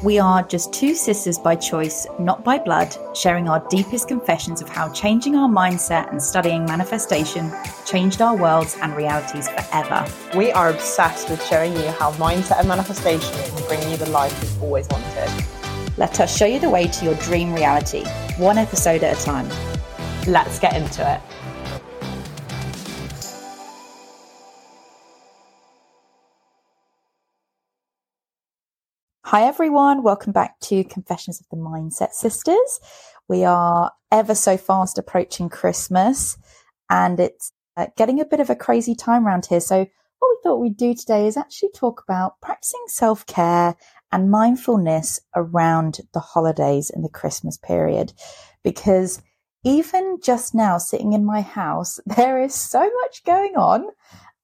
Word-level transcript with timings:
We 0.00 0.20
are 0.20 0.44
just 0.44 0.72
two 0.72 0.94
sisters 0.94 1.38
by 1.38 1.56
choice, 1.56 2.06
not 2.20 2.44
by 2.44 2.58
blood, 2.58 2.94
sharing 3.16 3.48
our 3.48 3.66
deepest 3.68 4.06
confessions 4.06 4.62
of 4.62 4.68
how 4.68 4.92
changing 4.92 5.34
our 5.34 5.48
mindset 5.48 6.12
and 6.12 6.22
studying 6.22 6.64
manifestation 6.66 7.50
changed 7.84 8.22
our 8.22 8.36
worlds 8.36 8.76
and 8.80 8.94
realities 8.94 9.48
forever. 9.48 10.06
We 10.36 10.52
are 10.52 10.70
obsessed 10.70 11.28
with 11.28 11.44
showing 11.44 11.72
you 11.72 11.88
how 11.88 12.12
mindset 12.12 12.60
and 12.60 12.68
manifestation 12.68 13.34
can 13.34 13.66
bring 13.66 13.90
you 13.90 13.96
the 13.96 14.08
life 14.10 14.40
you've 14.40 14.62
always 14.62 14.86
wanted. 14.88 15.44
Let 15.96 16.20
us 16.20 16.36
show 16.36 16.46
you 16.46 16.60
the 16.60 16.70
way 16.70 16.86
to 16.86 17.04
your 17.04 17.14
dream 17.16 17.52
reality, 17.52 18.04
one 18.36 18.56
episode 18.56 19.02
at 19.02 19.20
a 19.20 19.24
time. 19.24 19.48
Let's 20.28 20.60
get 20.60 20.76
into 20.76 21.12
it. 21.12 21.20
Hi, 29.30 29.42
everyone. 29.42 30.02
Welcome 30.02 30.32
back 30.32 30.58
to 30.60 30.84
Confessions 30.84 31.38
of 31.38 31.46
the 31.50 31.58
Mindset 31.62 32.12
Sisters. 32.12 32.80
We 33.28 33.44
are 33.44 33.92
ever 34.10 34.34
so 34.34 34.56
fast 34.56 34.96
approaching 34.96 35.50
Christmas 35.50 36.38
and 36.88 37.20
it's 37.20 37.52
uh, 37.76 37.88
getting 37.98 38.22
a 38.22 38.24
bit 38.24 38.40
of 38.40 38.48
a 38.48 38.56
crazy 38.56 38.94
time 38.94 39.26
around 39.26 39.44
here. 39.44 39.60
So, 39.60 39.86
what 40.18 40.30
we 40.30 40.36
thought 40.42 40.60
we'd 40.60 40.78
do 40.78 40.94
today 40.94 41.26
is 41.26 41.36
actually 41.36 41.72
talk 41.74 42.02
about 42.08 42.40
practicing 42.40 42.82
self 42.86 43.26
care 43.26 43.76
and 44.10 44.30
mindfulness 44.30 45.20
around 45.36 45.98
the 46.14 46.20
holidays 46.20 46.88
and 46.88 47.04
the 47.04 47.10
Christmas 47.10 47.58
period. 47.58 48.14
Because 48.64 49.20
even 49.62 50.20
just 50.22 50.54
now, 50.54 50.78
sitting 50.78 51.12
in 51.12 51.26
my 51.26 51.42
house, 51.42 52.00
there 52.06 52.40
is 52.40 52.54
so 52.54 52.80
much 52.80 53.24
going 53.24 53.56
on 53.56 53.88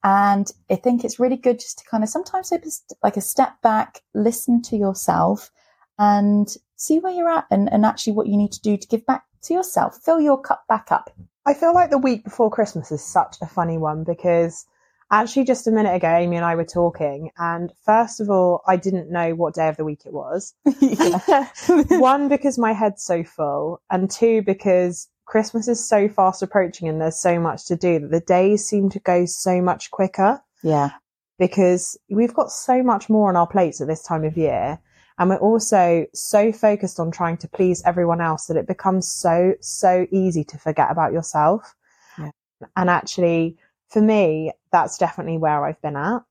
and 0.05 0.53
I 0.71 0.77
think 0.77 1.03
it's 1.03 1.19
really 1.19 1.39
good 1.39 1.59
just 1.59 1.79
to 1.79 1.85
kind 1.91 2.05
of 2.05 2.11
sometimes 2.11 2.51
take 2.51 2.65
like 3.03 3.17
a 3.17 3.23
step 3.23 3.61
back, 3.63 4.03
listen 4.13 4.61
to 4.63 4.77
yourself 4.77 5.51
and 5.99 6.55
see 6.77 6.99
where 6.99 7.13
you're 7.13 7.31
at 7.31 7.47
and, 7.51 7.73
and 7.73 7.87
actually 7.87 8.13
what 8.13 8.27
you 8.27 8.37
need 8.37 8.53
to 8.53 8.61
do 8.61 8.77
to 8.77 8.87
give 8.87 9.07
back 9.07 9.25
to 9.45 9.55
yourself. 9.55 9.99
Fill 10.05 10.21
your 10.21 10.39
cup 10.39 10.65
back 10.69 10.93
up. 10.93 11.11
I 11.47 11.55
feel 11.55 11.73
like 11.73 11.91
the 11.91 11.99
week 11.99 12.23
before 12.23 12.51
Christmas 12.51 12.93
is 12.93 13.03
such 13.03 13.37
a 13.41 13.47
funny 13.47 13.79
one 13.79 14.05
because 14.05 14.67
actually 15.11 15.45
just 15.45 15.67
a 15.67 15.71
minute 15.71 15.95
ago, 15.95 16.09
Amy 16.09 16.37
and 16.37 16.45
I 16.45 16.55
were 16.55 16.65
talking 16.65 17.31
and 17.39 17.73
first 17.87 18.21
of 18.21 18.29
all, 18.29 18.63
I 18.67 18.77
didn't 18.77 19.11
know 19.11 19.35
what 19.35 19.55
day 19.55 19.69
of 19.69 19.79
the 19.79 19.85
week 19.85 20.03
it 20.05 20.13
was. 20.13 20.53
one, 21.99 22.29
because 22.29 22.59
my 22.59 22.75
head's 22.75 23.03
so 23.03 23.25
full 23.25 23.81
and 23.91 24.11
two, 24.11 24.43
because 24.43 25.09
Christmas 25.27 25.69
is 25.69 25.87
so 25.87 26.09
fast 26.09 26.43
approaching 26.43 26.89
and 26.89 27.01
there's 27.01 27.21
so 27.21 27.41
much 27.41 27.67
to 27.67 27.77
do 27.77 27.99
that 27.99 28.11
the 28.11 28.21
days 28.21 28.67
seem 28.67 28.91
to 28.91 29.01
go 29.01 29.25
so 29.27 29.61
much 29.61 29.91
quicker. 29.91 30.43
Yeah. 30.63 30.91
Because 31.39 31.99
we've 32.09 32.35
got 32.35 32.51
so 32.51 32.83
much 32.83 33.09
more 33.09 33.29
on 33.29 33.37
our 33.37 33.47
plates 33.47 33.81
at 33.81 33.89
this 33.89 34.03
time 34.03 34.25
of 34.25 34.37
year. 34.37 34.79
And 35.19 35.31
we're 35.31 35.37
also 35.37 36.07
so 36.13 36.53
focused 36.53 36.99
on 36.99 37.11
trying 37.11 37.37
to 37.39 37.49
please 37.49 37.83
everyone 37.85 38.21
else 38.21 38.47
that 38.47 38.57
it 38.57 38.67
becomes 38.67 39.09
so, 39.09 39.55
so 39.61 40.07
easy 40.11 40.45
to 40.45 40.59
forget 40.59 40.91
about 40.91 41.13
yourself. 41.13 41.75
Yeah. 42.19 42.31
And 42.77 42.91
actually, 42.91 43.59
for 43.89 44.03
me, 44.03 44.53
that's 44.73 44.99
definitely 44.99 45.39
where 45.39 45.65
I've 45.65 45.81
been 45.83 45.97
at. 45.97 46.23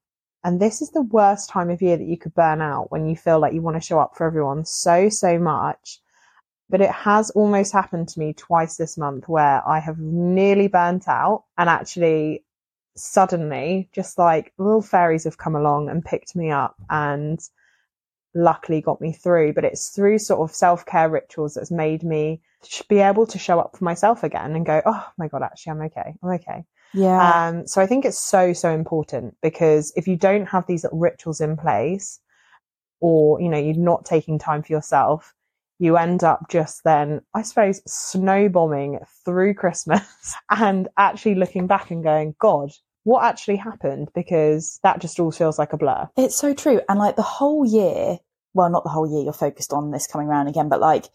And 0.44 0.60
this 0.60 0.82
is 0.82 0.92
the 0.92 1.02
worst 1.02 1.50
time 1.50 1.70
of 1.70 1.82
year 1.82 1.96
that 1.96 2.06
you 2.06 2.18
could 2.18 2.34
burn 2.34 2.62
out 2.62 2.92
when 2.92 3.08
you 3.08 3.16
feel 3.16 3.40
like 3.40 3.54
you 3.54 3.62
want 3.62 3.78
to 3.78 3.86
show 3.86 4.00
up 4.00 4.16
for 4.16 4.28
everyone 4.28 4.66
so, 4.66 5.08
so 5.08 5.40
much 5.40 6.02
but 6.74 6.82
it 6.82 6.90
has 6.90 7.30
almost 7.30 7.72
happened 7.72 8.08
to 8.08 8.20
me 8.20 8.34
twice 8.34 8.78
this 8.78 8.98
month 8.98 9.30
where 9.30 9.62
I 9.64 9.78
have 9.78 10.00
nearly 10.00 10.68
burnt 10.68 11.08
out 11.08 11.44
and 11.56 11.70
actually 11.70 12.46
suddenly 12.96 13.90
just 13.94 14.18
like 14.18 14.54
little 14.58 14.82
fairies 14.82 15.26
have 15.26 15.38
come 15.38 15.56
along 15.56 15.90
and 15.90 16.04
picked 16.04 16.36
me 16.36 16.50
up 16.50 16.76
and 16.90 17.40
luckily 18.34 18.82
got 18.82 19.00
me 19.02 19.14
through. 19.14 19.54
But 19.54 19.66
it's 19.66 19.90
through 19.90 20.18
sort 20.18 20.50
of 20.50 20.56
self 20.56 20.84
care 20.84 21.08
rituals 21.10 21.54
that's 21.54 21.70
made 21.70 22.02
me 22.02 22.42
be 22.90 23.02
able 23.02 23.28
to 23.28 23.38
show 23.38 23.60
up 23.60 23.78
for 23.78 23.84
myself 23.84 24.24
again 24.24 24.56
and 24.56 24.66
go, 24.66 24.82
Oh 24.84 25.08
my 25.16 25.28
God, 25.28 25.44
actually, 25.44 25.74
I'm 25.74 25.82
okay. 25.82 26.16
I'm 26.24 26.30
okay. 26.32 26.66
Yeah. 26.96 27.50
Um, 27.50 27.68
so 27.68 27.84
I 27.84 27.86
think 27.86 28.04
it's 28.04 28.18
so, 28.18 28.52
so 28.54 28.72
important 28.72 29.38
because 29.44 29.94
if 29.96 30.08
you 30.08 30.16
don't 30.16 30.48
have 30.48 30.66
these 30.66 30.88
rituals 30.92 31.40
in 31.40 31.56
place 31.56 32.20
or, 33.00 33.40
you 33.40 33.50
know, 33.50 33.60
you're 33.60 33.76
not 33.76 34.06
taking 34.06 34.40
time 34.40 34.64
for 34.64 34.74
yourself, 34.74 35.36
you 35.84 35.98
end 35.98 36.24
up 36.24 36.50
just 36.50 36.84
then, 36.86 37.20
I 37.34 37.42
suppose, 37.42 37.82
snowbombing 37.82 39.06
through 39.26 39.54
Christmas 39.56 40.02
and 40.50 40.88
actually 40.98 41.36
looking 41.36 41.68
back 41.68 41.92
and 41.92 42.02
going, 42.02 42.36
God, 42.40 42.72
what 43.04 43.26
actually 43.26 43.58
happened? 43.58 44.08
Because 44.16 44.80
that 44.84 45.02
just 45.02 45.20
all 45.20 45.32
feels 45.32 45.60
like 45.60 45.74
a 45.74 45.78
blur. 45.78 46.08
It's 46.16 46.38
so 46.38 46.54
true. 46.54 46.80
And 46.88 47.00
like 47.00 47.18
the 47.18 47.22
whole 47.22 47.66
year, 47.66 48.18
well, 48.54 48.70
not 48.70 48.86
the 48.86 48.90
whole 48.90 49.12
year, 49.12 49.24
you're 49.24 49.34
focused 49.34 49.74
on 49.74 49.92
this 49.92 50.08
coming 50.08 50.28
around 50.28 50.48
again, 50.48 50.70
but 50.70 50.80
like 50.80 51.10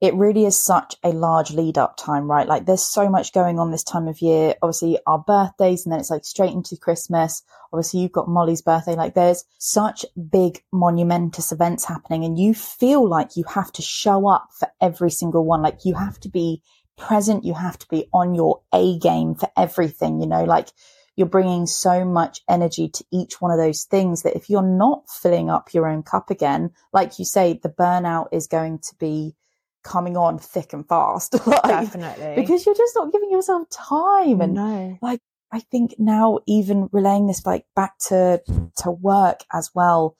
it 0.00 0.14
really 0.14 0.46
is 0.46 0.58
such 0.58 0.96
a 1.04 1.10
large 1.10 1.50
lead 1.50 1.76
up 1.76 1.96
time, 1.96 2.30
right? 2.30 2.48
Like 2.48 2.64
there's 2.64 2.82
so 2.82 3.10
much 3.10 3.34
going 3.34 3.58
on 3.58 3.70
this 3.70 3.84
time 3.84 4.08
of 4.08 4.22
year. 4.22 4.54
Obviously 4.62 4.98
our 5.06 5.18
birthdays 5.18 5.84
and 5.84 5.92
then 5.92 6.00
it's 6.00 6.10
like 6.10 6.24
straight 6.24 6.52
into 6.52 6.76
Christmas. 6.76 7.42
Obviously 7.70 8.00
you've 8.00 8.12
got 8.12 8.28
Molly's 8.28 8.62
birthday. 8.62 8.94
Like 8.94 9.14
there's 9.14 9.44
such 9.58 10.06
big 10.30 10.62
monumentous 10.72 11.52
events 11.52 11.84
happening 11.84 12.24
and 12.24 12.38
you 12.38 12.54
feel 12.54 13.06
like 13.06 13.36
you 13.36 13.44
have 13.44 13.70
to 13.72 13.82
show 13.82 14.26
up 14.26 14.48
for 14.58 14.68
every 14.80 15.10
single 15.10 15.44
one. 15.44 15.60
Like 15.60 15.84
you 15.84 15.94
have 15.94 16.18
to 16.20 16.30
be 16.30 16.62
present. 16.96 17.44
You 17.44 17.52
have 17.52 17.78
to 17.78 17.88
be 17.88 18.06
on 18.12 18.34
your 18.34 18.62
A 18.72 18.98
game 18.98 19.34
for 19.34 19.50
everything, 19.54 20.20
you 20.20 20.26
know, 20.26 20.44
like 20.44 20.68
you're 21.14 21.28
bringing 21.28 21.66
so 21.66 22.06
much 22.06 22.40
energy 22.48 22.88
to 22.88 23.04
each 23.12 23.42
one 23.42 23.50
of 23.50 23.58
those 23.58 23.84
things 23.84 24.22
that 24.22 24.34
if 24.34 24.48
you're 24.48 24.62
not 24.62 25.10
filling 25.10 25.50
up 25.50 25.74
your 25.74 25.86
own 25.86 26.02
cup 26.02 26.30
again, 26.30 26.70
like 26.94 27.18
you 27.18 27.26
say, 27.26 27.60
the 27.62 27.68
burnout 27.68 28.28
is 28.32 28.46
going 28.46 28.78
to 28.78 28.94
be 28.98 29.34
coming 29.82 30.16
on 30.16 30.38
thick 30.38 30.72
and 30.72 30.86
fast. 30.88 31.34
like, 31.46 31.62
Definitely. 31.62 32.34
Because 32.36 32.66
you're 32.66 32.74
just 32.74 32.94
not 32.94 33.12
giving 33.12 33.30
yourself 33.30 33.68
time. 33.70 34.40
And 34.40 34.54
no. 34.54 34.98
like, 35.02 35.20
I 35.52 35.60
think 35.60 35.96
now 35.98 36.40
even 36.46 36.88
relaying 36.92 37.26
this 37.26 37.44
like 37.44 37.64
back 37.74 37.98
to, 38.08 38.40
to 38.78 38.90
work 38.90 39.40
as 39.52 39.70
well, 39.74 40.16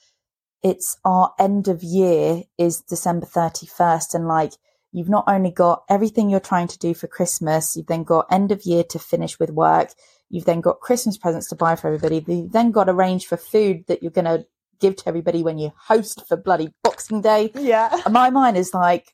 it's 0.63 0.99
our 1.05 1.33
end 1.39 1.69
of 1.69 1.83
year 1.83 2.43
is 2.59 2.83
December 2.83 3.27
31st. 3.27 4.15
And 4.15 4.27
like, 4.27 4.53
you've 4.93 5.09
not 5.09 5.25
only 5.27 5.51
got 5.51 5.85
everything 5.89 6.29
you're 6.29 6.41
trying 6.41 6.69
to 6.69 6.79
do 6.79 6.95
for 6.95 7.07
Christmas, 7.07 7.77
you've 7.77 7.87
then 7.87 8.05
got 8.05 8.27
end 8.31 8.53
of 8.53 8.65
year 8.65 8.85
to 8.85 8.99
finish 8.99 9.39
with 9.39 9.51
work. 9.51 9.91
You've 10.29 10.45
then 10.45 10.61
got 10.61 10.81
Christmas 10.81 11.17
presents 11.17 11.49
to 11.49 11.57
buy 11.57 11.77
for 11.77 11.89
everybody. 11.89 12.23
You've 12.27 12.53
then 12.53 12.71
got 12.71 12.89
arrange 12.89 13.27
for 13.27 13.37
food 13.37 13.85
that 13.89 14.03
you're 14.03 14.13
going 14.13 14.27
to 14.27 14.47
give 14.81 14.97
to 14.97 15.09
everybody 15.09 15.43
when 15.43 15.59
you 15.59 15.73
host 15.77 16.27
for 16.27 16.37
bloody 16.37 16.73
Boxing 16.83 17.21
Day. 17.21 17.53
Yeah. 17.55 18.01
And 18.05 18.15
my 18.15 18.31
mind 18.31 18.57
is 18.57 18.75
like, 18.75 19.13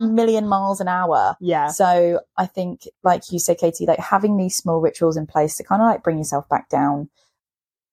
million 0.00 0.48
miles 0.48 0.80
an 0.80 0.88
hour. 0.88 1.36
Yeah. 1.40 1.68
So 1.68 2.20
I 2.36 2.46
think, 2.46 2.82
like 3.02 3.30
you 3.30 3.38
say, 3.38 3.54
Katie, 3.54 3.86
like 3.86 3.98
having 3.98 4.36
these 4.36 4.56
small 4.56 4.80
rituals 4.80 5.16
in 5.16 5.26
place 5.26 5.56
to 5.56 5.64
kind 5.64 5.82
of 5.82 5.86
like 5.86 6.02
bring 6.02 6.18
yourself 6.18 6.48
back 6.48 6.68
down, 6.68 7.08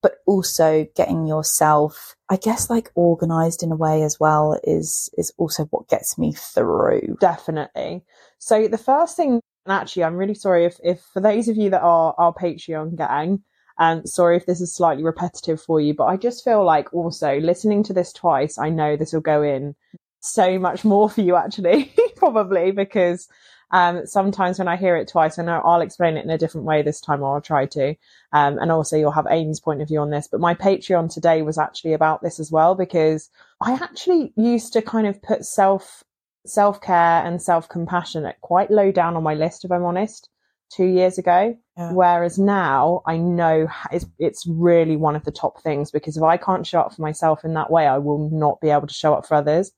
but 0.01 0.15
also 0.25 0.87
getting 0.95 1.27
yourself, 1.27 2.15
I 2.29 2.37
guess, 2.37 2.69
like 2.69 2.91
organized 2.95 3.63
in 3.63 3.71
a 3.71 3.75
way 3.75 4.03
as 4.03 4.19
well 4.19 4.59
is, 4.63 5.09
is 5.17 5.31
also 5.37 5.65
what 5.65 5.89
gets 5.89 6.17
me 6.17 6.33
through. 6.33 7.17
Definitely. 7.19 8.03
So 8.39 8.67
the 8.67 8.77
first 8.77 9.15
thing, 9.15 9.41
and 9.65 9.73
actually, 9.73 10.03
I'm 10.03 10.15
really 10.15 10.33
sorry 10.33 10.65
if, 10.65 10.79
if 10.83 11.01
for 11.13 11.21
those 11.21 11.47
of 11.47 11.55
you 11.55 11.69
that 11.69 11.83
are 11.83 12.15
our 12.17 12.33
Patreon 12.33 12.95
gang, 12.95 13.43
and 13.77 14.07
sorry 14.07 14.37
if 14.37 14.45
this 14.45 14.61
is 14.61 14.73
slightly 14.73 15.03
repetitive 15.03 15.61
for 15.61 15.79
you, 15.79 15.93
but 15.93 16.05
I 16.05 16.17
just 16.17 16.43
feel 16.43 16.63
like 16.63 16.93
also 16.93 17.39
listening 17.39 17.83
to 17.83 17.93
this 17.93 18.11
twice, 18.11 18.57
I 18.57 18.69
know 18.69 18.95
this 18.95 19.13
will 19.13 19.21
go 19.21 19.41
in 19.41 19.75
so 20.21 20.57
much 20.57 20.85
more 20.85 21.09
for 21.09 21.21
you 21.21 21.35
actually, 21.35 21.93
probably 22.15 22.71
because 22.71 23.27
um, 23.71 24.05
sometimes 24.05 24.59
when 24.59 24.67
I 24.67 24.75
hear 24.75 24.95
it 24.95 25.07
twice, 25.07 25.39
I 25.39 25.43
know 25.43 25.61
I'll 25.63 25.81
explain 25.81 26.17
it 26.17 26.25
in 26.25 26.29
a 26.29 26.37
different 26.37 26.67
way 26.67 26.81
this 26.81 26.99
time, 27.01 27.21
or 27.21 27.35
I'll 27.35 27.41
try 27.41 27.65
to. 27.67 27.95
Um, 28.33 28.59
and 28.59 28.71
also 28.71 28.97
you'll 28.97 29.11
have 29.11 29.27
Amy's 29.29 29.59
point 29.59 29.81
of 29.81 29.87
view 29.87 29.99
on 29.99 30.09
this. 30.09 30.27
But 30.27 30.41
my 30.41 30.53
Patreon 30.53 31.13
today 31.13 31.41
was 31.41 31.57
actually 31.57 31.93
about 31.93 32.21
this 32.21 32.39
as 32.39 32.51
well, 32.51 32.75
because 32.75 33.29
I 33.61 33.73
actually 33.73 34.33
used 34.35 34.73
to 34.73 34.81
kind 34.81 35.07
of 35.07 35.21
put 35.21 35.45
self, 35.45 36.03
self 36.45 36.81
care 36.81 37.25
and 37.25 37.41
self 37.41 37.69
compassion 37.69 38.25
at 38.25 38.41
quite 38.41 38.71
low 38.71 38.91
down 38.91 39.15
on 39.15 39.23
my 39.23 39.35
list, 39.35 39.63
if 39.63 39.71
I'm 39.71 39.85
honest, 39.85 40.29
two 40.69 40.85
years 40.85 41.17
ago. 41.17 41.57
Yeah. 41.77 41.93
Whereas 41.93 42.37
now 42.37 43.01
I 43.05 43.17
know 43.17 43.69
it's, 43.91 44.05
it's 44.19 44.45
really 44.47 44.97
one 44.97 45.15
of 45.15 45.23
the 45.23 45.31
top 45.31 45.61
things 45.61 45.91
because 45.91 46.17
if 46.17 46.23
I 46.23 46.35
can't 46.35 46.67
show 46.67 46.81
up 46.81 46.93
for 46.93 47.01
myself 47.01 47.45
in 47.45 47.53
that 47.53 47.71
way, 47.71 47.87
I 47.87 47.99
will 47.99 48.29
not 48.31 48.59
be 48.59 48.69
able 48.69 48.87
to 48.87 48.93
show 48.93 49.13
up 49.13 49.25
for 49.25 49.35
others. 49.35 49.71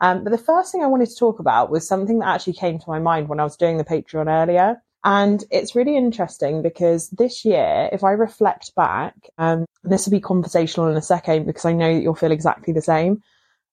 Um, 0.00 0.24
but 0.24 0.30
the 0.30 0.38
first 0.38 0.72
thing 0.72 0.82
I 0.82 0.88
wanted 0.88 1.08
to 1.10 1.16
talk 1.16 1.38
about 1.38 1.70
was 1.70 1.86
something 1.86 2.18
that 2.18 2.28
actually 2.28 2.54
came 2.54 2.78
to 2.78 2.90
my 2.90 2.98
mind 2.98 3.28
when 3.28 3.40
I 3.40 3.44
was 3.44 3.56
doing 3.56 3.78
the 3.78 3.84
Patreon 3.84 4.26
earlier. 4.26 4.82
And 5.04 5.44
it's 5.50 5.74
really 5.74 5.96
interesting 5.96 6.62
because 6.62 7.10
this 7.10 7.44
year, 7.44 7.88
if 7.92 8.04
I 8.04 8.12
reflect 8.12 8.74
back, 8.76 9.14
um, 9.38 9.64
this 9.82 10.06
will 10.06 10.12
be 10.12 10.20
conversational 10.20 10.88
in 10.88 10.96
a 10.96 11.02
second 11.02 11.46
because 11.46 11.64
I 11.64 11.72
know 11.72 11.92
that 11.92 12.02
you'll 12.02 12.14
feel 12.14 12.30
exactly 12.30 12.72
the 12.72 12.82
same. 12.82 13.20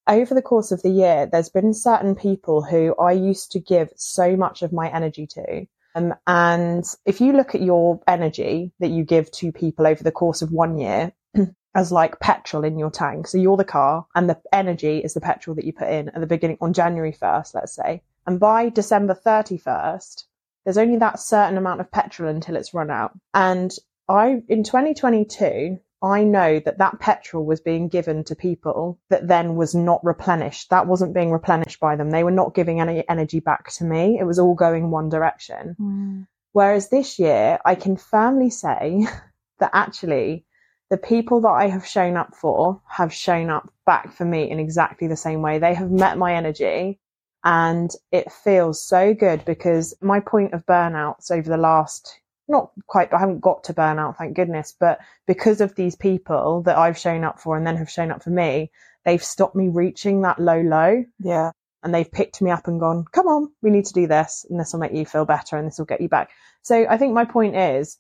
Over 0.08 0.34
the 0.34 0.42
course 0.42 0.72
of 0.72 0.82
the 0.82 0.90
year, 0.90 1.30
there's 1.32 1.50
been 1.50 1.74
certain 1.74 2.16
people 2.16 2.64
who 2.64 2.96
I 2.96 3.12
used 3.12 3.52
to 3.52 3.60
give 3.60 3.92
so 3.96 4.36
much 4.36 4.64
of 4.64 4.74
my 4.74 4.90
energy 4.90 5.28
to. 5.28 5.68
Um, 5.94 6.16
and 6.26 6.84
if 7.06 7.22
you 7.22 7.34
look 7.34 7.54
at 7.54 7.62
your 7.62 8.00
energy 8.08 8.72
that 8.80 8.90
you 8.90 9.04
give 9.04 9.32
to 9.34 9.52
people 9.52 9.86
over 9.86 10.04
the 10.04 10.12
course 10.12 10.42
of 10.42 10.52
one 10.52 10.80
year, 10.80 11.14
as 11.76 11.92
like 11.92 12.20
petrol 12.20 12.64
in 12.64 12.80
your 12.80 12.90
tank. 12.90 13.28
So 13.28 13.38
you're 13.38 13.58
the 13.58 13.64
car 13.64 14.08
and 14.16 14.30
the 14.30 14.40
energy 14.52 15.00
is 15.00 15.14
the 15.14 15.22
petrol 15.22 15.56
that 15.56 15.66
you 15.66 15.74
put 15.74 15.90
in 15.90 16.10
at 16.10 16.20
the 16.20 16.28
beginning 16.28 16.58
on 16.62 16.74
January 16.74 17.14
1st, 17.14 17.56
let's 17.56 17.74
say. 17.74 18.02
And 18.26 18.40
by 18.40 18.70
December 18.70 19.16
31st, 19.26 20.24
there's 20.64 20.78
only 20.78 20.98
that 20.98 21.20
certain 21.20 21.58
amount 21.58 21.82
of 21.82 21.92
petrol 21.92 22.30
until 22.30 22.56
it's 22.56 22.74
run 22.74 22.92
out. 22.92 23.12
And 23.34 23.72
I, 24.08 24.42
in 24.48 24.64
2022, 24.64 25.80
I 26.02 26.24
know 26.24 26.60
that 26.60 26.78
that 26.78 27.00
petrol 27.00 27.46
was 27.46 27.60
being 27.60 27.90
given 27.90 28.24
to 28.26 28.36
people 28.36 29.00
that 29.10 29.28
then 29.28 29.56
was 29.56 29.76
not 29.76 30.04
replenished. 30.04 30.70
That 30.70 30.88
wasn't 30.88 31.14
being 31.14 31.32
replenished 31.32 31.80
by 31.80 31.96
them. 31.96 32.10
They 32.10 32.24
were 32.24 32.32
not 32.32 32.56
giving 32.56 32.80
any 32.80 33.04
energy 33.08 33.42
back 33.42 33.72
to 33.74 33.84
me. 33.84 34.18
It 34.20 34.24
was 34.24 34.40
all 34.40 34.56
going 34.56 34.92
one 34.92 35.10
direction. 35.10 35.76
Mm. 35.80 36.28
Whereas 36.54 36.90
this 36.90 37.20
year, 37.20 37.60
I 37.66 37.76
can 37.76 37.98
firmly 37.98 38.50
say 38.50 39.08
that 39.60 39.72
actually 39.74 40.46
the 40.90 40.98
people 40.98 41.42
that 41.42 41.50
I 41.50 41.68
have 41.68 41.86
shown 41.86 42.18
up 42.18 42.36
for 42.36 42.82
have 42.88 43.14
shown 43.14 43.50
up 43.50 43.72
back 43.86 44.14
for 44.14 44.26
me 44.26 44.50
in 44.50 44.60
exactly 44.60 45.08
the 45.08 45.16
same 45.16 45.42
way. 45.42 45.60
They 45.60 45.74
have 45.76 45.92
met 45.92 46.18
my 46.18 46.34
energy 46.36 47.00
and 47.44 47.90
it 48.12 48.32
feels 48.32 48.82
so 48.84 49.14
good 49.14 49.46
because 49.46 49.96
my 50.02 50.20
point 50.20 50.54
of 50.54 50.66
burnouts 50.66 51.32
over 51.32 51.50
the 51.50 51.58
last 51.58 52.20
not 52.48 52.72
quite 52.88 53.14
I 53.14 53.20
haven't 53.20 53.40
got 53.40 53.64
to 53.66 53.74
burnout 53.74 54.18
thank 54.18 54.36
goodness 54.36 54.74
but 54.78 55.00
because 55.28 55.62
of 55.62 55.76
these 55.76 55.96
people 55.96 56.64
that 56.64 56.78
I've 56.78 56.98
shown 56.98 57.24
up 57.24 57.40
for 57.40 57.56
and 57.56 57.66
then 57.66 57.78
have 57.78 57.90
shown 57.90 58.12
up 58.12 58.24
for 58.24 58.30
me 58.32 58.72
they've 59.06 59.24
stopped 59.24 59.56
me 59.56 59.70
reaching 59.70 60.22
that 60.24 60.40
low 60.40 60.60
low 60.60 61.06
Yeah. 61.20 61.52
and 61.84 61.94
they've 61.94 62.12
picked 62.12 62.42
me 62.42 62.52
up 62.52 62.68
and 62.68 62.80
gone 62.80 63.06
come 63.12 63.28
on 63.28 63.52
we 63.62 63.70
need 63.70 63.86
to 63.86 63.94
do 63.94 64.08
this 64.08 64.46
and 64.50 64.60
this 64.60 64.74
will 64.74 64.80
make 64.82 64.94
you 64.94 65.06
feel 65.06 65.26
better 65.26 65.58
and 65.58 65.68
this 65.68 65.78
will 65.78 65.86
get 65.86 66.02
you 66.02 66.10
back 66.10 66.32
so 66.62 66.86
I 66.90 66.98
think 66.98 67.14
my 67.14 67.24
point 67.24 67.56
is 67.56 67.98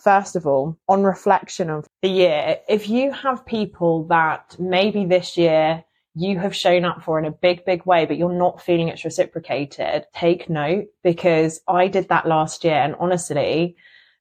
first 0.00 0.36
of 0.36 0.46
all 0.46 0.78
on 0.88 1.02
reflection 1.02 1.70
of 1.70 1.86
the 2.02 2.08
year 2.08 2.56
if 2.68 2.88
you 2.88 3.12
have 3.12 3.44
people 3.46 4.04
that 4.08 4.56
maybe 4.58 5.04
this 5.04 5.36
year 5.36 5.84
you 6.14 6.38
have 6.38 6.54
shown 6.54 6.84
up 6.84 7.02
for 7.04 7.18
in 7.18 7.24
a 7.24 7.30
big, 7.30 7.64
big 7.64 7.86
way, 7.86 8.04
but 8.04 8.16
you're 8.16 8.32
not 8.32 8.60
feeling 8.60 8.88
it's 8.88 9.04
reciprocated, 9.04 10.04
take 10.12 10.50
note 10.50 10.86
because 11.04 11.60
I 11.68 11.86
did 11.86 12.08
that 12.08 12.26
last 12.26 12.64
year. 12.64 12.74
And 12.74 12.96
honestly, 12.98 13.76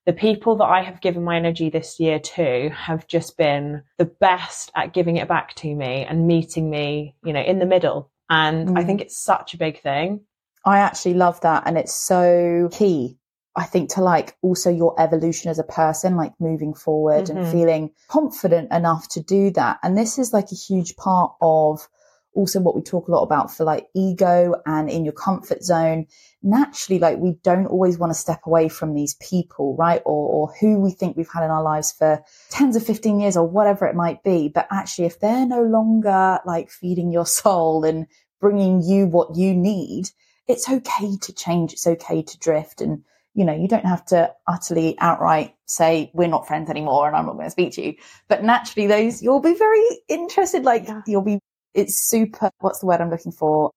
the 0.06 0.14
people 0.14 0.58
that 0.58 0.66
I 0.66 0.84
have 0.84 1.02
given 1.02 1.24
my 1.24 1.38
energy 1.38 1.70
this 1.70 2.00
year 2.00 2.20
to 2.20 2.70
have 2.70 3.08
just 3.08 3.36
been 3.36 3.82
the 3.98 4.06
best 4.06 4.72
at 4.76 4.94
giving 4.94 5.18
it 5.18 5.28
back 5.28 5.56
to 5.56 5.74
me 5.74 6.06
and 6.08 6.28
meeting 6.28 6.70
me, 6.70 7.16
you 7.26 7.34
know, 7.34 7.42
in 7.42 7.58
the 7.58 7.66
middle. 7.66 8.12
And 8.30 8.78
I 8.78 8.84
Mm. 8.84 8.86
think 8.86 9.02
it's 9.02 9.18
such 9.18 9.56
a 9.56 9.58
big 9.58 9.82
thing. 9.82 10.22
I 10.66 10.80
actually 10.80 11.16
love 11.16 11.42
that. 11.42 11.64
And 11.66 11.78
it's 11.80 11.96
so 11.96 12.70
key, 12.72 13.18
I 13.58 13.64
think, 13.64 13.90
to 13.96 14.02
like 14.02 14.38
also 14.42 14.70
your 14.70 14.94
evolution 15.02 15.50
as 15.50 15.60
a 15.60 15.64
person, 15.64 16.16
like 16.16 16.34
moving 16.40 16.74
forward 16.74 17.26
Mhm. 17.26 17.30
and 17.36 17.48
feeling 17.48 17.92
confident 18.08 18.72
enough 18.72 19.08
to 19.10 19.20
do 19.22 19.50
that. 19.52 19.80
And 19.84 19.98
this 19.98 20.18
is 20.20 20.32
like 20.32 20.52
a 20.52 20.56
huge 20.56 20.96
part 20.96 21.32
of 21.42 21.90
also 22.36 22.60
what 22.60 22.76
we 22.76 22.84
talk 22.84 23.08
a 23.08 23.12
lot 23.12 23.24
about 23.24 23.50
for 23.50 23.64
like 23.64 23.88
ego 23.96 24.54
and 24.68 24.92
in 24.92 25.04
your 25.04 25.14
comfort 25.14 25.64
zone. 25.64 26.06
Naturally, 26.44 27.00
like 27.00 27.18
we 27.18 27.32
don't 27.42 27.66
always 27.66 27.98
want 27.98 28.12
to 28.12 28.20
step 28.20 28.42
away 28.46 28.70
from 28.70 28.94
these 28.94 29.16
people, 29.16 29.76
right? 29.76 30.04
Or, 30.06 30.30
or 30.30 30.54
who 30.60 30.80
we 30.80 30.92
think 30.92 31.18
we've 31.18 31.28
had 31.34 31.44
in 31.44 31.50
our 31.50 31.64
lives 31.64 31.92
for 31.92 32.24
10 32.52 32.74
to 32.74 32.80
15 32.80 33.20
years 33.20 33.36
or 33.38 33.48
whatever 33.48 33.88
it 33.88 33.96
might 33.96 34.22
be. 34.22 34.50
But 34.50 34.68
actually, 34.70 35.06
if 35.06 35.20
they're 35.20 35.48
no 35.48 35.64
longer 35.64 36.40
like 36.46 36.70
feeding 36.70 37.12
your 37.12 37.26
soul 37.26 37.84
and 37.84 38.06
bringing 38.40 38.84
you 38.84 39.08
what 39.08 39.36
you 39.36 39.56
need, 39.56 40.12
it's 40.48 40.70
okay 40.70 41.18
to 41.20 41.34
change. 41.34 41.74
It's 41.74 41.88
okay 41.88 42.22
to 42.22 42.38
drift. 42.38 42.82
And, 42.82 43.04
you 43.38 43.46
know, 43.46 43.54
you 43.54 43.68
don't 43.68 43.86
have 43.86 44.04
to 44.04 44.34
utterly 44.48 44.98
outright 44.98 45.54
say, 45.68 46.10
we're 46.16 46.28
not 46.28 46.48
friends 46.48 46.72
anymore 46.72 47.06
and 47.06 47.16
I'm 47.16 47.28
not 47.28 47.34
going 47.34 47.46
to 47.46 47.52
speak 47.52 47.72
to 47.74 47.86
you. 47.86 47.94
But 48.28 48.44
naturally, 48.44 48.88
those, 48.88 49.22
you'll 49.22 49.42
be 49.42 49.54
very 49.54 49.86
interested. 50.10 50.64
Like, 50.64 50.88
Yeah. 50.88 51.04
you'll 51.06 51.22
be, 51.22 51.38
it's 51.76 52.10
super, 52.10 52.50
what's 52.62 52.80
the 52.80 52.88
word 52.88 53.00
I'm 53.00 53.12
looking 53.12 53.32
for? 53.32 53.70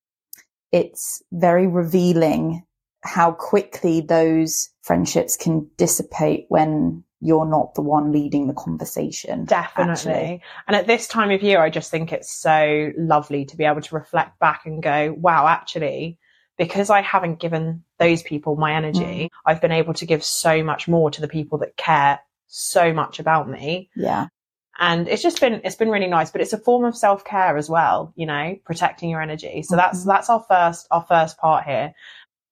It's 0.72 1.22
very 1.30 1.66
revealing 1.66 2.64
how 3.02 3.32
quickly 3.32 4.00
those 4.00 4.70
friendships 4.80 5.36
can 5.36 5.70
dissipate 5.76 6.46
when 6.48 7.04
you're 7.20 7.44
not 7.44 7.74
the 7.74 7.82
one 7.82 8.12
leading 8.12 8.46
the 8.46 8.54
conversation. 8.54 9.44
Definitely. 9.44 9.92
actually. 9.92 10.42
And 10.68 10.74
at 10.74 10.86
this 10.86 11.06
time 11.06 11.30
of 11.30 11.42
year, 11.42 11.60
I 11.60 11.68
just 11.68 11.90
think 11.90 12.14
it's 12.14 12.32
so 12.32 12.92
lovely 12.96 13.44
to 13.44 13.58
be 13.58 13.64
able 13.64 13.82
to 13.82 13.94
reflect 13.94 14.38
back 14.38 14.62
and 14.64 14.82
go, 14.82 15.14
wow, 15.18 15.46
actually, 15.46 16.18
because 16.60 16.90
I 16.90 17.00
haven't 17.00 17.40
given 17.40 17.84
those 17.98 18.22
people 18.22 18.54
my 18.54 18.74
energy, 18.74 19.30
I've 19.46 19.62
been 19.62 19.72
able 19.72 19.94
to 19.94 20.04
give 20.04 20.22
so 20.22 20.62
much 20.62 20.86
more 20.88 21.10
to 21.10 21.22
the 21.22 21.26
people 21.26 21.56
that 21.60 21.74
care 21.78 22.20
so 22.48 22.92
much 22.92 23.18
about 23.18 23.48
me. 23.48 23.88
Yeah. 23.96 24.26
And 24.78 25.08
it's 25.08 25.22
just 25.22 25.40
been, 25.40 25.62
it's 25.64 25.76
been 25.76 25.88
really 25.88 26.06
nice, 26.06 26.30
but 26.30 26.42
it's 26.42 26.52
a 26.52 26.58
form 26.58 26.84
of 26.84 26.94
self 26.94 27.24
care 27.24 27.56
as 27.56 27.70
well, 27.70 28.12
you 28.14 28.26
know, 28.26 28.56
protecting 28.66 29.08
your 29.08 29.22
energy. 29.22 29.62
So 29.62 29.74
that's, 29.74 30.02
Mhm. 30.02 30.06
that's 30.08 30.28
our 30.28 30.44
first, 30.46 30.86
our 30.90 31.02
first 31.08 31.38
part 31.38 31.64
here. 31.64 31.94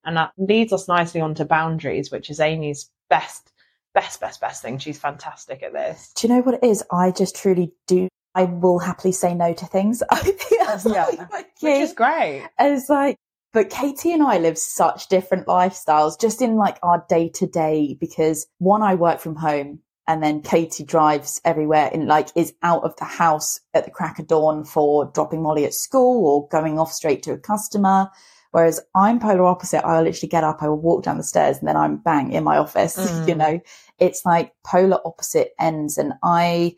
And 0.07 0.17
that 0.17 0.33
leads 0.39 0.73
us 0.73 0.89
nicely 0.89 1.21
onto 1.21 1.45
boundaries, 1.45 2.11
which 2.11 2.31
is 2.31 2.41
Amy's 2.41 2.91
best, 3.11 3.53
best, 3.93 4.21
best, 4.23 4.41
best 4.41 4.63
thing. 4.63 4.79
She's 4.79 4.99
fantastic 4.99 5.63
at 5.63 5.75
this. 5.75 6.13
Do 6.17 6.27
you 6.27 6.33
know 6.35 6.41
what 6.41 6.55
it 6.55 6.65
is? 6.65 6.83
I 6.91 7.11
just 7.11 7.37
truly 7.37 7.73
do. 7.87 8.09
I 8.35 8.45
will 8.45 8.79
happily 8.79 9.13
say 9.13 9.35
no 9.35 9.53
to 9.53 9.67
things. 9.67 10.03
I 10.11 10.17
think 10.17 10.67
that's 10.67 10.87
Yeah. 10.87 11.05
like 11.05 11.31
my 11.31 11.45
Which 11.61 11.75
is 11.83 11.93
great. 11.93 12.49
And 12.59 12.73
it's 12.75 12.89
like, 12.89 13.17
but 13.53 13.71
Katie 13.71 14.13
and 14.13 14.23
I 14.23 14.39
live 14.39 14.59
such 14.59 15.09
different 15.09 15.47
lifestyles 15.47 16.21
just 16.21 16.43
in 16.43 16.57
like 16.57 16.79
our 16.83 17.05
day 17.09 17.31
to 17.35 17.47
day 17.47 17.97
because 17.99 18.47
one, 18.59 18.83
I 18.83 18.95
work 18.95 19.21
from 19.21 19.37
home 19.37 19.81
and 20.07 20.23
then 20.23 20.43
Katie 20.43 20.85
drives 20.85 21.41
everywhere 21.45 21.91
and 21.93 22.07
like 22.07 22.29
is 22.35 22.55
out 22.63 22.83
of 22.83 22.97
the 22.97 23.05
house 23.05 23.61
at 23.75 23.85
the 23.85 23.91
crack 23.91 24.19
of 24.19 24.27
dawn 24.27 24.65
for 24.65 25.11
dropping 25.15 25.43
Molly 25.43 25.65
at 25.65 25.75
school 25.75 26.27
or 26.27 26.49
going 26.49 26.79
off 26.79 26.93
straight 26.93 27.23
to 27.25 27.33
a 27.33 27.39
customer. 27.39 28.11
Whereas 28.51 28.81
I'm 28.95 29.19
polar 29.19 29.45
opposite. 29.45 29.85
I'll 29.85 30.03
literally 30.03 30.31
get 30.31 30.45
up, 30.45 30.63
I 30.63 30.69
will 30.69 30.81
walk 30.81 31.05
down 31.05 31.19
the 31.19 31.23
stairs 31.23 31.59
and 31.59 31.69
then 31.69 31.77
I'm 31.77 31.99
bang 31.99 32.33
in 32.33 32.45
my 32.45 32.57
office. 32.57 32.97
Mm. 33.09 33.29
you 33.29 33.35
know, 33.35 33.61
it's 33.99 34.25
like 34.25 34.53
polar 34.65 34.99
opposite 35.05 35.53
ends. 35.59 35.99
And 35.99 36.15
I, 36.23 36.77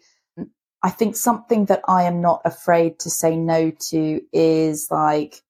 I 0.83 0.91
think 0.91 1.17
something 1.17 1.67
that 1.67 1.83
I 1.87 2.05
am 2.05 2.21
not 2.21 2.43
afraid 2.45 2.99
to 3.01 3.11
say 3.11 3.37
no 3.37 3.71
to 3.91 4.21
is 4.33 4.89
like, 4.91 5.43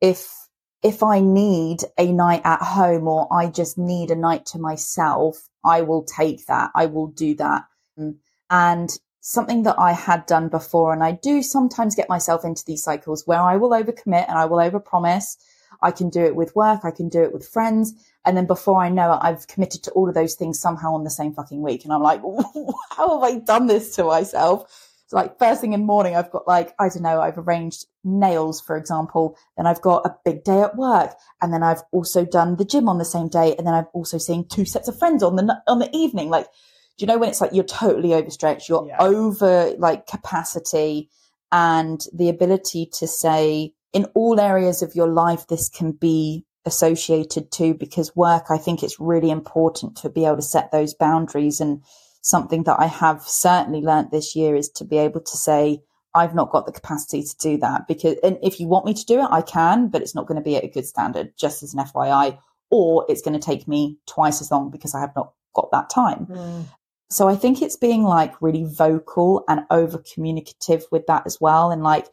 if, 0.00 0.47
if 0.82 1.02
I 1.02 1.20
need 1.20 1.80
a 1.98 2.12
night 2.12 2.42
at 2.44 2.62
home 2.62 3.08
or 3.08 3.26
I 3.32 3.48
just 3.48 3.78
need 3.78 4.10
a 4.10 4.16
night 4.16 4.46
to 4.46 4.58
myself, 4.58 5.48
I 5.64 5.82
will 5.82 6.04
take 6.04 6.46
that. 6.46 6.70
I 6.74 6.86
will 6.86 7.08
do 7.08 7.34
that. 7.36 7.64
Mm. 7.98 8.16
And 8.50 8.98
something 9.20 9.64
that 9.64 9.78
I 9.78 9.92
had 9.92 10.24
done 10.26 10.48
before, 10.48 10.92
and 10.92 11.02
I 11.02 11.12
do 11.12 11.42
sometimes 11.42 11.96
get 11.96 12.08
myself 12.08 12.44
into 12.44 12.64
these 12.64 12.82
cycles 12.82 13.26
where 13.26 13.40
I 13.40 13.56
will 13.56 13.70
overcommit 13.70 14.28
and 14.28 14.38
I 14.38 14.44
will 14.44 14.58
overpromise. 14.58 15.36
I 15.82 15.90
can 15.90 16.10
do 16.10 16.24
it 16.24 16.34
with 16.34 16.56
work. 16.56 16.80
I 16.84 16.90
can 16.90 17.08
do 17.08 17.22
it 17.22 17.32
with 17.32 17.46
friends. 17.46 17.92
And 18.24 18.36
then 18.36 18.46
before 18.46 18.82
I 18.82 18.88
know 18.88 19.12
it, 19.12 19.20
I've 19.22 19.46
committed 19.46 19.82
to 19.84 19.90
all 19.92 20.08
of 20.08 20.14
those 20.14 20.34
things 20.34 20.60
somehow 20.60 20.94
on 20.94 21.04
the 21.04 21.10
same 21.10 21.32
fucking 21.32 21.62
week. 21.62 21.84
And 21.84 21.92
I'm 21.92 22.02
like, 22.02 22.20
how 22.96 23.20
have 23.20 23.22
I 23.22 23.38
done 23.38 23.66
this 23.66 23.94
to 23.96 24.04
myself? 24.04 24.87
So 25.08 25.16
like 25.16 25.38
first 25.38 25.62
thing 25.62 25.72
in 25.72 25.80
the 25.80 25.86
morning, 25.86 26.14
I've 26.14 26.30
got 26.30 26.46
like, 26.46 26.74
I 26.78 26.90
don't 26.90 27.02
know, 27.02 27.20
I've 27.20 27.38
arranged 27.38 27.86
nails, 28.04 28.60
for 28.60 28.76
example. 28.76 29.38
Then 29.56 29.66
I've 29.66 29.80
got 29.80 30.04
a 30.04 30.14
big 30.22 30.44
day 30.44 30.60
at 30.60 30.76
work. 30.76 31.14
And 31.40 31.52
then 31.52 31.62
I've 31.62 31.82
also 31.92 32.26
done 32.26 32.56
the 32.56 32.64
gym 32.66 32.90
on 32.90 32.98
the 32.98 33.06
same 33.06 33.28
day. 33.28 33.56
And 33.56 33.66
then 33.66 33.72
I've 33.72 33.88
also 33.94 34.18
seen 34.18 34.46
two 34.46 34.66
sets 34.66 34.86
of 34.86 34.98
friends 34.98 35.22
on 35.22 35.36
the, 35.36 35.62
on 35.66 35.78
the 35.78 35.88
evening. 35.96 36.28
Like, 36.28 36.44
do 36.44 37.04
you 37.04 37.06
know 37.06 37.16
when 37.16 37.30
it's 37.30 37.40
like 37.40 37.54
you're 37.54 37.64
totally 37.64 38.12
overstretched, 38.12 38.68
you're 38.68 38.86
Yeah. 38.86 38.96
over 39.00 39.72
like 39.78 40.06
capacity 40.06 41.08
and 41.50 42.04
the 42.12 42.28
ability 42.28 42.90
to 42.98 43.06
say 43.06 43.72
in 43.94 44.04
all 44.14 44.38
areas 44.38 44.82
of 44.82 44.94
your 44.94 45.08
life, 45.08 45.46
this 45.46 45.70
can 45.70 45.92
be 45.92 46.44
associated 46.66 47.50
to 47.52 47.72
because 47.72 48.14
work, 48.14 48.50
I 48.50 48.58
think 48.58 48.82
it's 48.82 49.00
really 49.00 49.30
important 49.30 49.96
to 49.98 50.10
be 50.10 50.26
able 50.26 50.36
to 50.36 50.42
set 50.42 50.70
those 50.70 50.92
boundaries. 50.92 51.60
And 51.60 51.82
something 52.28 52.64
that 52.64 52.78
I 52.78 52.86
have 52.86 53.22
certainly 53.22 53.80
learnt 53.80 54.10
this 54.10 54.36
year 54.36 54.54
is 54.54 54.68
to 54.70 54.84
be 54.84 54.98
able 54.98 55.20
to 55.20 55.36
say, 55.36 55.82
I've 56.14 56.34
not 56.34 56.50
got 56.50 56.66
the 56.66 56.72
capacity 56.72 57.22
to 57.22 57.36
do 57.38 57.56
that 57.58 57.86
because, 57.86 58.16
and 58.22 58.38
if 58.42 58.60
you 58.60 58.66
want 58.66 58.86
me 58.86 58.94
to 58.94 59.04
do 59.04 59.20
it, 59.20 59.28
I 59.30 59.42
can, 59.42 59.88
but 59.88 60.02
it's 60.02 60.14
not 60.14 60.26
going 60.26 60.36
to 60.36 60.44
be 60.44 60.56
at 60.56 60.64
a 60.64 60.68
good 60.68 60.86
standard, 60.86 61.32
just 61.38 61.62
as 61.62 61.74
an 61.74 61.84
FYI, 61.84 62.38
or 62.70 63.06
it's 63.08 63.22
going 63.22 63.38
to 63.38 63.44
take 63.44 63.66
me 63.66 63.98
twice 64.06 64.40
as 64.40 64.50
long 64.50 64.70
because 64.70 64.94
I 64.94 65.00
have 65.00 65.14
not 65.16 65.32
got 65.54 65.70
that 65.72 65.90
time. 65.90 66.26
Mm. 66.26 66.64
So 67.10 67.28
I 67.28 67.36
think 67.36 67.62
it's 67.62 67.76
being 67.76 68.02
like 68.02 68.40
really 68.42 68.64
vocal 68.64 69.44
and 69.48 69.62
over 69.70 69.98
communicative 69.98 70.84
with 70.90 71.06
that 71.06 71.22
as 71.24 71.40
well. 71.40 71.70
And 71.70 71.82
like 71.82 72.06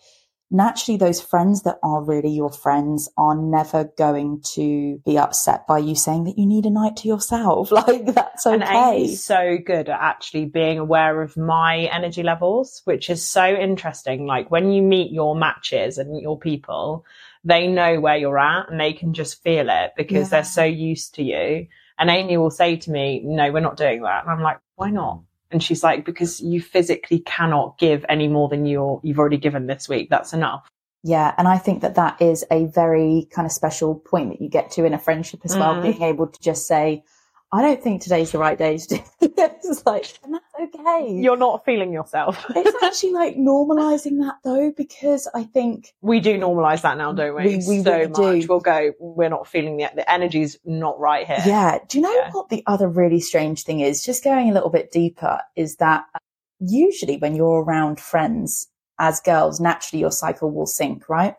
naturally 0.51 0.97
those 0.97 1.19
friends 1.21 1.63
that 1.63 1.77
are 1.83 2.03
really 2.03 2.29
your 2.29 2.51
friends 2.51 3.09
are 3.17 3.35
never 3.35 3.85
going 3.97 4.41
to 4.53 5.01
be 5.05 5.17
upset 5.17 5.65
by 5.67 5.79
you 5.79 5.95
saying 5.95 6.25
that 6.25 6.37
you 6.37 6.45
need 6.45 6.65
a 6.65 6.69
night 6.69 6.97
to 6.97 7.07
yourself. 7.07 7.71
Like 7.75 8.05
that's 8.13 8.45
And 8.45 8.63
okay. 8.63 8.95
Amy's 8.97 9.23
so 9.23 9.57
good 9.57 9.89
at 9.89 9.99
actually 9.99 10.45
being 10.45 10.79
aware 10.79 11.21
of 11.21 11.35
my 11.35 11.89
energy 11.91 12.23
levels, 12.23 12.81
which 12.85 13.09
is 13.09 13.23
so 13.25 13.45
interesting. 13.45 14.25
Like 14.25 14.49
when 14.51 14.71
you 14.71 14.81
meet 14.81 15.11
your 15.11 15.35
matches 15.35 15.97
and 15.97 16.21
your 16.21 16.37
people, 16.39 17.05
they 17.43 17.67
know 17.67 17.99
where 17.99 18.17
you're 18.17 18.39
at 18.39 18.69
and 18.69 18.79
they 18.79 18.93
can 18.93 19.13
just 19.13 19.41
feel 19.43 19.67
it 19.69 19.91
because 19.97 20.27
Yeah. 20.27 20.29
they're 20.29 20.43
so 20.43 20.63
used 20.63 21.15
to 21.15 21.23
you. 21.23 21.67
And 21.97 22.09
Amy 22.09 22.37
will 22.37 22.49
say 22.51 22.75
to 22.75 22.91
me, 22.91 23.21
no, 23.23 23.51
we're 23.51 23.59
not 23.61 23.77
doing 23.77 24.01
that. 24.03 24.23
And 24.23 24.31
I'm 24.31 24.41
like, 24.41 24.59
why 24.75 24.89
not? 24.89 25.21
And 25.51 25.61
she's 25.63 25.83
like, 25.83 26.05
because 26.05 26.41
you 26.41 26.61
physically 26.61 27.19
cannot 27.19 27.77
give 27.77 28.05
any 28.09 28.27
more 28.27 28.49
than 28.49 28.65
you're, 28.65 28.99
you've 29.03 29.19
already 29.19 29.37
given 29.37 29.67
this 29.67 29.87
week. 29.87 30.09
That's 30.09 30.33
enough. 30.33 30.67
Yeah. 31.03 31.33
And 31.37 31.47
I 31.47 31.59
think 31.59 31.81
that 31.81 31.95
that 31.95 32.19
is 32.21 32.43
a 32.49 32.65
very 32.65 33.27
kind 33.31 33.45
of 33.45 33.51
special 33.51 33.95
point 33.95 34.31
that 34.31 34.41
you 34.41 34.49
get 34.49 34.71
to 34.71 34.85
in 34.85 34.93
a 34.93 34.99
friendship 34.99 35.41
as 35.45 35.55
well, 35.55 35.75
Mm. 35.75 35.81
being 35.83 36.01
able 36.01 36.27
to 36.27 36.41
just 36.41 36.65
say, 36.67 37.03
I 37.53 37.61
don't 37.61 37.81
think 37.81 38.01
today's 38.01 38.31
the 38.31 38.39
right 38.39 38.57
day 38.57 38.77
to 38.77 38.87
do 39.21 39.27
this. 39.37 39.83
Like, 39.85 40.17
and 40.23 40.33
that's 40.33 40.44
okay. 40.62 41.12
You're 41.12 41.38
not 41.38 41.65
feeling 41.65 41.91
yourself. 41.93 42.45
it's 42.55 42.83
actually 42.83 43.13
like 43.13 43.35
normalizing 43.35 44.19
that 44.19 44.35
though, 44.43 44.71
because 44.75 45.27
I 45.33 45.43
think 45.43 45.93
we 46.01 46.19
do 46.19 46.38
normalize 46.38 46.81
that 46.81 46.97
now, 46.97 47.12
don't 47.13 47.35
we? 47.35 47.43
We- 47.43 47.55
we 47.67 47.83
so 47.83 47.91
really 47.91 48.07
much. 48.07 48.15
do. 48.41 48.45
We'll 48.47 48.59
go, 48.59 48.91
we're 49.00 49.29
not 49.29 49.47
feeling 49.47 49.77
the, 49.77 49.89
the 49.95 50.12
energy's 50.12 50.57
not 50.65 51.00
right 51.00 51.25
here. 51.27 51.41
Yeah. 51.45 51.79
Do 51.88 51.97
you 51.97 52.03
know 52.03 52.13
Yeah. 52.13 52.31
what 52.31 52.50
the 52.50 52.63
other 52.67 52.88
really 52.88 53.19
strange 53.19 53.63
thing 53.63 53.79
is? 53.81 54.03
Just 54.03 54.24
going 54.24 54.50
a 54.50 54.53
little 54.53 54.69
bit 54.69 54.91
deeper 54.91 55.39
is 55.55 55.77
that 55.77 56.05
usually 56.59 57.17
when 57.17 57.35
you're 57.35 57.63
around 57.63 58.00
friends 58.00 58.67
as 59.00 59.19
girls, 59.19 59.59
naturally 59.59 60.00
your 60.01 60.12
cycle 60.12 60.51
will 60.51 60.65
sync, 60.65 61.09
right? 61.09 61.35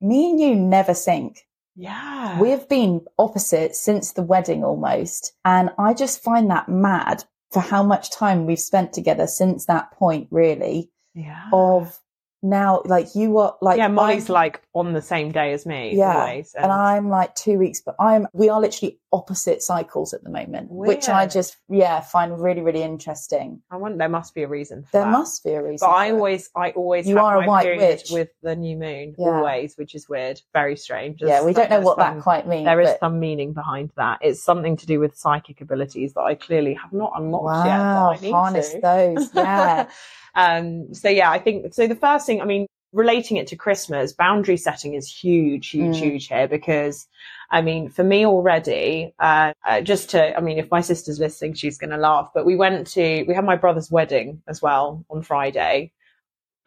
Me 0.00 0.30
and 0.30 0.40
you 0.40 0.54
never 0.54 0.94
sync. 0.94 1.46
Yeah. 1.74 2.38
We've 2.40 2.68
been 2.68 3.00
opposite 3.18 3.74
since 3.74 4.12
the 4.12 4.22
wedding 4.22 4.62
almost. 4.62 5.32
And 5.44 5.70
I 5.78 5.94
just 5.94 6.22
find 6.22 6.50
that 6.50 6.68
mad 6.68 7.24
for 7.52 7.60
how 7.60 7.82
much 7.82 8.10
time 8.10 8.46
we've 8.46 8.58
spent 8.58 8.92
together 8.92 9.26
since 9.26 9.66
that 9.66 9.90
point, 9.92 10.28
really, 10.30 10.90
yeah. 11.14 11.48
of 11.52 11.98
now, 12.42 12.82
like 12.86 13.14
you 13.14 13.38
are 13.38 13.56
like, 13.60 13.78
yeah, 13.78 13.88
Molly's 13.88 14.28
I'm- 14.30 14.34
like 14.34 14.62
on 14.74 14.92
the 14.94 15.02
same 15.02 15.30
day 15.32 15.52
as 15.52 15.64
me 15.66 15.96
Yeah, 15.96 16.16
always. 16.20 16.54
and 16.54 16.72
I'm 16.72 17.08
like 17.08 17.34
two 17.34 17.58
weeks, 17.58 17.80
but 17.84 17.94
I'm 18.00 18.26
we 18.32 18.48
are 18.48 18.60
literally 18.60 18.98
opposite 19.12 19.62
cycles 19.62 20.14
at 20.14 20.24
the 20.24 20.30
moment, 20.30 20.70
which 20.70 21.08
I 21.08 21.26
just 21.26 21.56
yeah 21.68 22.00
find 22.00 22.40
really 22.40 22.62
really 22.62 22.82
interesting. 22.82 23.60
I 23.70 23.76
want 23.76 23.98
there 23.98 24.08
must 24.08 24.34
be 24.34 24.42
a 24.42 24.48
reason 24.48 24.84
for 24.84 24.88
There 24.92 25.02
that. 25.04 25.10
must 25.10 25.44
be 25.44 25.50
a 25.50 25.62
reason. 25.62 25.86
But 25.86 25.94
I 25.94 26.10
always, 26.12 26.48
I 26.56 26.70
always 26.70 27.06
You 27.06 27.16
have 27.16 27.24
are 27.26 27.42
a 27.42 27.46
white 27.46 27.76
witch. 27.76 28.10
with 28.10 28.30
the 28.42 28.56
new 28.56 28.76
moon, 28.76 29.14
Yeah. 29.18 29.28
always, 29.28 29.76
which 29.76 29.94
is 29.94 30.08
weird, 30.08 30.40
very 30.54 30.76
strange. 30.76 31.20
yeah, 31.20 31.44
we 31.44 31.52
don't 31.52 31.68
know 31.70 31.80
what 31.80 31.98
there's 31.98 32.14
that 32.14 32.22
quite 32.22 32.46
means. 32.48 32.64
There 32.64 32.80
is 32.80 32.88
but- 32.90 33.00
some 33.00 33.20
meaning 33.20 33.52
behind 33.52 33.90
that. 33.96 34.18
It's 34.22 34.42
something 34.42 34.76
to 34.78 34.86
do 34.86 34.98
with 34.98 35.16
psychic 35.16 35.60
abilities 35.60 36.14
that 36.14 36.22
I 36.22 36.34
clearly 36.34 36.74
have 36.74 36.92
not 36.92 37.12
unlocked 37.16 37.66
yet. 37.66 37.78
wow, 37.78 38.12
I 38.12 38.20
need 38.20 38.32
harness 38.32 38.72
to. 38.72 38.80
those. 38.80 39.34
Yeah, 39.34 39.88
um, 40.34 40.94
so 40.94 41.08
yeah, 41.08 41.30
I 41.30 41.38
think 41.38 41.74
so. 41.74 41.86
The 41.86 41.94
first 41.96 42.26
thing, 42.26 42.40
I 42.40 42.44
mean, 42.46 42.66
relating 42.92 43.38
it 43.38 43.46
to 43.48 43.56
Christmas, 43.56 44.12
boundary 44.12 44.56
setting 44.56 44.94
is 44.94 45.10
huge, 45.10 45.70
huge, 45.70 45.96
Mm. 45.96 46.00
huge 46.00 46.28
here 46.28 46.46
because, 46.46 47.06
I 47.50 47.62
mean, 47.62 47.88
for 47.88 48.04
me 48.04 48.26
already, 48.26 49.14
uh, 49.18 49.52
uh, 49.66 49.80
just 49.80 50.10
to, 50.10 50.36
I 50.36 50.40
mean, 50.40 50.58
if 50.58 50.70
my 50.70 50.82
sister's 50.82 51.18
listening, 51.18 51.54
she's 51.54 51.78
going 51.78 51.90
to 51.90 51.96
laugh. 51.96 52.30
But 52.34 52.44
we 52.44 52.56
went 52.56 52.86
to, 52.88 53.24
we 53.24 53.34
had 53.34 53.44
my 53.44 53.56
brother's 53.56 53.90
wedding 53.90 54.42
as 54.46 54.60
well 54.60 55.04
on 55.10 55.22
Friday. 55.22 55.92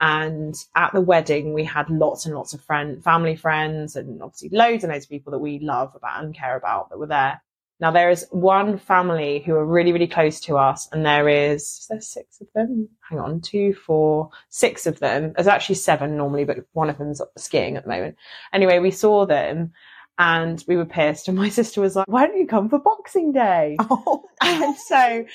And 0.01 0.55
at 0.75 0.91
the 0.93 0.99
wedding, 1.01 1.53
we 1.53 1.63
had 1.63 1.89
lots 1.89 2.25
and 2.25 2.35
lots 2.35 2.53
of 2.53 2.61
friend, 2.61 3.01
family 3.03 3.35
friends, 3.35 3.95
and 3.95 4.21
obviously 4.21 4.49
loads 4.49 4.83
and 4.83 4.91
loads 4.91 5.05
of 5.05 5.09
people 5.09 5.31
that 5.31 5.39
we 5.39 5.59
love 5.59 5.95
about 5.95 6.23
and 6.23 6.35
care 6.35 6.57
about 6.57 6.89
that 6.89 6.99
were 6.99 7.07
there. 7.07 7.41
Now 7.79 7.91
there 7.91 8.09
is 8.09 8.25
one 8.31 8.77
family 8.77 9.43
who 9.45 9.53
are 9.55 9.65
really, 9.65 9.91
really 9.91 10.07
close 10.07 10.39
to 10.41 10.57
us, 10.57 10.87
and 10.91 11.05
there 11.05 11.27
is, 11.27 11.61
is 11.61 11.87
there 11.89 12.01
six 12.01 12.39
of 12.39 12.47
them? 12.55 12.87
Hang 13.09 13.19
on, 13.19 13.41
two, 13.41 13.73
four, 13.73 14.29
six 14.49 14.85
of 14.85 14.99
them. 14.99 15.33
There's 15.35 15.47
actually 15.47 15.75
seven 15.75 16.15
normally, 16.15 16.45
but 16.45 16.59
one 16.71 16.89
of 16.89 16.97
them's 16.97 17.21
skiing 17.37 17.75
at 17.75 17.83
the 17.83 17.89
moment. 17.89 18.15
Anyway, 18.53 18.79
we 18.79 18.91
saw 18.91 19.25
them 19.25 19.73
and 20.17 20.63
we 20.67 20.77
were 20.77 20.85
pissed, 20.85 21.27
and 21.27 21.37
my 21.45 21.49
sister 21.49 21.81
was 21.81 21.95
like, 21.95 22.07
"Why 22.07 22.25
don't 22.25 22.37
you 22.37 22.47
come 22.47 22.69
for 22.69 22.79
Boxing 22.79 23.33
Day?" 23.33 23.75
oh, 23.89 24.23
and 24.41 24.75
so 24.77 25.25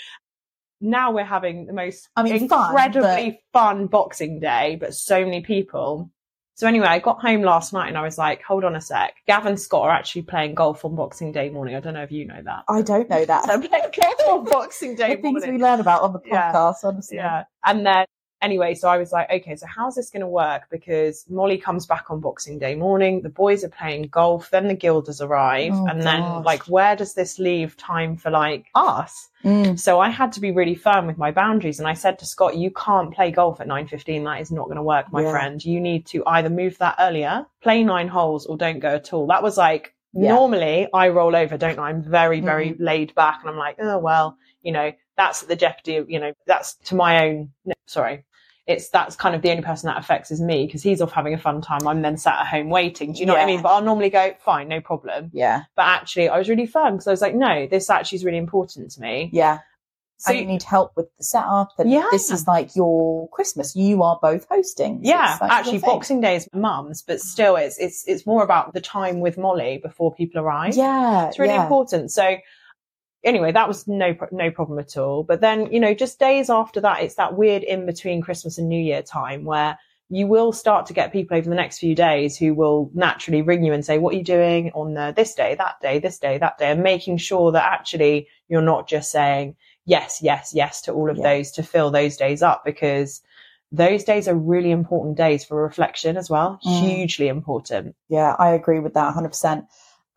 now 0.80 1.12
we're 1.12 1.24
having 1.24 1.66
the 1.66 1.74
most 1.74 2.08
I 2.16 2.22
mean, 2.22 2.48
fun, 2.48 2.70
incredibly 2.70 3.40
fun 3.52 3.86
Boxing 3.86 4.40
Day, 4.40 4.76
but 4.80 4.94
so 4.94 5.24
many 5.24 5.42
people. 5.42 6.10
So 6.60 6.66
anyway, 6.66 6.88
I 6.88 6.98
got 6.98 7.22
home 7.22 7.40
last 7.40 7.72
night 7.72 7.88
and 7.88 7.96
I 7.96 8.02
was 8.02 8.18
like, 8.18 8.42
hold 8.42 8.64
on 8.64 8.76
a 8.76 8.82
sec. 8.82 9.14
Gavin 9.26 9.56
Scott 9.56 9.84
are 9.84 9.90
actually 9.90 10.20
playing 10.20 10.54
golf 10.54 10.84
on 10.84 10.94
Boxing 10.94 11.32
Day 11.32 11.48
morning. 11.48 11.74
I 11.74 11.80
don't 11.80 11.94
know 11.94 12.02
if 12.02 12.12
you 12.12 12.26
know 12.26 12.42
that. 12.44 12.64
I 12.68 12.82
don't 12.82 13.08
know 13.08 13.24
that. 13.24 13.46
They're 13.46 13.66
playing 13.66 13.90
golf 13.98 14.28
on 14.28 14.44
Boxing 14.44 14.94
Day 14.94 15.16
the 15.16 15.22
things 15.22 15.46
we 15.46 15.56
learn 15.56 15.80
about 15.80 16.02
on 16.02 16.12
the 16.12 16.20
Yeah. 16.26 16.52
podcast, 16.52 16.84
honestly. 16.84 17.16
Yeah. 17.16 17.44
And 17.64 17.86
then 17.86 18.04
anyway, 18.42 18.74
so 18.74 18.88
I 18.88 18.96
was 18.98 19.12
like, 19.12 19.30
okay, 19.30 19.56
so 19.56 19.66
how's 19.66 19.94
this 19.94 20.10
going 20.10 20.20
to 20.20 20.26
work? 20.26 20.62
Because 20.70 21.24
Molly 21.28 21.58
comes 21.58 21.86
back 21.86 22.10
on 22.10 22.20
Boxing 22.20 22.58
Day 22.58 22.74
morning. 22.74 23.22
The 23.22 23.28
boys 23.28 23.64
are 23.64 23.68
playing 23.68 24.04
golf. 24.08 24.50
Then 24.50 24.68
the 24.68 24.74
Guilders 24.74 25.20
arrive. 25.20 25.72
Oh, 25.74 25.86
and 25.86 26.02
then 26.02 26.42
like, 26.42 26.64
where 26.64 26.96
does 26.96 27.14
this 27.14 27.38
leave 27.38 27.76
time 27.76 28.16
for 28.16 28.30
like 28.30 28.66
us? 28.74 29.28
Mm. 29.44 29.78
So 29.78 30.00
I 30.00 30.10
had 30.10 30.32
to 30.32 30.40
be 30.40 30.50
really 30.50 30.74
firm 30.74 31.06
with 31.06 31.16
my 31.18 31.30
boundaries. 31.30 31.78
And 31.78 31.88
I 31.88 31.94
said 31.94 32.18
to 32.18 32.26
Scott, 32.26 32.56
you 32.56 32.70
can't 32.70 33.12
play 33.12 33.30
golf 33.30 33.60
at 33.60 33.68
9.15. 33.68 34.24
That 34.24 34.40
is 34.40 34.50
not 34.50 34.66
going 34.66 34.76
to 34.76 34.82
work, 34.82 35.10
my 35.12 35.22
Yeah. 35.22 35.30
friend. 35.30 35.64
You 35.64 35.80
need 35.80 36.06
to 36.06 36.22
either 36.26 36.50
move 36.50 36.76
that 36.78 36.96
earlier, 36.98 37.46
play 37.62 37.82
nine 37.84 38.08
holes 38.08 38.46
or 38.46 38.56
don't 38.56 38.80
go 38.80 38.94
at 38.96 39.12
all. 39.12 39.26
That 39.28 39.42
was 39.42 39.56
like, 39.56 39.94
Yeah. 40.12 40.30
normally 40.34 40.88
I 40.92 41.08
roll 41.08 41.34
over, 41.36 41.56
don't 41.56 41.78
I? 41.78 41.88
I'm 41.88 42.02
very, 42.02 42.40
very 42.40 42.74
laid 42.78 43.14
back 43.14 43.40
and 43.40 43.50
I'm 43.50 43.56
like, 43.56 43.76
oh, 43.80 43.98
well, 43.98 44.36
you 44.62 44.72
know, 44.72 44.92
that's 45.16 45.42
the 45.42 45.56
jeopardy 45.56 45.96
of, 45.96 46.10
you 46.10 46.18
know, 46.18 46.32
that's 46.46 46.74
to 46.86 46.94
my 46.94 47.26
own, 47.26 47.50
no, 47.64 47.74
sorry. 47.86 48.24
It's 48.70 48.88
that's 48.88 49.16
kind 49.16 49.34
of 49.34 49.42
the 49.42 49.50
only 49.50 49.62
person 49.62 49.88
that 49.88 49.98
affects 49.98 50.30
is 50.30 50.40
me 50.40 50.66
because 50.66 50.82
he's 50.82 51.00
off 51.02 51.12
having 51.12 51.34
a 51.34 51.38
fun 51.38 51.60
time. 51.60 51.86
I'm 51.86 52.02
then 52.02 52.16
sat 52.16 52.38
at 52.40 52.46
home 52.46 52.70
waiting. 52.70 53.12
Do 53.12 53.20
you 53.20 53.26
know 53.26 53.34
what 53.34 53.42
I 53.42 53.46
mean? 53.46 53.62
But 53.62 53.70
I'll 53.70 53.82
normally 53.82 54.10
go, 54.10 54.34
fine, 54.44 54.68
no 54.68 54.80
problem. 54.80 55.30
Yeah, 55.32 55.62
But 55.76 55.82
actually, 55.86 56.28
I 56.28 56.38
was 56.38 56.48
really 56.48 56.66
firm 56.66 56.94
because 56.94 57.06
I 57.06 57.10
was 57.10 57.20
like, 57.20 57.34
no, 57.34 57.66
this 57.66 57.90
actually 57.90 58.16
is 58.16 58.24
really 58.24 58.38
important 58.38 58.90
to 58.92 59.00
me. 59.00 59.30
yeah. 59.32 59.58
So 60.22 60.32
and 60.32 60.40
you 60.40 60.44
need 60.44 60.62
help 60.62 60.92
with 60.96 61.06
the 61.16 61.24
setup. 61.24 61.70
And 61.78 61.90
Yeah. 61.90 62.06
this 62.10 62.30
is 62.30 62.46
like 62.46 62.76
your 62.76 63.26
Christmas. 63.30 63.74
You 63.74 64.02
are 64.02 64.18
both 64.20 64.46
hosting. 64.50 65.00
Yeah, 65.02 65.38
like 65.40 65.50
actually. 65.50 65.78
Boxing 65.78 66.20
Day 66.20 66.36
is 66.36 66.46
mum's, 66.52 67.00
but 67.00 67.20
still, 67.20 67.56
it's 67.56 67.78
it's 67.78 68.04
it's 68.06 68.26
more 68.26 68.42
about 68.44 68.74
the 68.74 68.82
time 68.82 69.20
with 69.20 69.38
Molly 69.38 69.78
before 69.82 70.14
people 70.14 70.42
arrive. 70.42 70.76
Yeah, 70.76 71.28
it's 71.28 71.38
really 71.38 71.54
yeah. 71.54 71.62
important. 71.62 72.10
So, 72.12 72.36
anyway, 73.24 73.52
that 73.52 73.68
was 73.68 73.86
no 73.86 74.14
no 74.32 74.50
problem 74.50 74.78
at 74.78 74.96
all. 74.96 75.22
But 75.22 75.40
then, 75.40 75.72
you 75.72 75.80
know, 75.80 75.94
just 75.94 76.18
days 76.18 76.50
after 76.50 76.80
that, 76.80 77.02
it's 77.02 77.16
that 77.16 77.36
weird 77.36 77.62
in 77.62 77.86
between 77.86 78.22
Christmas 78.22 78.58
and 78.58 78.68
New 78.68 78.80
Year 78.80 79.02
time 79.02 79.44
where 79.44 79.78
you 80.12 80.26
will 80.26 80.52
start 80.52 80.86
to 80.86 80.92
get 80.92 81.12
people 81.12 81.36
over 81.36 81.48
the 81.48 81.54
next 81.54 81.78
few 81.78 81.94
days 81.94 82.36
who 82.36 82.52
will 82.52 82.90
naturally 82.94 83.42
ring 83.42 83.64
you 83.64 83.72
and 83.72 83.84
say, 83.84 83.98
"What 83.98 84.14
are 84.14 84.18
you 84.18 84.24
doing 84.24 84.72
on 84.74 84.94
the, 84.94 85.12
this 85.14 85.34
day, 85.34 85.54
that 85.54 85.80
day, 85.80 85.98
this 85.98 86.18
day, 86.18 86.38
that 86.38 86.58
day?" 86.58 86.70
and 86.70 86.82
making 86.82 87.18
sure 87.18 87.52
that 87.52 87.64
actually 87.64 88.28
you're 88.48 88.62
not 88.62 88.88
just 88.88 89.10
saying 89.12 89.56
yes, 89.86 90.20
yes, 90.22 90.52
yes 90.54 90.82
to 90.82 90.92
all 90.92 91.10
of 91.10 91.16
Yeah. 91.16 91.34
those 91.34 91.52
to 91.52 91.62
fill 91.62 91.90
those 91.90 92.16
days 92.16 92.42
up 92.42 92.64
because 92.64 93.22
those 93.72 94.04
days 94.04 94.26
are 94.28 94.34
really 94.34 94.72
important 94.72 95.16
days 95.16 95.44
for 95.44 95.62
reflection 95.62 96.16
as 96.16 96.28
well. 96.28 96.58
Mm. 96.66 96.80
Hugely 96.80 97.28
important. 97.28 97.94
Yeah, 98.08 98.34
I 98.38 98.50
agree 98.50 98.80
with 98.80 98.94
that 98.94 99.14
100%. 99.14 99.66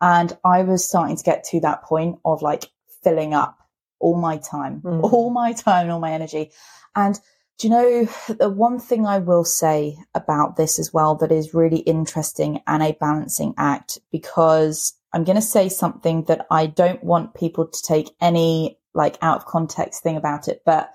And 0.00 0.36
I 0.44 0.62
was 0.62 0.86
starting 0.86 1.16
to 1.16 1.22
get 1.22 1.44
to 1.44 1.60
that 1.60 1.82
point 1.84 2.18
of 2.24 2.42
like 2.42 2.64
filling 3.04 3.34
up 3.34 3.58
all 4.00 4.16
my 4.16 4.36
time, 4.38 4.80
Mm. 4.84 5.12
all 5.12 5.30
my 5.30 5.52
time, 5.52 5.90
all 5.90 6.00
my 6.00 6.12
energy. 6.12 6.50
And 6.96 7.18
do 7.58 7.68
you 7.68 7.72
know 7.72 8.04
the 8.28 8.50
one 8.50 8.78
thing 8.80 9.06
I 9.06 9.18
will 9.18 9.44
say 9.44 9.96
about 10.14 10.56
this 10.56 10.78
as 10.78 10.92
well 10.92 11.14
that 11.16 11.30
is 11.30 11.54
really 11.54 11.78
interesting 11.78 12.60
and 12.66 12.82
a 12.82 12.96
balancing 13.00 13.54
act 13.56 13.98
because 14.10 14.94
I'm 15.12 15.24
going 15.24 15.36
to 15.36 15.42
say 15.42 15.68
something 15.68 16.24
that 16.24 16.46
I 16.50 16.66
don't 16.66 17.02
want 17.04 17.34
people 17.34 17.68
to 17.68 17.82
take 17.82 18.10
any 18.20 18.78
like 18.94 19.16
out 19.22 19.36
of 19.38 19.46
context 19.46 20.02
thing 20.02 20.16
about 20.16 20.48
it, 20.48 20.62
but 20.66 20.90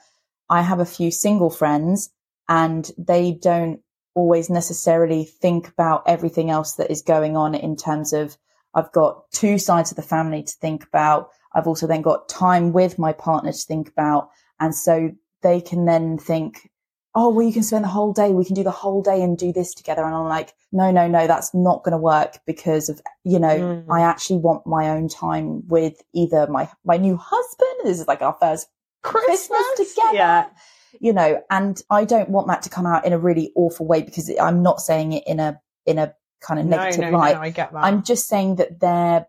I 0.50 0.62
have 0.62 0.80
a 0.80 0.86
few 0.86 1.12
single 1.12 1.50
friends 1.50 2.10
and 2.50 2.89
they 2.98 3.32
don't 3.32 3.80
always 4.16 4.50
necessarily 4.50 5.24
think 5.24 5.70
about 5.70 6.04
everything 6.08 6.50
else 6.50 6.74
that 6.75 6.92
is 6.92 7.01
going 7.04 7.38
on 7.38 7.56
in 7.56 7.75
terms 7.78 8.12
of 8.13 8.38
I've 8.74 8.92
got 8.92 9.32
two 9.32 9.58
sides 9.58 9.92
of 9.92 9.96
the 9.96 10.04
family 10.04 10.44
to 10.44 10.54
think 10.62 10.84
about. 10.84 11.30
I've 11.53 11.68
also 11.68 11.88
then 11.88 12.01
got 12.01 12.29
time 12.29 12.74
with 12.74 13.00
my 13.00 13.13
partner 13.13 13.51
to 13.51 13.58
think 13.58 13.89
about. 13.89 14.29
And 14.60 14.74
so 14.75 15.12
they 15.41 15.62
can 15.62 15.86
then 15.86 16.18
think, 16.18 16.70
oh, 17.15 17.29
well, 17.34 17.46
you 17.46 17.51
can 17.51 17.63
spend 17.63 17.84
the 17.84 17.89
whole 17.89 18.13
day. 18.13 18.32
We 18.32 18.46
can 18.46 18.53
do 18.56 18.63
the 18.63 18.70
whole 18.72 19.01
day 19.01 19.22
and 19.24 19.38
do 19.38 19.51
this 19.51 19.74
together. 19.74 20.03
And 20.03 20.13
I'm 20.13 20.27
like, 20.27 20.53
no, 20.72 20.91
no, 20.91 21.08
no, 21.08 21.25
that's 21.27 21.53
not 21.56 21.84
going 21.84 21.94
to 21.94 21.98
work 21.98 22.38
because 22.46 22.88
of, 22.89 23.01
you 23.24 23.39
know, 23.39 23.48
Mm. 23.50 23.86
I 23.89 24.01
actually 24.01 24.39
want 24.39 24.68
my 24.68 24.89
own 24.89 25.08
time 25.10 25.68
with 25.68 26.01
either 26.13 26.46
my, 26.48 26.70
my 26.86 26.98
new 26.98 27.18
husband. 27.18 27.72
This 27.84 28.00
is 28.00 28.08
like 28.08 28.22
our 28.22 28.38
first 28.39 28.68
Christmas, 29.01 29.63
together. 29.75 30.13
Yeah. 30.13 30.46
You 31.00 31.13
know, 31.13 31.41
and 31.50 31.82
I 31.89 32.06
don't 32.06 32.29
want 32.29 32.48
that 32.48 32.62
to 32.63 32.70
come 32.70 32.86
out 32.86 33.06
in 33.06 33.13
a 33.13 33.20
really 33.20 33.51
awful 33.56 33.88
way 33.88 34.01
because 34.03 34.29
I'm 34.39 34.62
not 34.62 34.82
saying 34.82 35.13
it 35.13 35.24
in 35.25 35.39
a, 35.39 35.60
in 35.86 35.98
a 35.98 36.13
kind 36.41 36.60
of 36.60 36.65
No, 36.68 36.77
negative 36.77 37.12
no, 37.12 37.18
light. 37.18 37.36
no, 37.36 37.41
I 37.41 37.50
get 37.50 37.72
that. 37.74 37.84
I'm 37.84 38.03
just 38.03 38.27
saying 38.27 38.58
that 38.58 38.79
they're 38.79 39.27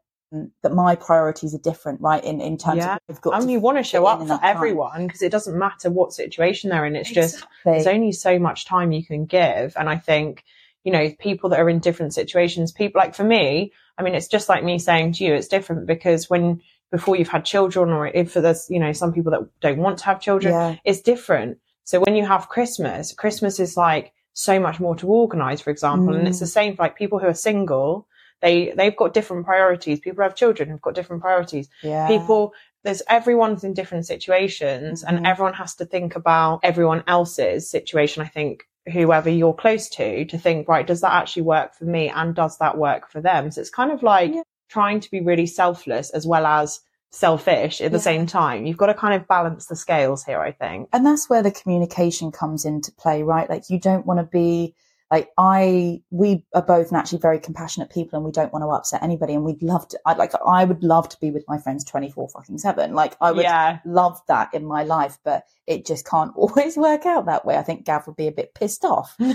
that 0.62 0.72
my 0.72 0.94
priorities 0.94 1.54
are 1.54 1.58
different, 1.58 2.00
right? 2.00 2.22
In 2.22 2.40
in 2.40 2.56
terms 2.56 2.78
Yeah. 2.78 2.94
of 2.94 3.00
we've 3.08 3.20
got 3.20 3.40
and 3.40 3.50
you 3.50 3.58
want 3.60 3.78
to 3.78 3.82
show 3.82 4.06
up 4.06 4.26
for 4.26 4.38
everyone 4.42 5.06
because 5.06 5.22
it 5.22 5.32
doesn't 5.32 5.58
matter 5.58 5.90
what 5.90 6.12
situation 6.12 6.70
they're 6.70 6.84
in. 6.84 6.94
It's 6.96 7.10
just 7.10 7.44
there's 7.64 7.86
only 7.86 8.12
so 8.12 8.38
much 8.38 8.64
time 8.64 8.92
you 8.92 9.04
can 9.04 9.24
give. 9.26 9.74
And 9.76 9.88
I 9.88 9.96
think, 9.96 10.44
you 10.84 10.92
know, 10.92 11.10
people 11.18 11.50
that 11.50 11.58
are 11.60 11.68
in 11.68 11.80
different 11.80 12.14
situations, 12.14 12.70
people 12.72 13.00
like 13.00 13.14
for 13.14 13.24
me, 13.24 13.72
I 13.98 14.02
mean, 14.02 14.14
it's 14.14 14.28
just 14.28 14.48
like 14.48 14.62
me 14.62 14.78
saying 14.78 15.12
to 15.14 15.24
you, 15.24 15.34
it's 15.34 15.48
different 15.48 15.86
because 15.86 16.30
when 16.30 16.60
before 16.92 17.16
you've 17.16 17.28
had 17.28 17.44
children 17.44 17.90
or 17.90 18.06
if 18.06 18.34
there's, 18.34 18.68
you 18.70 18.78
know, 18.78 18.92
some 18.92 19.12
people 19.12 19.30
that 19.32 19.48
don't 19.60 19.78
want 19.78 19.98
to 19.98 20.04
have 20.04 20.20
children, 20.20 20.52
Yeah. 20.54 20.76
it's 20.84 21.00
different. 21.00 21.58
So 21.84 21.98
when 22.00 22.14
you 22.14 22.24
have 22.24 22.48
Christmas, 22.48 23.12
Christmas 23.12 23.58
is 23.60 23.76
like 23.76 24.12
so 24.32 24.60
much 24.60 24.78
more 24.80 24.94
to 24.96 25.06
organize, 25.08 25.60
for 25.60 25.70
example. 25.70 26.14
And 26.14 26.26
it's 26.28 26.36
Mm. 26.38 26.40
the 26.40 26.46
same 26.46 26.76
for 26.76 26.82
like 26.84 26.96
people 26.96 27.18
who 27.18 27.26
are 27.26 27.34
single. 27.34 28.06
They, 28.40 28.72
they've 28.76 28.96
got 28.96 29.14
different 29.14 29.44
priorities. 29.46 30.00
People 30.00 30.22
have 30.24 30.34
children 30.34 30.70
have 30.70 30.80
got 30.80 30.94
different 30.94 31.22
priorities. 31.22 31.68
Yeah. 31.82 32.06
People, 32.08 32.54
there's 32.84 33.02
everyone's 33.08 33.64
in 33.64 33.74
different 33.74 34.06
situations 34.06 35.04
Mhm. 35.04 35.08
and 35.16 35.26
everyone 35.26 35.54
has 35.54 35.74
to 35.76 35.84
think 35.84 36.16
about 36.16 36.60
everyone 36.62 37.04
else's 37.06 37.70
situation. 37.70 38.22
I 38.22 38.28
think 38.28 38.64
whoever 38.90 39.28
you're 39.28 39.52
close 39.54 39.88
to, 39.90 40.24
to 40.24 40.38
think, 40.38 40.66
right, 40.68 40.86
does 40.86 41.02
that 41.02 41.12
actually 41.12 41.42
work 41.42 41.74
for 41.74 41.84
me? 41.84 42.08
And 42.08 42.34
does 42.34 42.56
that 42.58 42.78
work 42.78 43.10
for 43.10 43.20
them? 43.20 43.50
So 43.50 43.60
it's 43.60 43.70
kind 43.70 43.92
of 43.92 44.02
like 44.02 44.34
Yeah. 44.34 44.42
trying 44.70 45.00
to 45.00 45.10
be 45.10 45.20
really 45.20 45.46
selfless 45.46 46.10
as 46.10 46.26
well 46.26 46.46
as 46.46 46.80
selfish 47.12 47.80
at 47.80 47.90
the 47.90 47.98
Yeah. 47.98 48.02
same 48.02 48.26
time. 48.26 48.64
You've 48.66 48.76
got 48.78 48.86
to 48.86 48.94
kind 48.94 49.14
of 49.14 49.26
balance 49.28 49.66
the 49.66 49.76
scales 49.76 50.24
here, 50.24 50.40
I 50.40 50.52
think. 50.52 50.88
and 50.92 51.04
that's 51.04 51.28
where 51.28 51.42
the 51.42 51.50
communication 51.50 52.30
comes 52.32 52.64
into 52.64 52.92
play, 52.92 53.22
right? 53.22 53.50
Like 53.50 53.68
you 53.68 53.78
don't 53.78 54.06
want 54.06 54.20
to 54.20 54.24
be 54.24 54.74
like 55.10 55.30
I 55.36 56.02
we 56.10 56.44
are 56.54 56.62
both 56.62 56.92
naturally 56.92 57.20
very 57.20 57.38
compassionate 57.38 57.90
people 57.90 58.16
and 58.16 58.24
we 58.24 58.32
don't 58.32 58.52
want 58.52 58.62
to 58.62 58.68
upset 58.68 59.02
anybody 59.02 59.34
and 59.34 59.44
we'd 59.44 59.62
love 59.62 59.88
to 59.88 60.00
I'd 60.06 60.18
like 60.18 60.32
I 60.46 60.64
would 60.64 60.84
love 60.84 61.08
to 61.10 61.20
be 61.20 61.30
with 61.30 61.44
my 61.48 61.58
friends 61.58 61.84
24 61.84 62.28
fucking 62.28 62.58
7 62.58 62.94
like 62.94 63.16
I 63.20 63.32
would 63.32 63.42
yeah. 63.42 63.80
love 63.84 64.20
that 64.28 64.54
in 64.54 64.64
my 64.64 64.84
life 64.84 65.18
but 65.24 65.44
it 65.66 65.86
just 65.86 66.06
can't 66.06 66.32
always 66.36 66.76
work 66.76 67.06
out 67.06 67.26
that 67.26 67.44
way. 67.44 67.56
I 67.56 67.62
think 67.62 67.84
Gav 67.84 68.06
would 68.06 68.16
be 68.16 68.28
a 68.28 68.32
bit 68.32 68.54
pissed 68.54 68.84
off. 68.84 69.16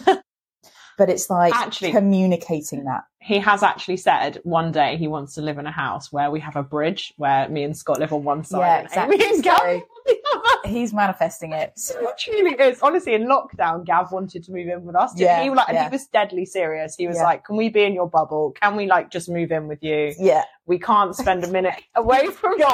But 0.98 1.10
it's 1.10 1.29
like 1.29 1.53
Actually- 1.53 1.91
communicating 1.91 2.86
that 2.86 3.03
he 3.25 3.39
has 3.39 3.63
actually 3.63 3.98
said 3.98 4.39
one 4.44 4.72
day 4.72 4.98
he 4.98 5.08
wants 5.08 5.34
to 5.34 5.41
live 5.41 5.58
in 5.58 5.65
a 5.65 5.72
house 5.72 6.12
where 6.12 6.29
we 6.29 6.39
have 6.39 6.55
a 6.55 6.62
bridge 6.62 7.12
where 7.17 7.50
me 7.50 7.63
and 7.63 7.75
Scott 7.75 8.00
live 8.00 8.13
on 8.13 8.24
one 8.24 8.44
side 8.44 8.60
Yeah, 8.60 8.79
exactly. 8.82 9.25
And 9.25 9.44
Gav 9.44 9.58
So- 9.58 9.65
on 9.65 9.82
the 10.05 10.70
he's 10.70 10.94
manifesting 10.94 11.51
it 11.53 11.74
so 11.79 11.96
It 12.10 12.17
truly 12.20 12.51
is. 12.53 12.79
Honestly, 12.82 13.13
in 13.15 13.24
lockdown, 13.24 13.84
Gav 13.86 14.12
wanted 14.12 14.44
to 14.44 14.51
move 14.51 14.67
in 14.67 14.84
with 14.84 14.96
us. 14.96 15.13
Yeah, 15.15 15.41
he, 15.44 15.50
like, 15.50 15.67
yeah. 15.70 15.86
he 15.86 15.89
was 15.89 16.05
deadly 16.08 16.46
serious. 16.46 16.96
He 16.96 17.08
was 17.08 17.17
Yeah. 17.17 17.24
like, 17.24 17.44
"Can 17.46 17.55
we 17.55 17.70
be 17.70 17.84
in 17.84 17.94
your 17.94 18.08
bubble? 18.10 18.51
Can 18.62 18.75
we 18.75 18.86
like 18.86 19.10
just 19.10 19.27
move 19.29 19.51
in 19.51 19.67
with 19.67 19.82
you? 19.84 20.13
yeah 20.20 20.44
We 20.67 20.77
can't 20.79 21.15
spend 21.15 21.44
a 21.44 21.48
minute 21.48 21.82
away 21.96 22.27
from 22.27 22.53
you." 22.60 22.67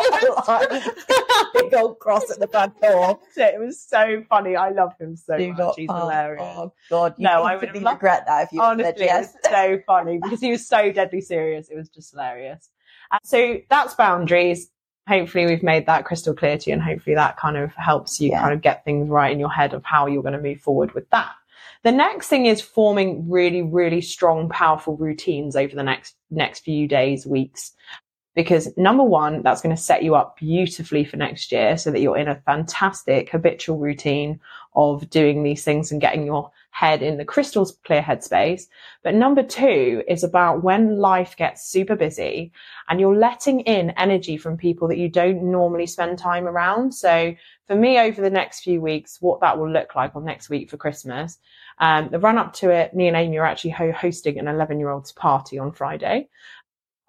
Big 1.54 1.74
old 1.74 2.00
cross 2.00 2.30
at 2.32 2.40
the 2.40 2.48
front 2.48 2.80
door 2.82 3.20
it 3.38 3.60
was 3.60 3.80
so 3.82 4.24
funny. 4.30 4.56
I 4.56 4.70
love 4.70 4.94
him 5.00 5.16
so 5.16 5.38
Do 5.38 5.50
much. 5.50 5.58
not- 5.58 5.80
He's 5.80 5.90
oh, 5.90 5.96
hilarious. 6.00 6.44
oh 6.58 6.74
god 6.90 7.16
you 7.18 7.24
No, 7.24 7.44
I 7.44 7.56
would 7.56 7.74
love- 7.82 7.94
regret 7.96 8.26
that 8.28 8.44
if 8.44 8.52
you 8.54 8.62
Honestly, 8.62 8.92
said 8.92 9.00
yes 9.00 9.36
it 9.36 9.40
was 9.44 9.52
so 9.52 9.80
funny 9.86 10.18
because 10.24 10.41
he 10.42 10.52
was 10.52 10.68
so 10.68 10.92
deadly 10.92 11.22
serious. 11.22 11.70
It 11.70 11.76
was 11.76 11.90
just 11.90 12.12
hilarious. 12.12 12.70
So 13.24 13.60
that's 13.70 13.94
boundaries. 13.96 14.70
Hopefully, 15.08 15.46
we've 15.48 15.64
made 15.64 15.88
that 15.88 16.06
crystal 16.06 16.34
clear 16.34 16.58
to 16.58 16.70
you, 16.70 16.74
and 16.74 16.82
hopefully, 16.82 17.16
that 17.16 17.38
kind 17.38 17.58
of 17.58 17.74
helps 17.76 18.20
you 18.22 18.30
Yeah. 18.30 18.42
kind 18.42 18.54
of 18.54 18.62
get 18.62 18.86
things 18.86 19.10
right 19.10 19.32
in 19.32 19.40
your 19.40 19.52
head 19.52 19.74
of 19.74 19.84
how 19.84 20.08
you're 20.08 20.22
going 20.22 20.34
to 20.34 20.42
move 20.42 20.62
forward 20.62 20.94
with 20.94 21.10
that. 21.10 21.32
The 21.84 21.92
next 21.92 22.28
thing 22.28 22.46
is 22.46 22.62
forming 22.62 23.30
really, 23.30 23.64
really 23.64 24.02
strong, 24.02 24.50
powerful 24.50 24.96
routines 24.98 25.56
over 25.56 25.76
the 25.76 25.84
next 25.84 26.16
next 26.30 26.60
few 26.60 26.88
days, 26.88 27.26
weeks. 27.26 27.72
Because 28.34 28.72
number 28.78 29.04
one, 29.04 29.42
that's 29.42 29.62
going 29.62 29.76
to 29.76 29.82
set 29.82 30.04
you 30.04 30.16
up 30.16 30.38
beautifully 30.38 31.04
for 31.04 31.18
next 31.18 31.52
year 31.52 31.78
so 31.78 31.92
that 31.92 32.00
you're 32.00 32.18
in 32.18 32.30
a 32.30 32.42
fantastic 32.46 33.30
habitual 33.30 33.78
routine 33.78 34.40
of 34.74 35.10
doing 35.10 35.44
these 35.44 35.66
things 35.66 35.92
and 35.92 36.00
getting 36.00 36.26
your 36.26 36.50
head 36.72 37.04
in 37.04 37.18
the 37.18 37.26
crystal 37.26 37.70
clear 37.86 38.02
headspace. 38.02 38.64
But 39.04 39.14
number 39.14 39.44
two 39.44 40.04
is 40.08 40.24
about 40.24 40.64
when 40.64 40.98
life 40.98 41.36
gets 41.36 41.68
super 41.68 41.96
busy 41.96 42.52
and 42.90 43.00
you're 43.00 43.16
letting 43.16 43.60
in 43.62 43.92
energy 43.92 44.38
from 44.38 44.58
people 44.58 44.88
that 44.88 44.98
you 44.98 45.10
don't 45.10 45.44
normally 45.52 45.86
spend 45.86 46.18
time 46.18 46.48
around. 46.48 46.94
So 46.94 47.36
for 47.68 47.76
me, 47.76 48.00
over 48.00 48.22
the 48.22 48.30
next 48.30 48.62
few 48.62 48.82
weeks, 48.82 49.22
what 49.22 49.42
that 49.42 49.60
will 49.60 49.70
look 49.70 49.96
like 49.96 50.16
on 50.16 50.26
next 50.26 50.50
week 50.50 50.70
for 50.70 50.78
Christmas, 50.78 51.38
um, 51.80 52.10
the 52.10 52.20
run 52.20 52.38
up 52.38 52.54
to 52.54 52.70
it, 52.70 52.94
me 52.94 53.08
and 53.08 53.18
Amy 53.18 53.38
are 53.38 53.46
actually 53.46 53.72
ho- 53.72 53.92
hosting 53.92 54.40
an 54.40 54.48
11 54.48 54.80
year 54.80 54.90
old's 54.90 55.12
party 55.12 55.60
on 55.60 55.72
Friday. 55.72 56.30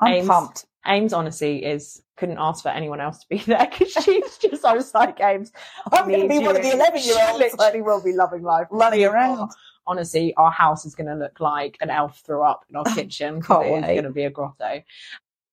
I'm 0.01 0.15
Ames- 0.15 0.29
pumped 0.29 0.67
Ames 0.87 1.13
honestly 1.13 1.65
is 1.65 2.03
couldn't 2.17 2.39
ask 2.39 2.63
for 2.63 2.69
anyone 2.71 3.01
else 3.01 3.19
to 3.21 3.29
be 3.29 3.39
there 3.47 3.69
because 3.71 3.93
she's 3.93 4.39
just 4.39 4.65
I 4.65 4.75
was 4.75 4.93
like 4.95 5.21
Ames 5.21 5.53
I'm 5.93 6.09
going 6.09 6.23
to 6.23 6.29
be 6.29 6.39
one 6.39 6.57
of 6.57 6.63
the 6.63 6.73
eleven-year-olds. 6.73 7.39
literally 7.59 7.83
will 7.83 8.03
be 8.03 8.13
loving 8.13 8.43
life 8.43 8.67
running 8.71 9.05
around. 9.05 9.51
honestly 9.87 10.35
our 10.35 10.51
house 10.51 10.85
is 10.85 10.95
going 10.95 11.07
to 11.09 11.15
look 11.15 11.41
like 11.41 11.77
an 11.81 11.91
elf 11.91 12.21
threw 12.27 12.43
up 12.43 12.65
in 12.69 12.77
our 12.77 12.85
kitchen. 12.95 13.37
It 13.39 13.43
is 13.43 13.47
going 13.49 14.03
to 14.05 14.11
be 14.11 14.25
a 14.25 14.31
grotto 14.31 14.83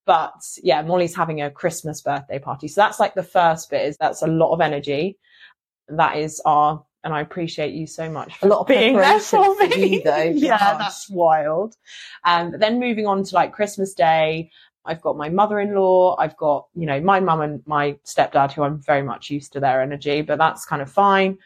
but 0.06 0.34
yeah 0.64 0.82
Molly's 0.82 1.16
having 1.16 1.42
a 1.42 1.52
Christmas 1.52 2.02
birthday 2.02 2.40
party 2.40 2.68
so 2.68 2.82
that's 2.82 3.00
like 3.00 3.14
the 3.14 3.24
first 3.24 3.70
bit 3.70 3.86
is 3.86 3.98
that's 4.00 4.22
a 4.24 4.28
lot 4.28 4.54
of 4.54 4.62
energy 4.62 5.18
that 5.90 6.18
is 6.18 6.42
our 6.46 6.84
and 7.04 7.14
I 7.14 7.22
appreciate 7.22 7.74
you 7.74 7.88
so 7.88 8.10
much 8.12 8.36
for 8.38 8.48
A 8.48 8.50
lot 8.50 8.60
of 8.60 8.68
being 8.68 8.98
there 8.98 9.20
for 9.22 9.56
for 9.56 9.68
me. 9.70 9.96
you, 9.96 10.04
though. 10.04 10.18
yeah, 10.22 10.58
Gosh. 10.60 10.78
that's 10.80 11.10
wild. 11.10 11.76
Um, 12.26 12.52
but 12.52 12.60
then 12.60 12.78
moving 12.78 13.08
on 13.08 13.24
to 13.24 13.36
like 13.36 13.54
Christmas 13.54 13.94
Day, 13.94 14.52
I've 14.86 15.02
got 15.02 15.18
my 15.18 15.30
mother-in-law, 15.30 16.16
I've 16.18 16.38
got, 16.38 16.68
you 16.74 16.86
know, 16.86 17.00
my 17.02 17.20
mum 17.20 17.42
and 17.42 17.62
my 17.66 17.98
stepdad 18.06 18.52
who 18.52 18.64
I'm 18.64 18.82
very 18.82 19.04
much 19.04 19.30
used 19.30 19.54
to 19.54 19.60
their 19.60 19.82
energy, 19.82 20.22
but 20.22 20.38
that's 20.38 20.66
kind 20.66 20.82
of 20.82 20.92
fine. 20.92 21.38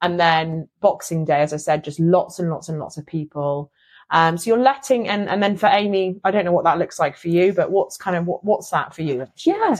And 0.00 0.18
then 0.18 0.68
Boxing 0.80 1.24
Day, 1.24 1.40
as 1.42 1.52
I 1.52 1.58
said, 1.58 1.84
just 1.84 2.00
lots 2.00 2.38
and 2.38 2.50
lots 2.50 2.68
and 2.68 2.78
lots 2.78 2.96
of 2.96 3.06
people. 3.06 3.70
Um, 4.10 4.36
so 4.36 4.50
you're 4.50 4.58
letting, 4.58 5.08
and, 5.08 5.28
and 5.28 5.42
then 5.42 5.56
for 5.56 5.66
Amy, 5.66 6.20
I 6.24 6.30
don't 6.30 6.44
know 6.44 6.52
what 6.52 6.64
that 6.64 6.78
looks 6.78 6.98
like 6.98 7.16
for 7.16 7.28
you, 7.28 7.52
but 7.52 7.70
what's 7.70 7.96
kind 7.96 8.16
of, 8.16 8.26
what, 8.26 8.44
what's 8.44 8.70
that 8.70 8.94
for 8.94 9.02
you? 9.02 9.26
Yeah. 9.36 9.74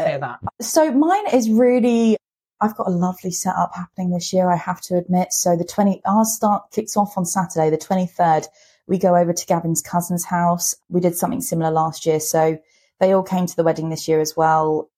So 0.61 0.90
mine 0.92 1.26
is 1.35 1.50
really, 1.50 2.16
I've 2.61 2.76
got 2.76 2.87
a 2.87 2.90
lovely 2.90 3.33
setup 3.33 3.74
happening 3.74 4.11
this 4.11 4.33
year, 4.33 4.50
I 4.50 4.57
have 4.57 4.81
to 4.83 4.96
admit. 4.96 5.33
So 5.33 5.57
the 5.57 5.64
20, 5.64 6.00
our 6.07 6.24
start 6.24 6.70
kicks 6.70 6.96
off 6.96 7.18
on 7.18 7.26
Saturday, 7.26 7.68
the 7.68 7.76
23rd. 7.76 8.46
We 8.87 8.98
go 8.98 9.16
over 9.16 9.33
to 9.33 9.46
Gavin's 9.46 9.83
cousin's 9.83 10.24
house. 10.24 10.74
We 10.88 11.00
did 11.00 11.16
something 11.16 11.40
similar 11.40 11.70
last 11.70 12.07
year. 12.07 12.20
So 12.20 12.59
they 13.00 13.12
all 13.12 13.22
came 13.22 13.46
to 13.46 13.57
the 13.57 13.64
wedding 13.64 13.88
this 13.90 14.07
year 14.09 14.20
as 14.20 14.37
well. 14.37 14.90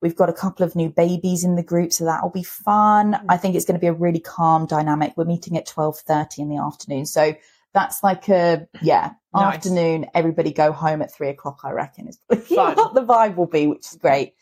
We've 0.00 0.16
got 0.16 0.28
a 0.28 0.34
couple 0.34 0.64
of 0.66 0.74
new 0.76 0.90
babies 0.90 1.44
in 1.44 1.54
the 1.56 1.62
group, 1.62 1.92
so 1.92 2.04
that'll 2.04 2.30
be 2.30 2.42
fun. 2.42 3.12
Mm. 3.14 3.24
I 3.28 3.36
think 3.36 3.54
it's 3.54 3.64
going 3.64 3.76
to 3.76 3.80
be 3.80 3.86
a 3.86 3.92
really 3.92 4.20
calm 4.20 4.66
dynamic. 4.66 5.14
We're 5.16 5.24
meeting 5.24 5.56
at 5.56 5.66
12.30 5.66 6.38
in 6.40 6.48
the 6.50 6.58
afternoon. 6.58 7.06
So 7.06 7.34
that's 7.72 8.02
like 8.02 8.28
a, 8.28 8.68
yeah, 8.82 9.12
Nice. 9.34 9.56
afternoon. 9.56 10.06
Everybody 10.14 10.52
go 10.52 10.72
home 10.72 11.00
at 11.02 11.12
three 11.12 11.28
o'clock, 11.28 11.60
I 11.64 11.70
reckon 11.72 12.08
is 12.08 12.18
what 12.28 12.94
the 12.94 13.02
vibe 13.04 13.36
will 13.36 13.46
be, 13.46 13.66
which 13.66 13.86
is 13.86 13.96
great. 13.96 14.34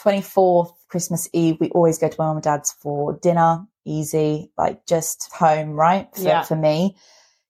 24th, 0.00 0.72
Christmas 0.88 1.28
Eve, 1.32 1.56
we 1.60 1.70
always 1.70 1.98
go 1.98 2.08
to 2.08 2.16
my 2.18 2.26
mum 2.26 2.36
and 2.36 2.44
dad's 2.44 2.72
for 2.72 3.14
dinner, 3.20 3.66
easy, 3.84 4.52
like 4.56 4.86
just 4.86 5.28
home, 5.32 5.70
right? 5.72 6.08
For, 6.14 6.22
Yeah. 6.22 6.42
for 6.42 6.56
me. 6.56 6.96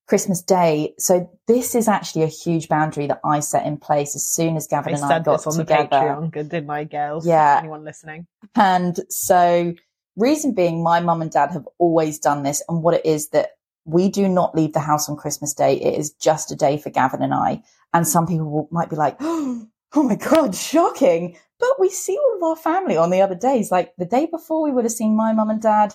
Christmas 0.09 0.41
Day. 0.41 0.95
So 0.97 1.29
this 1.47 1.75
is 1.75 1.87
actually 1.87 2.23
a 2.23 2.27
huge 2.27 2.67
boundary 2.67 3.05
that 3.07 3.21
I 3.23 3.39
set 3.41 3.67
in 3.67 3.77
place 3.77 4.15
as 4.15 4.25
soon 4.25 4.57
as 4.57 4.65
Gavin 4.65 4.95
I 4.95 4.97
and 4.97 5.05
I 5.05 5.07
said 5.07 5.23
got 5.23 5.37
this 5.37 5.47
on 5.47 5.57
together. 5.57 5.83
the 5.83 5.95
Patreon, 5.95 6.31
good, 6.31 6.49
didn't 6.49 6.69
I, 6.71 6.83
girls? 6.85 7.27
Yeah. 7.27 7.59
Anyone 7.59 7.83
listening? 7.83 8.25
And 8.55 8.99
so, 9.09 9.75
reason 10.17 10.55
being, 10.55 10.81
my 10.83 10.99
mum 10.99 11.21
and 11.21 11.29
dad 11.29 11.51
have 11.51 11.67
always 11.77 12.17
done 12.17 12.41
this. 12.41 12.63
And 12.67 12.81
what 12.81 12.95
it 12.95 13.05
is 13.05 13.29
that 13.29 13.51
we 13.85 14.09
do 14.09 14.27
not 14.27 14.55
leave 14.55 14.73
the 14.73 14.79
house 14.79 15.07
on 15.07 15.15
Christmas 15.15 15.53
Day. 15.53 15.75
It 15.75 15.99
is 15.99 16.11
just 16.13 16.51
a 16.51 16.55
day 16.55 16.79
for 16.79 16.89
Gavin 16.89 17.21
and 17.21 17.33
I. 17.33 17.61
And 17.93 18.07
some 18.07 18.25
people 18.25 18.49
will, 18.49 18.67
might 18.71 18.89
be 18.89 18.95
like, 18.95 19.15
oh 19.21 19.67
my 19.93 20.15
God, 20.15 20.55
shocking. 20.55 21.37
But 21.59 21.79
we 21.79 21.89
see 21.89 22.17
all 22.17 22.37
of 22.37 22.43
our 22.43 22.55
family 22.55 22.97
on 22.97 23.11
the 23.11 23.21
other 23.21 23.35
days. 23.35 23.69
Like 23.69 23.93
the 23.97 24.05
day 24.05 24.25
before, 24.25 24.63
we 24.63 24.71
would 24.71 24.85
have 24.85 24.91
seen 24.91 25.15
my 25.15 25.33
mum 25.33 25.51
and 25.51 25.61
dad. 25.61 25.93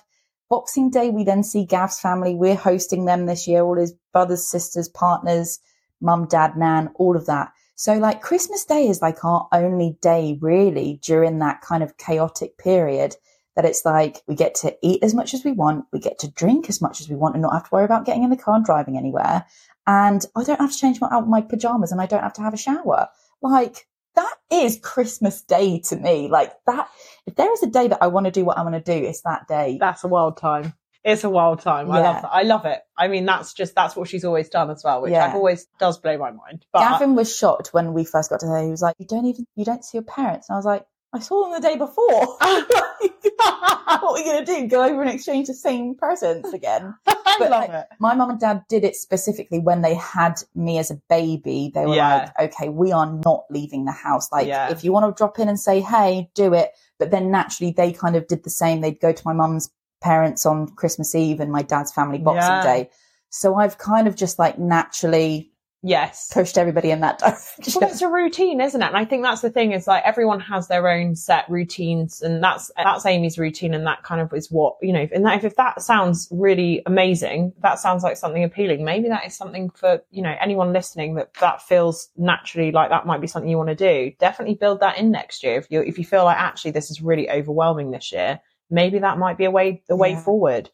Boxing 0.49 0.89
Day, 0.89 1.09
we 1.09 1.23
then 1.23 1.43
see 1.43 1.65
Gav's 1.65 1.99
family. 1.99 2.35
We're 2.35 2.55
hosting 2.55 3.05
them 3.05 3.25
this 3.25 3.47
year, 3.47 3.63
all 3.63 3.77
his 3.77 3.93
brothers, 4.13 4.45
sisters, 4.45 4.87
partners, 4.87 5.59
mum, 6.01 6.27
dad, 6.27 6.55
nan, 6.55 6.91
all 6.95 7.15
of 7.15 7.25
that. 7.25 7.51
So 7.75 7.97
like 7.97 8.21
Christmas 8.21 8.63
Day 8.63 8.87
is 8.87 9.01
like 9.01 9.25
our 9.25 9.47
only 9.51 9.97
day 10.01 10.37
really 10.41 10.99
during 11.03 11.39
that 11.39 11.61
kind 11.61 11.83
of 11.83 11.97
chaotic 11.97 12.57
period 12.57 13.15
that 13.55 13.65
it's 13.65 13.85
like 13.85 14.21
we 14.27 14.35
get 14.35 14.55
to 14.55 14.75
eat 14.81 15.03
as 15.03 15.13
much 15.13 15.33
as 15.33 15.43
we 15.43 15.51
want, 15.51 15.85
we 15.91 15.99
get 15.99 16.19
to 16.19 16.31
drink 16.31 16.69
as 16.69 16.81
much 16.81 17.01
as 17.01 17.09
we 17.09 17.15
want 17.15 17.35
and 17.35 17.41
not 17.41 17.53
have 17.53 17.63
to 17.63 17.69
worry 17.71 17.85
about 17.85 18.05
getting 18.05 18.23
in 18.23 18.29
the 18.29 18.37
car 18.37 18.55
and 18.55 18.65
driving 18.65 18.97
anywhere. 18.97 19.45
And 19.87 20.25
I 20.35 20.43
don't 20.43 20.59
have 20.59 20.71
to 20.71 20.77
change 20.77 20.99
my, 20.99 21.21
my 21.21 21.41
pajamas 21.41 21.91
and 21.91 22.01
I 22.01 22.05
don't 22.05 22.23
have 22.23 22.33
to 22.33 22.41
have 22.41 22.53
a 22.53 22.57
shower. 22.57 23.07
Like 23.41 23.87
that 24.15 24.35
is 24.51 24.79
Christmas 24.81 25.41
Day 25.41 25.79
to 25.85 25.95
me. 25.95 26.27
Like 26.29 26.53
that, 26.67 26.89
if 27.25 27.35
there 27.35 27.51
is 27.53 27.63
a 27.63 27.67
day 27.67 27.87
that 27.87 27.99
I 28.01 28.07
want 28.07 28.25
to 28.25 28.31
do 28.31 28.45
what 28.45 28.57
I 28.57 28.63
want 28.63 28.75
to 28.75 28.81
do, 28.81 29.05
it's 29.07 29.21
that 29.21 29.47
day. 29.47 29.77
That's 29.79 30.03
a 30.03 30.07
wild 30.07 30.37
time. 30.37 30.73
It's 31.03 31.23
a 31.23 31.29
wild 31.29 31.59
time. 31.59 31.91
I 31.91 31.99
Yeah. 31.99 32.03
love 32.11 32.21
that. 32.23 32.31
I 32.33 32.41
love 32.43 32.65
it. 32.65 32.81
I 32.97 33.07
mean, 33.07 33.25
that's 33.25 33.53
just 33.53 33.75
that's 33.75 33.95
what 33.95 34.07
she's 34.07 34.25
always 34.25 34.49
done 34.49 34.71
as 34.71 34.83
well, 34.83 35.01
which 35.03 35.11
Yeah. 35.11 35.25
I've 35.27 35.35
always 35.35 35.67
does 35.79 35.99
blow 35.99 36.17
my 36.17 36.31
mind. 36.31 36.65
But 36.73 36.79
Gavin 36.79 37.15
was 37.15 37.35
shocked 37.35 37.73
when 37.73 37.93
we 37.93 38.05
first 38.05 38.31
got 38.31 38.39
to 38.39 38.47
her. 38.47 38.63
He 38.63 38.71
was 38.71 38.81
like, 38.81 38.95
"You 38.97 39.05
don't 39.05 39.25
even 39.27 39.45
you 39.55 39.65
don't 39.65 39.85
see 39.85 39.97
your 39.97 40.03
parents," 40.03 40.49
and 40.49 40.55
I 40.55 40.57
was 40.57 40.65
like, 40.65 40.85
I 41.15 41.19
saw 41.19 41.43
them 41.49 41.53
the 41.61 41.67
day 41.67 41.77
before. 41.77 42.37
what 42.39 44.03
are 44.03 44.13
we 44.13 44.23
going 44.23 44.45
to 44.45 44.53
do? 44.53 44.67
Go 44.67 44.83
over 44.83 45.01
and 45.01 45.09
exchange 45.09 45.47
the 45.47 45.53
same 45.53 45.95
presents 45.95 46.51
again? 46.53 46.93
I 47.07 47.35
But, 47.39 47.51
like, 47.51 47.69
it. 47.69 47.85
My 47.99 48.13
mum 48.15 48.31
and 48.31 48.39
dad 48.39 48.63
did 48.69 48.83
it 48.83 48.95
specifically 48.95 49.59
when 49.59 49.81
they 49.81 49.95
had 49.95 50.35
me 50.55 50.77
as 50.77 50.91
a 50.91 51.01
baby. 51.09 51.71
They 51.73 51.85
were 51.85 51.95
Yeah. 51.95 52.31
like, 52.37 52.53
okay, 52.53 52.69
we 52.69 52.91
are 52.91 53.11
not 53.25 53.45
leaving 53.49 53.85
the 53.85 53.91
house. 53.93 54.31
Like, 54.31 54.47
Yeah. 54.47 54.69
if 54.71 54.83
you 54.83 54.91
want 54.91 55.05
to 55.05 55.17
drop 55.17 55.39
in 55.39 55.47
and 55.47 55.59
say, 55.59 55.79
hey, 55.79 56.29
do 56.35 56.53
it. 56.53 56.71
But 56.99 57.11
then 57.11 57.31
naturally, 57.31 57.71
they 57.75 57.91
kind 57.93 58.15
of 58.15 58.27
did 58.27 58.43
the 58.43 58.49
same. 58.49 58.81
They'd 58.81 58.99
go 58.99 59.11
to 59.13 59.21
my 59.25 59.33
mum's 59.33 59.69
parents 60.01 60.45
on 60.45 60.67
Christmas 60.75 61.15
Eve 61.15 61.39
and 61.39 61.51
my 61.51 61.61
dad's 61.61 61.91
family 61.91 62.17
Boxing 62.19 62.41
Yeah. 62.51 62.63
Day. 62.63 62.89
So 63.29 63.55
I've 63.55 63.77
kind 63.77 64.07
of 64.07 64.15
just 64.15 64.37
like 64.39 64.59
naturally 64.59 65.51
Yes. 65.87 66.31
pushed 66.33 66.57
everybody 66.57 66.89
in 66.89 67.01
that 67.01 67.19
direction. 67.19 67.79
Well, 67.79 67.89
it's 67.89 68.01
a 68.01 68.09
routine, 68.09 68.59
isn't 68.59 68.81
it? 68.81 68.87
And 68.87 68.97
I 68.97 69.05
think 69.05 69.21
that's 69.21 69.41
the 69.41 69.51
thing 69.51 69.71
is 69.71 69.85
like 69.85 70.03
everyone 70.03 70.39
has 70.39 70.67
their 70.67 70.89
own 70.89 71.15
set 71.15 71.45
routines, 71.47 72.23
and 72.23 72.43
that's 72.43 72.71
that's 72.75 73.05
Amy's 73.05 73.37
routine, 73.37 73.73
and 73.75 73.85
that 73.85 74.01
kind 74.03 74.19
of 74.19 74.33
is 74.33 74.49
what 74.51 74.77
you 74.81 74.91
know. 74.91 75.07
And 75.13 75.23
that, 75.25 75.37
if, 75.37 75.43
if 75.43 75.55
that 75.57 75.83
sounds 75.83 76.27
really 76.31 76.81
amazing, 76.87 77.53
that 77.61 77.77
sounds 77.77 78.01
like 78.03 78.17
something 78.17 78.43
appealing. 78.43 78.83
Maybe 78.83 79.09
that 79.09 79.25
is 79.27 79.35
something 79.37 79.69
for 79.69 80.01
you 80.09 80.23
know 80.23 80.35
anyone 80.41 80.73
listening 80.73 81.15
that 81.15 81.33
that 81.35 81.61
feels 81.61 82.09
naturally 82.17 82.71
like 82.71 82.89
that 82.89 83.05
might 83.05 83.21
be 83.21 83.27
something 83.27 83.49
you 83.49 83.57
want 83.57 83.69
to 83.69 83.75
do. 83.75 84.11
Definitely 84.19 84.55
build 84.55 84.79
that 84.79 84.97
in 84.97 85.11
next 85.11 85.43
year. 85.43 85.57
If 85.59 85.67
you 85.69 85.81
if 85.81 85.99
you 85.99 86.03
feel 86.03 86.23
like 86.23 86.37
actually 86.37 86.71
this 86.71 86.89
is 86.89 86.99
really 87.01 87.29
overwhelming 87.29 87.91
this 87.91 88.11
year, 88.11 88.39
maybe 88.71 88.97
that 88.99 89.19
might 89.19 89.37
be 89.37 89.45
a 89.45 89.51
way 89.51 89.83
the 89.87 89.95
way 89.95 90.11
Yeah. 90.11 90.23
forward. 90.23 90.71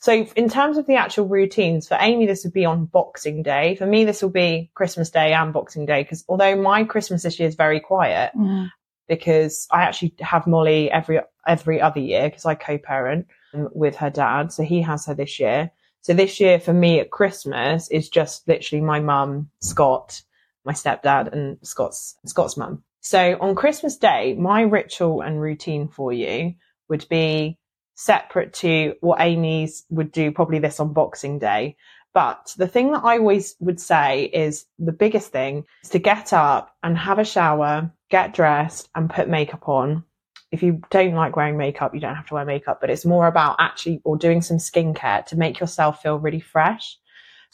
So 0.00 0.12
in 0.12 0.48
terms 0.48 0.78
of 0.78 0.86
the 0.86 0.94
actual 0.96 1.26
routines, 1.26 1.88
for 1.88 1.96
Amy, 2.00 2.26
this 2.26 2.44
would 2.44 2.52
be 2.52 2.64
on 2.64 2.86
Boxing 2.86 3.42
Day. 3.42 3.74
For 3.74 3.86
me, 3.86 4.04
this 4.04 4.22
will 4.22 4.30
be 4.30 4.70
Christmas 4.74 5.10
Day 5.10 5.32
and 5.32 5.52
Boxing 5.52 5.86
Day. 5.86 6.02
Because 6.02 6.24
although 6.28 6.54
my 6.60 6.84
Christmas 6.84 7.22
this 7.24 7.38
year 7.38 7.48
is 7.48 7.54
very 7.56 7.80
quiet, 7.80 8.32
Mm. 8.36 8.70
because 9.08 9.66
I 9.70 9.82
actually 9.82 10.14
have 10.20 10.46
Molly 10.46 10.90
every 10.90 11.20
every 11.46 11.80
other 11.80 12.00
year 12.00 12.28
because 12.28 12.44
I 12.44 12.54
co-parent 12.54 13.26
um, 13.54 13.68
with 13.72 13.96
her 13.96 14.10
dad, 14.10 14.52
so 14.52 14.62
he 14.62 14.82
has 14.82 15.06
her 15.06 15.14
this 15.14 15.40
year. 15.40 15.70
So 16.02 16.14
this 16.14 16.38
year 16.40 16.60
for 16.60 16.72
me 16.72 17.00
at 17.00 17.10
Christmas 17.10 17.88
is 17.90 18.08
just 18.08 18.46
literally 18.46 18.82
my 18.82 19.00
mum, 19.00 19.50
Scott, 19.60 20.22
my 20.64 20.72
stepdad, 20.74 21.32
and 21.32 21.58
Scott's 21.62 22.16
Scott's 22.26 22.56
mum. 22.56 22.84
So 23.00 23.36
on 23.40 23.54
Christmas 23.54 23.96
Day, 23.96 24.34
my 24.34 24.60
ritual 24.62 25.22
and 25.22 25.40
routine 25.40 25.88
for 25.88 26.12
you 26.12 26.54
would 26.88 27.06
be 27.08 27.58
separate 27.98 28.52
to 28.52 28.94
what 29.00 29.20
Amy's 29.20 29.84
would 29.90 30.12
do 30.12 30.30
probably 30.30 30.60
this 30.60 30.78
on 30.78 30.92
Boxing 30.92 31.40
Day. 31.40 31.76
But 32.14 32.54
the 32.56 32.68
thing 32.68 32.92
that 32.92 33.02
I 33.04 33.18
always 33.18 33.56
would 33.58 33.80
say 33.80 34.26
is 34.26 34.66
the 34.78 34.92
biggest 34.92 35.32
thing 35.32 35.64
is 35.82 35.90
to 35.90 35.98
get 35.98 36.32
up 36.32 36.76
and 36.84 36.96
have 36.96 37.18
a 37.18 37.24
shower, 37.24 37.90
get 38.08 38.34
dressed 38.34 38.88
and 38.94 39.10
put 39.10 39.28
makeup 39.28 39.68
on. 39.68 40.04
If 40.52 40.62
you 40.62 40.80
don't 40.90 41.14
like 41.14 41.34
wearing 41.34 41.58
makeup, 41.58 41.92
you 41.92 42.00
don't 42.00 42.14
have 42.14 42.28
to 42.28 42.34
wear 42.34 42.44
makeup, 42.44 42.80
but 42.80 42.88
it's 42.88 43.04
more 43.04 43.26
about 43.26 43.56
actually 43.58 44.00
or 44.04 44.16
doing 44.16 44.42
some 44.42 44.58
skincare 44.58 45.26
to 45.26 45.36
make 45.36 45.58
yourself 45.58 46.00
feel 46.00 46.20
really 46.20 46.40
fresh. 46.40 46.96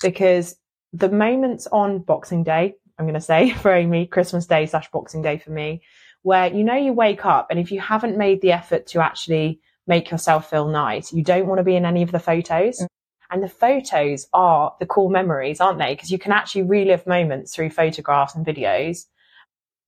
Because 0.03 0.57
the 0.93 1.09
moments 1.09 1.67
on 1.73 2.01
Boxing 2.01 2.45
Day, 2.45 2.75
I'm 2.99 3.07
going 3.07 3.15
to 3.15 3.21
say 3.21 3.51
for 3.63 3.73
Amy, 3.73 4.07
Christmas 4.07 4.45
Day 4.45 4.67
slash 4.67 4.91
Boxing 4.91 5.23
Day 5.23 5.39
for 5.39 5.53
me, 5.53 5.81
where 6.21 6.53
you 6.53 6.65
know 6.65 6.77
you 6.77 6.93
wake 6.93 7.25
up 7.25 7.47
and 7.49 7.59
if 7.59 7.73
you 7.73 7.81
haven't 7.81 8.19
made 8.19 8.43
the 8.43 8.53
effort 8.53 8.87
to 8.89 9.01
actually 9.01 9.61
make 9.87 10.11
yourself 10.11 10.51
feel 10.51 10.69
nice, 10.69 11.13
you 11.13 11.23
don't 11.23 11.47
want 11.47 11.59
to 11.59 11.65
be 11.65 11.77
in 11.77 11.85
any 11.85 12.03
of 12.03 12.13
the 12.13 12.19
photos. 12.19 12.81
Mm. 12.81 12.87
And 13.31 13.43
the 13.43 13.49
photos 13.49 14.27
are 14.33 14.75
the 14.79 14.87
cool 14.87 15.09
memories, 15.09 15.61
aren't 15.61 15.79
they? 15.79 15.95
Because 15.95 16.11
you 16.11 16.19
can 16.19 16.33
actually 16.33 16.63
relive 16.63 17.07
moments 17.07 17.55
through 17.55 17.71
photographs 17.71 18.35
and 18.35 18.47
videos. 18.47 19.07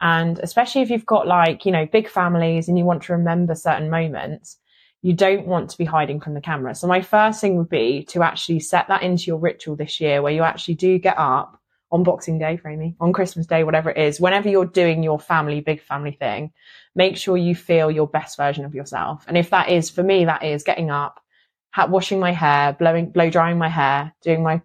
And 0.01 0.39
especially 0.41 0.83
if 0.83 0.91
you've 0.91 1.07
got 1.07 1.27
like, 1.27 1.65
you 1.65 1.73
know, 1.73 1.87
big 1.87 2.09
families 2.09 2.69
and 2.69 2.79
you 2.79 2.85
want 2.85 3.03
to 3.05 3.13
remember 3.13 3.55
certain 3.55 3.89
moments, 3.89 4.59
you 5.03 5.13
don't 5.13 5.47
want 5.47 5.71
to 5.71 5.79
be 5.79 5.85
hiding 5.85 6.21
from 6.21 6.35
the 6.35 6.41
camera. 6.41 6.75
So 6.75 6.87
my 6.87 7.01
first 7.01 7.41
thing 7.41 7.57
would 7.57 7.69
be 7.69 8.05
to 8.09 8.23
actually 8.23 8.61
set 8.61 8.89
that 8.89 9.03
into 9.03 9.25
your 9.25 9.39
ritual 9.39 9.77
this 9.77 10.01
year 10.01 10.23
where 10.23 10.33
you 10.33 10.43
actually 10.43 10.75
do 10.75 10.99
get 10.99 11.19
up 11.19 11.61
on 11.91 12.03
Boxing 12.03 12.39
Day 12.39 12.57
for 12.57 12.69
Amy, 12.69 12.97
on 13.01 13.13
Christmas 13.13 13.47
Day, 13.47 13.65
whatever 13.65 13.91
it 13.91 13.99
is, 13.99 14.21
whenever 14.21 14.49
you're 14.49 14.65
doing 14.67 15.03
your 15.03 15.21
family, 15.21 15.61
big 15.61 15.81
family 15.81 16.13
thing, 16.13 16.53
make 16.95 17.17
sure 17.17 17.37
you 17.37 17.55
feel 17.55 17.91
your 17.91 18.09
best 18.09 18.37
version 18.37 18.65
of 18.65 18.75
yourself. 18.75 19.25
And 19.29 19.37
if 19.37 19.51
that 19.51 19.69
is, 19.69 19.89
for 19.91 20.03
me, 20.03 20.25
that 20.25 20.43
is 20.43 20.65
getting 20.65 20.91
up, 20.91 21.21
ha- 21.71 21.87
washing 21.87 22.19
my 22.19 22.33
hair, 22.33 22.73
blowing, 22.73 23.11
blow 23.11 23.31
drying 23.31 23.59
my 23.59 23.69
hair, 23.69 24.13
doing 24.23 24.43
my 24.43 24.63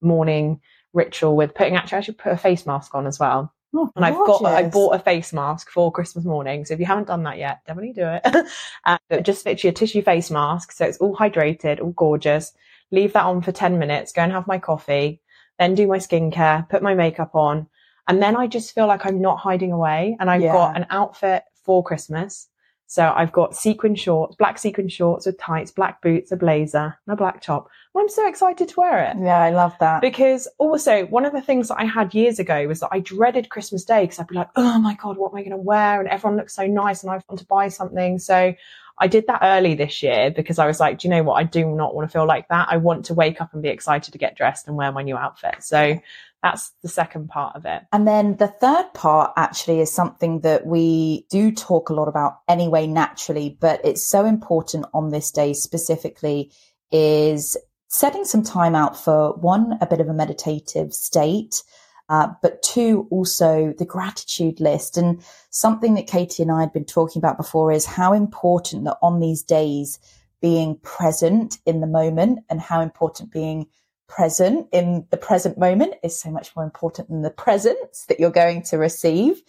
morning 0.00 0.60
ritual 0.92 1.36
with 1.36 1.54
putting, 1.54 1.76
actually, 1.76 1.98
I 1.98 2.02
should 2.02 2.18
put 2.18 2.32
a 2.32 2.36
face 2.36 2.66
mask 2.66 2.94
on 2.94 3.06
as 3.06 3.18
well. 3.18 3.52
Oh, 3.76 3.90
And 3.96 4.04
I've 4.04 4.14
got, 4.14 4.44
I 4.44 4.68
bought 4.68 4.94
a 4.94 5.00
face 5.00 5.32
mask 5.32 5.68
for 5.68 5.90
Christmas 5.90 6.24
morning. 6.24 6.64
So 6.64 6.74
if 6.74 6.80
you 6.80 6.86
haven't 6.86 7.08
done 7.08 7.24
that 7.24 7.38
yet, 7.38 7.58
definitely 7.66 7.92
do 7.92 8.06
it. 8.06 8.46
uh, 8.84 8.98
but 9.10 9.24
just 9.24 9.44
literally 9.44 9.70
a 9.70 9.72
tissue 9.72 10.02
face 10.02 10.30
mask. 10.30 10.70
So 10.70 10.84
it's 10.84 10.98
all 10.98 11.16
hydrated, 11.16 11.80
all 11.80 11.90
gorgeous. 11.90 12.52
Leave 12.92 13.14
that 13.14 13.24
on 13.24 13.42
for 13.42 13.50
10 13.50 13.80
minutes, 13.80 14.12
go 14.12 14.22
and 14.22 14.30
have 14.30 14.46
my 14.46 14.58
coffee, 14.58 15.20
then 15.58 15.74
do 15.74 15.86
my 15.86 15.98
skincare, 15.98 16.68
put 16.68 16.82
my 16.82 16.94
makeup 16.94 17.34
on. 17.34 17.66
And 18.08 18.22
then 18.22 18.36
I 18.36 18.46
just 18.46 18.74
feel 18.74 18.86
like 18.86 19.06
I'm 19.06 19.20
not 19.20 19.38
hiding 19.38 19.72
away. 19.72 20.16
And 20.20 20.30
I've 20.30 20.42
Yeah. 20.42 20.52
got 20.52 20.76
an 20.76 20.86
outfit 20.90 21.44
for 21.64 21.82
Christmas. 21.82 22.48
So 22.86 23.12
I've 23.16 23.32
got 23.32 23.56
sequin 23.56 23.94
shorts, 23.94 24.36
black 24.36 24.58
sequin 24.58 24.88
shorts 24.88 25.24
with 25.26 25.38
tights, 25.38 25.70
black 25.70 26.02
boots, 26.02 26.30
a 26.32 26.36
blazer, 26.36 26.96
and 27.06 27.12
a 27.12 27.16
black 27.16 27.40
top. 27.40 27.68
And 27.94 28.02
I'm 28.02 28.08
so 28.10 28.28
excited 28.28 28.68
to 28.68 28.74
wear 28.76 29.04
it. 29.04 29.16
Yeah, 29.20 29.38
I 29.38 29.50
love 29.50 29.74
that. 29.80 30.02
Because 30.02 30.46
also 30.58 31.06
one 31.06 31.24
of 31.24 31.32
the 31.32 31.40
things 31.40 31.68
that 31.68 31.80
I 31.80 31.86
had 31.86 32.12
years 32.14 32.38
ago 32.38 32.68
was 32.68 32.80
that 32.80 32.90
I 32.92 33.00
dreaded 33.00 33.48
Christmas 33.48 33.84
Day 33.84 34.02
because 34.02 34.20
I'd 34.20 34.28
be 34.28 34.34
like, 34.34 34.50
oh 34.56 34.78
my 34.78 34.94
God, 34.94 35.16
what 35.16 35.32
am 35.32 35.38
I 35.38 35.40
going 35.40 35.50
to 35.52 35.56
wear? 35.56 35.98
And 35.98 36.08
everyone 36.08 36.36
looks 36.36 36.54
so 36.54 36.66
nice 36.66 37.02
and 37.02 37.10
I 37.10 37.20
want 37.28 37.38
to 37.38 37.46
buy 37.46 37.68
something. 37.68 38.18
So 38.18 38.54
I 38.98 39.08
did 39.08 39.26
that 39.26 39.40
early 39.42 39.74
this 39.74 40.02
year 40.02 40.30
because 40.30 40.58
I 40.58 40.66
was 40.66 40.78
like, 40.78 40.98
do 40.98 41.08
you 41.08 41.14
know 41.14 41.22
what? 41.24 41.34
I 41.34 41.42
do 41.42 41.66
not 41.66 41.94
want 41.94 42.08
to 42.08 42.12
feel 42.12 42.26
like 42.26 42.48
that. 42.48 42.68
I 42.70 42.76
want 42.76 43.06
to 43.06 43.14
wake 43.14 43.40
up 43.40 43.52
and 43.52 43.62
be 43.62 43.68
excited 43.68 44.12
to 44.12 44.18
get 44.18 44.36
dressed 44.36 44.68
and 44.68 44.76
wear 44.76 44.92
my 44.92 45.02
new 45.02 45.16
outfit. 45.16 45.56
So 45.64 46.00
that's 46.42 46.72
the 46.82 46.88
second 46.88 47.28
part 47.28 47.56
of 47.56 47.64
it. 47.64 47.82
And 47.92 48.06
then 48.06 48.36
the 48.36 48.48
third 48.48 48.92
part 48.94 49.32
actually 49.36 49.80
is 49.80 49.92
something 49.92 50.40
that 50.40 50.66
we 50.66 51.26
do 51.30 51.50
talk 51.50 51.88
a 51.88 51.94
lot 51.94 52.06
about 52.06 52.40
anyway, 52.46 52.86
naturally, 52.86 53.56
but 53.58 53.80
it's 53.84 54.06
so 54.06 54.26
important 54.26 54.86
on 54.92 55.08
this 55.08 55.30
day 55.30 55.54
specifically 55.54 56.52
is 56.92 57.56
setting 57.88 58.24
some 58.24 58.42
time 58.42 58.74
out 58.74 58.96
for 58.96 59.32
one, 59.34 59.78
a 59.80 59.86
bit 59.86 60.00
of 60.00 60.08
a 60.08 60.14
meditative 60.14 60.92
state, 60.92 61.62
uh, 62.08 62.28
but 62.42 62.62
two, 62.62 63.06
also 63.10 63.74
the 63.78 63.84
gratitude 63.84 64.60
list. 64.60 64.96
And 64.96 65.22
something 65.50 65.94
that 65.94 66.06
Katie 66.06 66.42
and 66.42 66.52
I 66.52 66.60
had 66.60 66.72
been 66.72 66.84
talking 66.84 67.20
about 67.20 67.36
before 67.36 67.72
is 67.72 67.86
how 67.86 68.12
important 68.12 68.84
that 68.84 68.98
on 69.02 69.20
these 69.20 69.42
days 69.42 69.98
being 70.40 70.78
present 70.82 71.58
in 71.64 71.80
the 71.80 71.86
moment 71.86 72.40
and 72.50 72.60
how 72.60 72.80
important 72.80 73.32
being 73.32 73.66
present 74.08 74.68
in 74.72 75.06
the 75.10 75.16
present 75.16 75.56
moment 75.56 75.94
is 76.02 76.18
so 76.18 76.30
much 76.30 76.54
more 76.54 76.64
important 76.64 77.08
than 77.08 77.22
the 77.22 77.30
presents 77.30 78.04
that 78.06 78.20
you're 78.20 78.30
going 78.30 78.62
to 78.62 78.76
receive. 78.76 79.42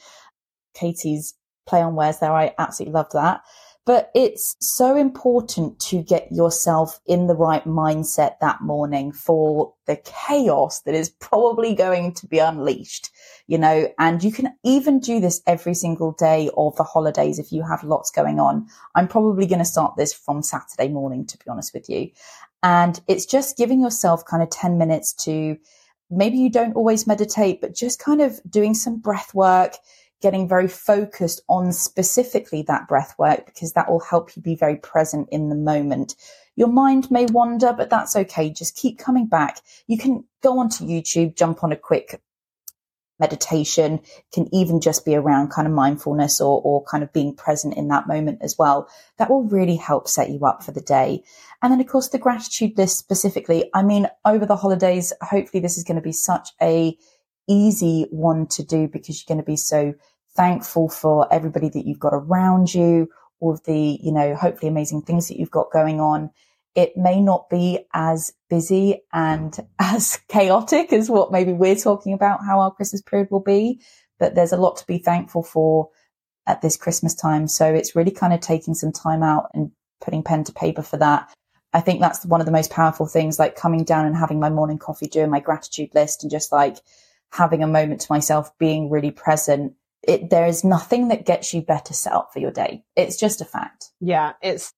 Katie's 0.74 1.34
play 1.66 1.82
on 1.82 1.96
words 1.96 2.20
there, 2.20 2.32
I 2.32 2.54
absolutely 2.58 2.94
love 2.94 3.10
that. 3.12 3.42
But 3.86 4.10
it's 4.16 4.56
so 4.60 4.98
important 4.98 5.80
to 5.82 6.02
get 6.02 6.32
yourself 6.32 7.00
in 7.06 7.28
the 7.28 7.36
right 7.36 7.64
mindset 7.66 8.40
that 8.42 8.62
morning 8.62 9.12
for 9.12 9.74
the 9.86 9.98
chaos 9.98 10.82
that 10.82 10.96
is 10.96 11.10
probably 11.10 11.76
going 11.76 12.16
to 12.16 12.26
be 12.26 12.40
unleashed, 12.40 13.12
you 13.46 13.60
know, 13.60 13.88
and 14.00 14.24
you 14.24 14.32
can 14.32 14.56
even 14.64 15.00
do 15.00 15.20
this 15.20 15.42
every 15.46 15.76
single 15.76 16.14
day 16.14 16.50
of 16.58 16.76
the 16.78 16.84
holidays 16.84 17.38
if 17.38 17.52
you 17.52 17.62
have 17.62 17.84
lots 17.84 18.10
going 18.10 18.40
on. 18.40 18.66
I'm 18.96 19.08
probably 19.08 19.46
going 19.46 19.60
to 19.60 19.66
start 19.66 19.96
this 19.98 20.14
from 20.14 20.42
Saturday 20.42 20.92
morning, 20.92 21.28
to 21.28 21.38
be 21.38 21.46
honest 21.48 21.72
with 21.74 21.88
you. 21.88 22.10
And 22.64 23.00
it's 23.08 23.28
just 23.28 23.56
giving 23.56 23.82
yourself 23.82 24.26
kind 24.26 24.42
of 24.42 24.50
10 24.50 24.80
minutes 24.80 25.14
to 25.26 25.58
maybe 26.10 26.38
you 26.38 26.50
don't 26.50 26.76
always 26.76 27.06
meditate, 27.06 27.62
but 27.62 27.76
just 27.76 28.00
kind 28.00 28.22
of 28.22 28.40
doing 28.50 28.74
some 28.74 28.98
breath 28.98 29.34
work, 29.36 29.76
getting 30.26 30.48
very 30.48 30.68
focused 30.68 31.40
on 31.48 31.72
specifically 31.72 32.64
that 32.64 32.88
breath 32.88 33.14
work, 33.20 33.46
because 33.46 33.74
that 33.74 33.88
will 33.88 34.00
help 34.00 34.36
you 34.36 34.42
be 34.42 34.56
very 34.56 34.76
present 34.76 35.30
in 35.32 35.50
the 35.50 35.56
moment. 35.56 36.16
Your 36.56 36.68
mind 36.68 37.12
may 37.12 37.28
wander, 37.28 37.74
but 37.74 37.92
that's 37.92 38.16
okay. 38.16 38.50
Just 38.50 38.76
keep 38.76 38.98
coming 38.98 39.28
back. 39.28 39.60
You 39.86 40.00
can 40.00 40.24
go 40.42 40.58
onto 40.58 40.84
YouTube, 40.84 41.38
jump 41.38 41.64
on 41.64 41.72
a 41.72 41.76
quick 41.76 42.20
meditation 43.20 44.02
can 44.34 44.46
even 44.54 44.82
just 44.82 45.06
be 45.06 45.16
around 45.16 45.50
kind 45.50 45.68
of 45.68 45.74
mindfulness 45.74 46.42
or, 46.42 46.60
or 46.64 46.84
kind 46.84 47.04
of 47.04 47.14
being 47.14 47.34
present 47.34 47.78
in 47.78 47.88
that 47.88 48.08
moment 48.08 48.40
as 48.42 48.58
well. 48.58 48.90
That 49.18 49.30
will 49.30 49.44
really 49.44 49.78
help 49.78 50.08
set 50.08 50.32
you 50.32 50.40
up 50.46 50.64
for 50.64 50.72
the 50.72 50.82
day. 50.82 51.24
And 51.62 51.72
then, 51.72 51.80
of 51.80 51.88
course, 51.88 52.10
the 52.10 52.18
gratitude 52.18 52.78
list 52.78 52.98
specifically. 52.98 53.70
I 53.74 53.84
mean, 53.84 54.08
over 54.26 54.46
the 54.46 54.58
holidays, 54.58 55.14
hopefully 55.22 55.62
this 55.62 55.78
is 55.78 55.86
going 55.86 55.96
to 55.96 56.02
be 56.02 56.12
such 56.12 56.50
a 56.62 56.98
easy 57.48 58.08
one 58.10 58.48
to 58.48 58.64
do 58.64 58.88
because 58.88 59.22
you're 59.22 59.34
going 59.34 59.44
to 59.44 59.50
be 59.50 59.56
so 59.58 59.94
thankful 60.36 60.90
for 60.90 61.32
everybody 61.34 61.70
that 61.70 61.86
you've 61.86 62.00
got 62.00 62.14
around 62.14 62.74
you, 62.74 63.10
all 63.40 63.54
of 63.54 63.64
the, 63.64 64.00
you 64.02 64.12
know, 64.12 64.36
hopefully 64.36 64.70
amazing 64.70 65.02
things 65.02 65.28
that 65.28 65.38
you've 65.38 65.52
got 65.52 65.72
going 65.72 66.00
on. 66.00 66.32
It 66.76 66.98
may 66.98 67.22
not 67.22 67.50
be 67.50 67.86
as 67.94 68.34
busy 68.50 69.04
and 69.14 69.58
as 69.80 70.20
chaotic 70.28 70.92
as 70.94 71.10
what 71.10 71.32
maybe 71.32 71.54
we're 71.54 71.76
talking 71.76 72.14
about 72.14 72.46
how 72.46 72.60
our 72.60 72.72
Christmas 72.72 73.02
period 73.02 73.30
will 73.32 73.42
be, 73.42 73.82
but 74.20 74.36
there's 74.36 74.54
a 74.54 74.58
lot 74.58 74.78
to 74.78 74.88
be 74.88 74.98
thankful 74.98 75.44
for 75.44 75.90
at 76.48 76.62
this 76.62 76.78
Christmas 76.78 77.16
time. 77.16 77.48
So 77.48 77.74
it's 77.74 77.96
really 77.96 78.12
kind 78.12 78.34
of 78.34 78.40
taking 78.40 78.74
some 78.74 78.92
time 78.92 79.24
out 79.24 79.50
and 79.54 79.72
putting 80.02 80.24
pen 80.24 80.44
to 80.46 80.54
paper 80.54 80.82
for 80.82 80.98
that. 80.98 81.30
I 81.74 81.82
think 81.82 82.00
that's 82.00 82.26
one 82.26 82.40
of 82.40 82.46
the 82.46 82.52
most 82.52 82.72
powerful 82.72 83.06
things, 83.06 83.38
like 83.38 83.56
coming 83.56 83.84
down 83.84 84.06
and 84.06 84.16
having 84.16 84.40
my 84.40 84.50
morning 84.50 84.78
coffee, 84.78 85.08
doing 85.08 85.30
my 85.30 85.42
gratitude 85.42 85.90
list 85.94 86.24
and 86.24 86.32
just 86.32 86.52
like 86.52 86.78
having 87.32 87.64
a 87.64 87.68
moment 87.68 88.02
to 88.02 88.12
myself, 88.12 88.58
being 88.58 88.90
really 88.90 89.12
present. 89.12 89.74
It, 90.08 90.30
there 90.30 90.46
is 90.46 90.64
nothing 90.64 91.08
that 91.10 91.26
gets 91.26 91.54
you 91.54 91.62
better 91.62 91.94
set 91.94 92.14
up 92.14 92.32
for 92.32 92.40
your 92.40 92.52
day. 92.52 92.84
It's 92.96 93.18
just 93.18 93.42
a 93.42 93.46
fact. 93.46 93.92
Yeah. 94.00 94.34
It's 94.42 94.74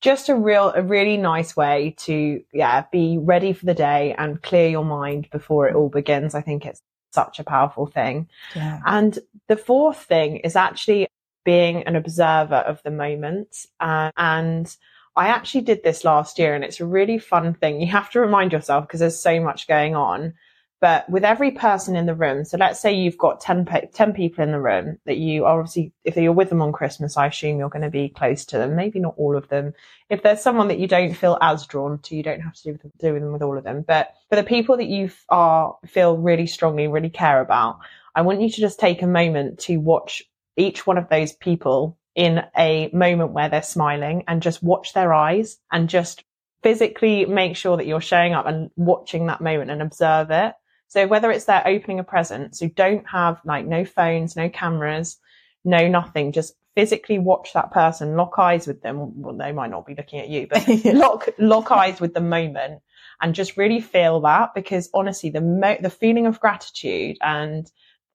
just 0.00 0.28
a 0.28 0.34
real, 0.34 0.72
a 0.74 0.82
really 0.82 1.16
nice 1.16 1.56
way 1.56 1.94
to, 1.98 2.42
yeah, 2.52 2.84
be 2.90 3.18
ready 3.18 3.52
for 3.52 3.66
the 3.66 3.74
day 3.74 4.14
and 4.16 4.42
clear 4.42 4.68
your 4.68 4.84
mind 4.84 5.28
before 5.30 5.68
it 5.68 5.74
all 5.74 5.88
begins. 5.88 6.34
I 6.34 6.40
think 6.40 6.64
it's 6.64 6.82
such 7.12 7.38
a 7.38 7.44
powerful 7.44 7.86
thing. 7.86 8.28
Yeah. 8.54 8.80
And 8.86 9.18
the 9.48 9.56
fourth 9.56 9.98
thing 9.98 10.36
is 10.38 10.56
actually 10.56 11.08
being 11.44 11.82
an 11.84 11.96
observer 11.96 12.56
of 12.56 12.82
the 12.82 12.90
moment. 12.90 13.66
Uh, 13.78 14.10
and 14.16 14.74
I 15.16 15.28
actually 15.28 15.62
did 15.62 15.82
this 15.82 16.04
last 16.04 16.38
year 16.38 16.54
and 16.54 16.64
it's 16.64 16.80
a 16.80 16.86
really 16.86 17.18
fun 17.18 17.54
thing. 17.54 17.80
You 17.80 17.88
have 17.88 18.10
to 18.10 18.20
remind 18.20 18.52
yourself 18.52 18.86
because 18.86 19.00
there's 19.00 19.20
so 19.20 19.40
much 19.40 19.66
going 19.66 19.94
on 19.94 20.34
but 20.80 21.08
with 21.10 21.24
every 21.24 21.50
person 21.50 21.94
in 21.94 22.06
the 22.06 22.14
room, 22.14 22.44
so 22.44 22.56
let's 22.56 22.80
say 22.80 22.92
you've 22.92 23.18
got 23.18 23.40
10, 23.40 23.68
10 23.92 24.12
people 24.14 24.42
in 24.42 24.50
the 24.50 24.60
room 24.60 24.98
that 25.04 25.18
you 25.18 25.44
are 25.44 25.60
obviously, 25.60 25.92
if 26.04 26.16
you're 26.16 26.32
with 26.32 26.48
them 26.48 26.62
on 26.62 26.72
Christmas, 26.72 27.18
I 27.18 27.26
assume 27.26 27.58
you're 27.58 27.68
going 27.68 27.82
to 27.82 27.90
be 27.90 28.08
close 28.08 28.46
to 28.46 28.58
them. 28.58 28.76
Maybe 28.76 28.98
not 28.98 29.14
all 29.18 29.36
of 29.36 29.48
them. 29.48 29.74
If 30.08 30.22
there's 30.22 30.40
someone 30.40 30.68
that 30.68 30.78
you 30.78 30.86
don't 30.86 31.12
feel 31.12 31.36
as 31.42 31.66
drawn 31.66 31.98
to, 31.98 32.16
you 32.16 32.22
don't 32.22 32.40
have 32.40 32.54
to 32.54 32.62
do 32.62 32.72
with, 32.72 32.98
do 32.98 33.12
with 33.12 33.22
them 33.22 33.32
with 33.32 33.42
all 33.42 33.58
of 33.58 33.64
them. 33.64 33.84
But 33.86 34.14
for 34.30 34.36
the 34.36 34.42
people 34.42 34.78
that 34.78 34.88
you 34.88 35.10
are, 35.28 35.76
feel 35.86 36.16
really 36.16 36.46
strongly, 36.46 36.88
really 36.88 37.10
care 37.10 37.42
about, 37.42 37.80
I 38.14 38.22
want 38.22 38.40
you 38.40 38.48
to 38.48 38.60
just 38.60 38.80
take 38.80 39.02
a 39.02 39.06
moment 39.06 39.58
to 39.60 39.76
watch 39.76 40.22
each 40.56 40.86
one 40.86 40.96
of 40.96 41.10
those 41.10 41.34
people 41.34 41.98
in 42.14 42.42
a 42.56 42.88
moment 42.94 43.32
where 43.32 43.50
they're 43.50 43.62
smiling 43.62 44.24
and 44.28 44.42
just 44.42 44.62
watch 44.62 44.94
their 44.94 45.12
eyes 45.12 45.58
and 45.70 45.90
just 45.90 46.24
physically 46.62 47.26
make 47.26 47.56
sure 47.56 47.76
that 47.76 47.86
you're 47.86 48.00
showing 48.00 48.32
up 48.34 48.46
and 48.46 48.70
watching 48.76 49.26
that 49.26 49.40
moment 49.40 49.70
and 49.70 49.82
observe 49.82 50.30
it 50.30 50.54
so 50.90 51.06
whether 51.06 51.30
it's 51.30 51.44
they're 51.44 51.66
opening 51.66 52.00
a 52.00 52.04
present, 52.04 52.56
so 52.56 52.66
don't 52.66 53.06
have 53.08 53.40
like 53.44 53.64
no 53.64 53.84
phones, 53.84 54.34
no 54.34 54.48
cameras, 54.48 55.18
no 55.64 55.86
nothing, 55.86 56.32
just 56.32 56.54
physically 56.74 57.20
watch 57.20 57.52
that 57.54 57.70
person, 57.70 58.16
lock 58.16 58.36
eyes 58.38 58.66
with 58.66 58.82
them. 58.82 59.22
Well, 59.22 59.36
they 59.36 59.52
might 59.52 59.70
not 59.70 59.86
be 59.86 59.94
looking 59.94 60.18
at 60.18 60.28
you, 60.28 60.48
but 60.50 60.66
lock, 60.84 61.28
lock 61.38 61.70
eyes 61.70 62.00
with 62.00 62.12
the 62.12 62.20
moment 62.20 62.82
and 63.20 63.36
just 63.36 63.56
really 63.56 63.80
feel 63.80 64.20
that 64.22 64.52
because 64.52 64.90
honestly, 64.92 65.30
the 65.30 65.40
mo- 65.40 65.78
the 65.80 65.90
feeling 65.90 66.26
of 66.26 66.40
gratitude 66.40 67.18
and 67.20 67.70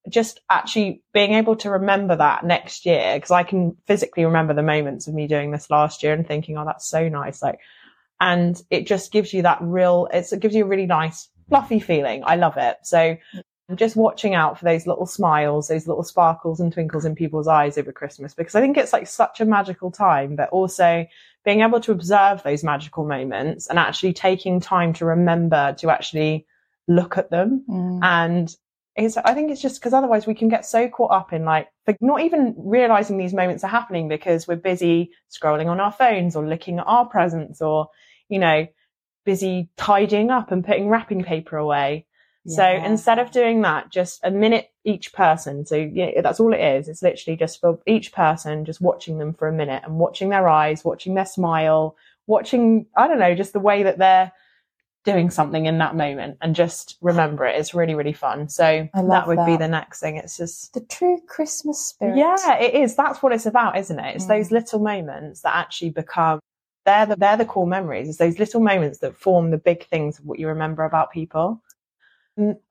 just 0.10 0.42
actually 0.50 1.02
being 1.14 1.32
able 1.32 1.56
to 1.56 1.70
remember 1.70 2.18
that 2.18 2.44
next 2.44 2.86
year, 2.86 3.14
because 3.16 3.32
I 3.32 3.44
can 3.44 3.78
physically 3.88 4.26
remember 4.26 4.54
the 4.54 4.64
moments 4.64 5.08
of 5.08 5.14
me 5.14 5.28
doing 5.28 5.52
this 5.52 5.70
last 5.70 6.04
year 6.04 6.12
and 6.12 6.28
thinking, 6.28 6.58
oh, 6.58 6.66
that's 6.66 6.90
so 6.90 7.08
nice. 7.08 7.42
Like, 7.42 7.60
and 8.20 8.62
it 8.70 8.86
just 8.86 9.14
gives 9.14 9.34
you 9.34 9.44
that 9.44 9.60
real, 9.62 10.10
it 10.12 10.28
gives 10.42 10.56
you 10.56 10.66
a 10.66 10.68
really 10.68 10.88
nice 10.88 11.30
fluffy 11.50 11.80
feeling. 11.80 12.24
I 12.26 12.36
love 12.36 12.58
it. 12.58 12.78
So 12.84 13.18
I'm 13.68 13.78
just 13.78 13.96
watching 13.96 14.36
out 14.36 14.60
for 14.60 14.66
those 14.66 14.86
little 14.86 15.06
smiles, 15.06 15.68
those 15.68 15.88
little 15.88 16.04
sparkles 16.04 16.60
and 16.60 16.72
twinkles 16.72 17.06
in 17.06 17.16
people's 17.16 17.48
eyes 17.48 17.78
over 17.78 17.92
Christmas 17.92 18.34
because 18.34 18.56
I 18.56 18.62
think 18.62 18.78
it's 18.78 18.94
like 18.94 19.08
such 19.08 19.42
a 19.42 19.46
magical 19.46 19.90
time, 19.92 20.36
but 20.36 20.50
also 20.50 21.06
being 21.44 21.62
able 21.62 21.80
to 21.82 21.92
observe 21.92 22.44
those 22.44 22.64
magical 22.64 23.06
moments 23.06 23.68
and 23.68 23.80
actually 23.80 24.14
taking 24.14 24.60
time 24.60 24.94
to 24.94 25.06
remember 25.06 25.76
to 25.80 25.90
actually 25.90 26.46
look 26.88 27.18
at 27.18 27.32
them. 27.32 27.64
Mm. 27.68 28.00
And 28.04 28.56
it's, 28.96 29.18
I 29.18 29.34
think 29.34 29.52
it's 29.52 29.62
just 29.62 29.80
because 29.80 29.94
otherwise 29.94 30.28
we 30.28 30.36
can 30.36 30.48
get 30.48 30.66
so 30.66 30.88
caught 30.88 31.12
up 31.12 31.34
in 31.34 31.44
like, 31.44 31.68
not 32.02 32.22
even 32.22 32.56
realizing 32.58 33.18
these 33.18 33.34
moments 33.34 33.64
are 33.64 33.70
happening 33.70 34.08
because 34.08 34.48
we're 34.48 34.56
busy 34.56 35.12
scrolling 35.32 35.68
on 35.68 35.80
our 35.80 35.92
phones 35.92 36.36
or 36.36 36.48
looking 36.48 36.80
at 36.80 36.88
our 36.88 37.06
presents 37.06 37.62
or, 37.62 37.90
you 38.30 38.40
know, 38.40 38.68
busy 39.26 39.70
tidying 39.76 40.32
up 40.32 40.52
and 40.52 40.66
putting 40.66 40.88
wrapping 40.88 41.24
paper 41.24 41.58
away. 41.58 42.06
Yeah. 42.46 42.56
So 42.56 42.86
instead 42.86 43.20
of 43.20 43.32
doing 43.32 43.62
that, 43.64 43.92
just 43.92 44.20
a 44.24 44.32
minute 44.32 44.70
each 44.84 45.14
person. 45.14 45.66
So 45.66 45.76
yeah, 45.76 46.22
that's 46.22 46.40
all 46.40 46.54
it 46.54 46.62
is. 46.62 46.88
It's 46.88 47.02
literally 47.02 47.36
just 47.36 47.60
for 47.60 47.80
each 47.88 48.14
person, 48.14 48.66
just 48.66 48.82
watching 48.82 49.18
them 49.18 49.34
for 49.34 49.48
a 49.48 49.54
minute 49.54 49.84
and 49.84 49.98
watching 49.98 50.30
their 50.30 50.48
eyes, 50.48 50.86
watching 50.86 51.16
their 51.16 51.26
smile, 51.26 51.96
watching, 52.28 52.86
I 52.96 53.08
don't 53.08 53.20
know, 53.20 53.34
just 53.34 53.54
the 53.54 53.60
way 53.60 53.84
that 53.84 53.98
they're 53.98 54.32
doing 55.06 55.30
something 55.30 55.68
in 55.68 55.78
that 55.78 55.96
moment 55.96 56.38
and 56.42 56.56
just 56.56 56.98
remember 57.00 57.46
it. 57.46 57.60
It's 57.60 57.74
really, 57.74 57.96
really 57.96 58.14
fun. 58.14 58.50
So 58.50 58.90
that 58.94 59.28
would 59.28 59.38
that. 59.38 59.46
be 59.46 59.56
the 59.56 59.68
next 59.68 60.00
thing. 60.00 60.18
It's 60.18 60.38
just 60.38 60.74
the 60.74 60.82
true 60.82 61.20
Christmas 61.28 61.80
spirit. 61.80 62.18
Yeah, 62.18 62.58
it 62.58 62.74
is. 62.74 62.96
That's 62.96 63.22
what 63.24 63.32
it's 63.32 63.46
about, 63.46 63.78
isn't 63.78 64.00
it? 64.00 64.16
It's 64.16 64.26
mm. 64.26 64.30
those 64.30 64.52
little 64.52 64.80
moments 64.80 65.42
that 65.42 65.56
actually 65.56 65.92
become 65.92 66.40
they're 66.86 67.06
the, 67.06 67.16
they're 67.16 67.38
the 67.38 67.46
core 67.46 67.68
memories. 67.68 68.08
It's 68.08 68.18
those 68.18 68.40
little 68.40 68.62
moments 68.62 69.00
that 69.00 69.18
form 69.18 69.52
the 69.52 69.58
big 69.58 69.88
things 69.88 70.20
of 70.20 70.26
what 70.26 70.40
you 70.40 70.48
remember 70.48 70.84
about 70.84 71.12
people. 71.12 71.62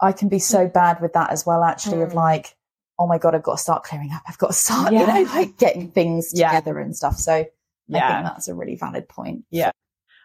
I 0.00 0.12
can 0.12 0.28
be 0.28 0.38
so 0.38 0.68
bad 0.68 1.00
with 1.00 1.14
that 1.14 1.30
as 1.30 1.46
well, 1.46 1.64
actually, 1.64 1.98
mm. 1.98 2.06
of 2.06 2.14
like, 2.14 2.54
oh 2.98 3.06
my 3.06 3.18
God, 3.18 3.34
I've 3.34 3.42
got 3.42 3.56
to 3.56 3.62
start 3.62 3.82
clearing 3.82 4.10
up. 4.12 4.22
I've 4.28 4.38
got 4.38 4.48
to 4.48 4.52
start, 4.52 4.92
yeah. 4.92 5.00
you 5.00 5.06
know, 5.24 5.32
like 5.32 5.56
getting 5.56 5.90
things 5.90 6.32
together 6.32 6.78
yeah. 6.78 6.84
and 6.84 6.94
stuff. 6.94 7.16
So 7.16 7.46
yeah. 7.88 8.06
I 8.06 8.12
think 8.12 8.26
that's 8.26 8.48
a 8.48 8.54
really 8.54 8.76
valid 8.76 9.08
point. 9.08 9.44
Yeah. 9.50 9.70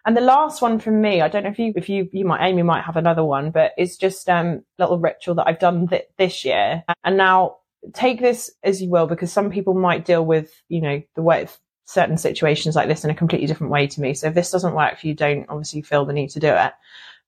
And 0.06 0.16
the 0.16 0.20
last 0.22 0.62
one 0.62 0.78
from 0.78 1.00
me, 1.00 1.20
I 1.20 1.28
don't 1.28 1.42
know 1.42 1.50
if 1.50 1.58
you, 1.58 1.72
if 1.74 1.88
you, 1.88 2.08
you 2.12 2.24
might, 2.24 2.46
Amy 2.46 2.62
might 2.62 2.84
have 2.84 2.96
another 2.96 3.24
one, 3.24 3.50
but 3.50 3.72
it's 3.76 3.96
just, 3.96 4.28
um, 4.28 4.62
little 4.78 4.98
ritual 4.98 5.34
that 5.34 5.46
I've 5.46 5.58
done 5.58 5.88
th- 5.88 6.08
this 6.16 6.44
year. 6.44 6.84
And 7.02 7.16
now 7.16 7.56
take 7.92 8.20
this 8.20 8.50
as 8.62 8.80
you 8.80 8.88
will, 8.88 9.06
because 9.06 9.32
some 9.32 9.50
people 9.50 9.74
might 9.74 10.04
deal 10.04 10.24
with, 10.24 10.52
you 10.68 10.80
know, 10.80 11.02
the 11.16 11.22
way 11.22 11.48
certain 11.90 12.16
situations 12.16 12.76
like 12.76 12.86
this 12.86 13.04
in 13.04 13.10
a 13.10 13.14
completely 13.14 13.48
different 13.48 13.72
way 13.72 13.88
to 13.88 14.00
me. 14.00 14.14
So 14.14 14.28
if 14.28 14.34
this 14.34 14.52
doesn't 14.52 14.74
work 14.74 15.00
for 15.00 15.08
you, 15.08 15.14
don't 15.14 15.46
obviously 15.48 15.82
feel 15.82 16.04
the 16.04 16.12
need 16.12 16.30
to 16.30 16.40
do 16.40 16.48
it. 16.48 16.72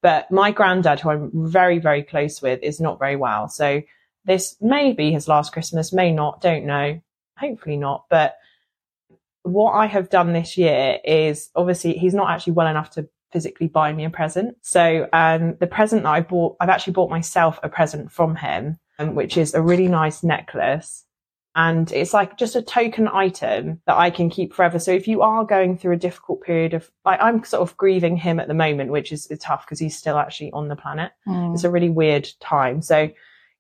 But 0.03 0.31
my 0.31 0.53
granddad, 0.53 1.01
who 1.01 1.11
I'm 1.11 1.31
very, 1.35 1.81
very 1.81 2.05
close 2.05 2.41
with, 2.41 2.63
is 2.63 2.81
not 2.81 3.01
very 3.01 3.17
well. 3.17 3.49
So 3.49 3.83
this 4.25 4.57
may 4.61 4.93
be 4.93 5.11
his 5.11 5.27
last 5.27 5.53
Christmas, 5.53 5.93
may 5.93 6.13
not, 6.13 6.41
don't 6.41 6.65
know. 6.65 7.01
Hopefully 7.37 7.77
not. 7.77 8.05
But 8.09 8.37
what 9.43 9.73
I 9.73 9.87
have 9.87 10.09
done 10.11 10.33
this 10.33 10.57
year 10.57 10.99
is 11.05 11.51
obviously 11.57 11.95
he's 11.95 12.15
not 12.15 12.31
actually 12.31 12.53
well 12.53 12.69
enough 12.69 12.91
to 12.91 13.09
physically 13.33 13.67
buy 13.67 13.93
me 13.93 14.05
a 14.05 14.11
present. 14.11 14.57
So 14.61 15.09
um, 15.13 15.57
the 15.59 15.67
present 15.67 16.05
that 16.05 16.11
I 16.11 16.21
bought, 16.21 16.57
I've 16.61 16.69
actually 16.69 16.93
bought 16.93 17.11
myself 17.11 17.59
a 17.65 17.69
present 17.69 18.13
from 18.13 18.37
him, 18.37 18.79
um, 19.01 19.17
which 19.17 19.37
is 19.37 19.55
a 19.55 19.63
really 19.63 19.89
nice 19.89 20.23
necklace 20.23 21.05
and 21.55 21.93
it's 21.93 22.15
like 22.15 22.39
just 22.39 22.57
a 22.57 22.63
token 22.63 23.09
item 23.09 23.81
that 23.87 23.97
I 23.97 24.11
can 24.11 24.31
keep 24.31 24.55
forever. 24.55 24.79
So 24.79 24.91
if 24.91 25.07
you 25.07 25.21
are 25.21 25.45
going 25.45 25.77
through 25.77 25.93
a 25.93 25.99
difficult 25.99 26.41
period 26.43 26.73
of, 26.73 26.91
like, 27.05 27.21
I'm 27.21 27.45
sort 27.45 27.61
of 27.61 27.77
grieving 27.77 28.17
him 28.17 28.41
at 28.41 28.49
the 28.49 28.55
moment, 28.55 28.91
which 28.91 29.13
is 29.13 29.31
tough 29.39 29.67
because 29.67 29.79
he's 29.79 29.97
still 29.97 30.19
actually 30.19 30.51
on 30.53 30.69
the 30.69 30.77
planet. 30.77 31.13
Mm. 31.29 31.55
It's 31.55 31.65
a 31.65 31.71
really 31.71 31.91
weird 31.91 32.29
time. 32.41 32.81
So, 32.81 33.11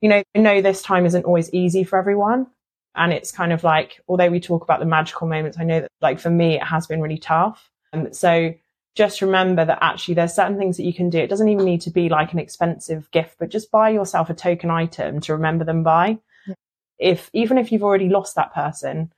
you 0.00 0.08
know, 0.08 0.22
I 0.34 0.38
know 0.38 0.62
this 0.62 0.82
time 0.82 1.04
isn't 1.04 1.26
always 1.26 1.52
easy 1.52 1.84
for 1.84 1.98
everyone. 1.98 2.46
And 2.94 3.12
it's 3.12 3.30
kind 3.30 3.52
of 3.52 3.62
like, 3.64 4.00
although 4.08 4.30
we 4.30 4.40
talk 4.40 4.62
about 4.62 4.80
the 4.80 4.86
magical 4.86 5.26
moments, 5.26 5.58
I 5.58 5.64
know 5.64 5.80
that 5.80 5.90
like 6.00 6.18
for 6.18 6.30
me, 6.30 6.54
it 6.56 6.62
has 6.62 6.86
been 6.86 7.00
really 7.00 7.18
tough. 7.18 7.70
Um, 7.92 8.12
so 8.12 8.54
just 8.94 9.22
remember 9.22 9.64
that 9.64 9.78
actually 9.80 10.14
there's 10.14 10.34
certain 10.34 10.58
things 10.58 10.76
that 10.76 10.84
you 10.84 10.92
can 10.92 11.08
do. 11.08 11.18
It 11.18 11.30
doesn't 11.30 11.48
even 11.48 11.64
need 11.64 11.80
to 11.82 11.90
be 11.90 12.08
like 12.08 12.32
an 12.32 12.38
expensive 12.38 13.10
gift, 13.10 13.36
but 13.38 13.48
just 13.48 13.70
buy 13.70 13.90
yourself 13.90 14.28
a 14.28 14.34
token 14.34 14.70
item 14.70 15.20
to 15.20 15.32
remember 15.32 15.64
them 15.64 15.82
by 15.82 16.18
if 17.02 17.30
even 17.32 17.58
if 17.58 17.72
you've 17.72 17.82
already 17.82 18.08
lost 18.08 18.36
that 18.36 18.54
person, 18.54 19.12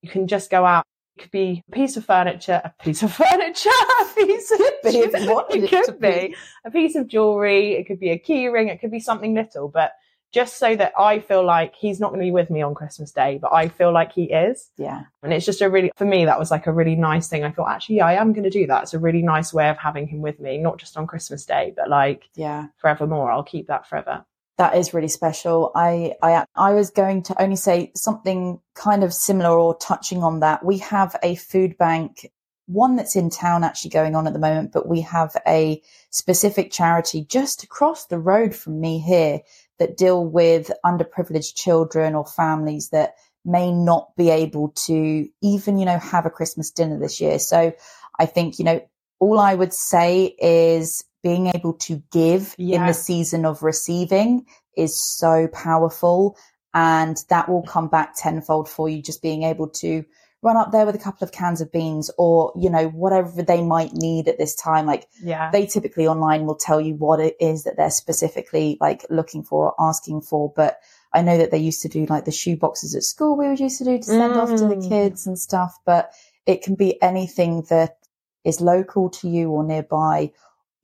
you 0.00 0.08
can 0.08 0.26
just 0.26 0.50
go 0.50 0.64
out. 0.64 0.84
It 1.16 1.22
could 1.22 1.30
be 1.32 1.64
a 1.68 1.72
piece 1.72 1.96
of 1.96 2.06
furniture, 2.06 2.62
a 2.64 2.72
piece 2.82 3.02
of 3.02 3.12
furniture, 3.22 3.68
a 4.00 4.14
piece 4.14 4.50
of 4.50 4.58
be 4.58 4.98
if 4.98 5.20
you 5.20 5.30
wanted 5.30 5.64
it, 5.64 5.72
it 5.72 5.86
could 5.86 6.00
be. 6.00 6.08
be 6.08 6.36
a 6.64 6.70
piece 6.70 6.94
of 6.96 7.08
jewelry. 7.08 7.72
It 7.72 7.84
could 7.86 8.00
be 8.00 8.10
a 8.10 8.18
key 8.18 8.46
ring. 8.48 8.68
It 8.68 8.80
could 8.80 8.90
be 8.90 9.00
something 9.00 9.34
little, 9.34 9.68
but 9.68 9.92
just 10.32 10.58
so 10.58 10.76
that 10.76 10.92
I 10.96 11.18
feel 11.18 11.44
like 11.44 11.74
he's 11.74 11.98
not 11.98 12.10
going 12.10 12.20
to 12.20 12.26
be 12.26 12.30
with 12.30 12.50
me 12.50 12.62
on 12.62 12.74
Christmas 12.74 13.10
Day, 13.10 13.38
but 13.42 13.52
I 13.52 13.68
feel 13.68 13.92
like 13.92 14.12
he 14.12 14.24
is. 14.24 14.70
Yeah. 14.76 15.02
And 15.24 15.32
it's 15.32 15.44
just 15.44 15.60
a 15.60 15.68
really, 15.68 15.90
for 15.96 16.04
me, 16.04 16.24
that 16.24 16.38
was 16.38 16.52
like 16.52 16.68
a 16.68 16.72
really 16.72 16.94
nice 16.94 17.26
thing. 17.26 17.42
I 17.42 17.50
thought, 17.50 17.68
actually, 17.68 17.96
yeah, 17.96 18.06
I 18.06 18.14
am 18.14 18.32
going 18.32 18.44
to 18.44 18.50
do 18.50 18.66
that. 18.68 18.84
It's 18.84 18.94
a 18.94 19.00
really 19.00 19.22
nice 19.22 19.52
way 19.52 19.68
of 19.68 19.76
having 19.76 20.06
him 20.06 20.20
with 20.20 20.38
me, 20.38 20.58
not 20.58 20.78
just 20.78 20.96
on 20.96 21.08
Christmas 21.08 21.44
Day, 21.44 21.72
but 21.76 21.88
like, 21.88 22.28
yeah, 22.36 22.68
forevermore. 22.76 23.32
I'll 23.32 23.42
keep 23.42 23.66
that 23.66 23.88
forever 23.88 24.24
that 24.60 24.76
is 24.76 24.92
really 24.92 25.08
special. 25.08 25.72
I, 25.74 26.16
I, 26.22 26.44
I 26.54 26.74
was 26.74 26.90
going 26.90 27.22
to 27.24 27.42
only 27.42 27.56
say 27.56 27.92
something 27.94 28.60
kind 28.74 29.02
of 29.02 29.14
similar 29.14 29.58
or 29.58 29.74
touching 29.78 30.22
on 30.22 30.40
that. 30.40 30.62
We 30.62 30.76
have 30.78 31.16
a 31.22 31.36
food 31.36 31.78
bank, 31.78 32.30
one 32.66 32.96
that's 32.96 33.16
in 33.16 33.30
town 33.30 33.64
actually 33.64 33.92
going 33.92 34.14
on 34.14 34.26
at 34.26 34.34
the 34.34 34.38
moment, 34.38 34.70
but 34.70 34.86
we 34.86 35.00
have 35.00 35.34
a 35.48 35.80
specific 36.10 36.70
charity 36.70 37.24
just 37.24 37.64
across 37.64 38.04
the 38.04 38.18
road 38.18 38.54
from 38.54 38.78
me 38.78 38.98
here 38.98 39.40
that 39.78 39.96
deal 39.96 40.22
with 40.22 40.70
underprivileged 40.84 41.54
children 41.54 42.14
or 42.14 42.26
families 42.26 42.90
that 42.90 43.14
may 43.46 43.72
not 43.72 44.14
be 44.14 44.28
able 44.28 44.74
to 44.88 45.26
even, 45.40 45.78
you 45.78 45.86
know, 45.86 45.98
have 45.98 46.26
a 46.26 46.30
Christmas 46.30 46.70
dinner 46.70 46.98
this 46.98 47.18
year. 47.18 47.38
So 47.38 47.72
I 48.18 48.26
think, 48.26 48.58
you 48.58 48.66
know, 48.66 48.86
all 49.20 49.38
I 49.38 49.54
would 49.54 49.72
say 49.72 50.34
is 50.38 51.02
being 51.22 51.48
able 51.48 51.74
to 51.74 52.02
give 52.12 52.54
yeah. 52.58 52.80
in 52.80 52.86
the 52.86 52.94
season 52.94 53.44
of 53.44 53.62
receiving 53.62 54.46
is 54.76 55.00
so 55.18 55.48
powerful. 55.52 56.36
and 56.72 57.24
that 57.28 57.48
will 57.48 57.62
come 57.64 57.88
back 57.88 58.14
tenfold 58.16 58.68
for 58.68 58.88
you 58.88 59.02
just 59.02 59.22
being 59.22 59.42
able 59.42 59.68
to 59.68 60.04
run 60.42 60.56
up 60.56 60.70
there 60.70 60.86
with 60.86 60.94
a 60.94 60.98
couple 60.98 61.24
of 61.24 61.32
cans 61.32 61.60
of 61.60 61.70
beans 61.72 62.10
or 62.16 62.52
you 62.56 62.70
know 62.70 62.86
whatever 62.90 63.42
they 63.42 63.60
might 63.60 63.92
need 63.92 64.28
at 64.28 64.38
this 64.38 64.54
time 64.54 64.86
like 64.86 65.06
Yeah. 65.20 65.50
they 65.50 65.66
typically 65.66 66.06
online 66.06 66.46
will 66.46 66.54
tell 66.54 66.80
you 66.80 66.94
what 66.94 67.18
it 67.18 67.34
is 67.40 67.64
that 67.64 67.76
they're 67.76 67.90
specifically 67.90 68.78
like 68.80 69.04
looking 69.10 69.42
for 69.42 69.66
or 69.66 69.74
asking 69.88 70.20
for 70.22 70.52
but 70.54 70.78
i 71.12 71.20
know 71.22 71.36
that 71.38 71.50
they 71.50 71.58
used 71.58 71.82
to 71.82 71.88
do 71.88 72.06
like 72.06 72.24
the 72.24 72.30
shoe 72.30 72.56
boxes 72.56 72.94
at 72.94 73.02
school 73.02 73.36
we 73.36 73.48
would 73.48 73.58
used 73.60 73.78
to 73.78 73.84
do 73.84 73.98
to 73.98 74.04
send 74.04 74.34
off 74.34 74.50
to 74.56 74.66
the 74.68 74.76
Mm. 74.76 74.88
kids 74.88 75.26
and 75.26 75.36
stuff 75.38 75.76
but 75.84 76.12
it 76.46 76.62
can 76.62 76.76
be 76.76 77.02
anything 77.02 77.64
that 77.68 77.98
is 78.44 78.60
local 78.60 79.10
to 79.10 79.28
you 79.28 79.50
or 79.50 79.64
nearby 79.64 80.30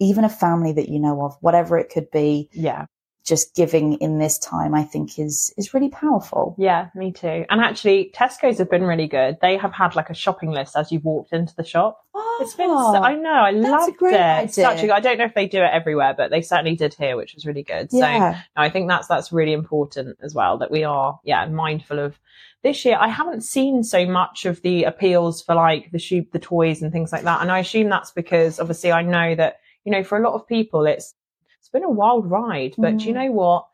even 0.01 0.25
a 0.25 0.29
family 0.29 0.73
that 0.73 0.89
you 0.89 0.99
know 0.99 1.23
of 1.25 1.37
whatever 1.41 1.79
it 1.79 1.91
could 1.91 2.11
be 2.11 2.49
yeah. 2.53 2.87
just 3.25 3.55
giving 3.55 3.95
in 3.95 4.19
this 4.19 4.39
time 4.39 4.75
i 4.75 4.83
think 4.83 5.19
is 5.19 5.53
is 5.57 5.73
really 5.75 5.89
powerful 5.89 6.55
Yeah, 6.59 6.89
me 6.95 7.13
too. 7.13 7.45
And 7.51 7.61
actually, 7.61 8.13
Tesco's 8.15 8.59
have 8.59 8.71
been 8.71 8.85
really 8.85 9.07
good. 9.09 9.39
They 9.41 9.57
have 9.57 9.73
had 9.73 9.95
like 9.97 10.11
a 10.11 10.15
shopping 10.15 10.51
list 10.51 10.77
as 10.77 10.91
you've 10.93 11.05
walked 11.05 11.33
into 11.33 11.55
the 11.57 11.65
shop. 11.65 11.99
It's 12.41 12.55
been, 12.55 12.69
so, 12.69 12.75
ah, 12.75 13.03
I 13.03 13.15
know, 13.15 13.31
I 13.31 13.53
Oh, 13.53 13.59
loved 13.59 13.97
it. 14.03 14.13
It's 14.13 14.59
idea. 14.59 14.65
Such 14.65 14.85
a, 14.85 14.95
I 14.95 15.01
don't 15.01 15.19
know 15.19 15.25
if 15.25 15.35
they 15.35 15.47
do 15.49 15.59
it 15.63 15.71
everywhere, 15.73 16.15
but 16.17 16.31
they 16.31 16.43
certainly 16.43 16.77
did 16.77 16.95
here, 16.95 17.17
which 17.17 17.35
was 17.35 17.47
really 17.47 17.63
good. 17.63 17.91
So 17.91 17.99
yeah 17.99 18.41
no, 18.57 18.63
I 18.63 18.71
think 18.71 18.89
that's 18.89 19.09
that's 19.09 19.33
really 19.33 19.53
important 19.53 20.19
as 20.23 20.35
well 20.35 20.59
that 20.59 20.71
we 20.71 20.85
are 20.85 21.19
yeah 21.25 21.47
mindful 21.47 21.99
of 21.99 22.19
this 22.63 22.85
year. 22.85 22.97
I 23.01 23.09
haven't 23.09 23.43
seen 23.43 23.83
so 23.85 24.07
much 24.07 24.45
of 24.45 24.61
the 24.63 24.85
appeals 24.85 25.43
for 25.43 25.55
like 25.55 25.91
the 25.93 25.99
shoe, 25.99 26.27
the 26.33 26.39
toys 26.39 26.83
and 26.83 26.93
things 26.93 27.13
like 27.13 27.23
that, 27.25 27.41
and 27.43 27.51
I 27.51 27.61
assume 27.61 27.89
that's 27.89 28.13
because 28.13 28.61
obviously 28.61 28.93
I 28.93 29.03
know 29.03 29.35
that 29.35 29.57
you 29.87 29.93
know 29.93 30.05
for 30.05 30.19
a 30.19 30.23
lot 30.23 30.35
of 30.35 30.47
people 30.47 30.85
it's 30.85 31.15
it's 31.59 31.71
been 31.71 31.85
a 31.85 31.91
wild 31.91 32.31
ride, 32.31 32.75
but 32.77 32.99
do 32.99 33.09
you 33.09 33.15
Mm. 33.15 33.25
know 33.27 33.33
what? 33.33 33.67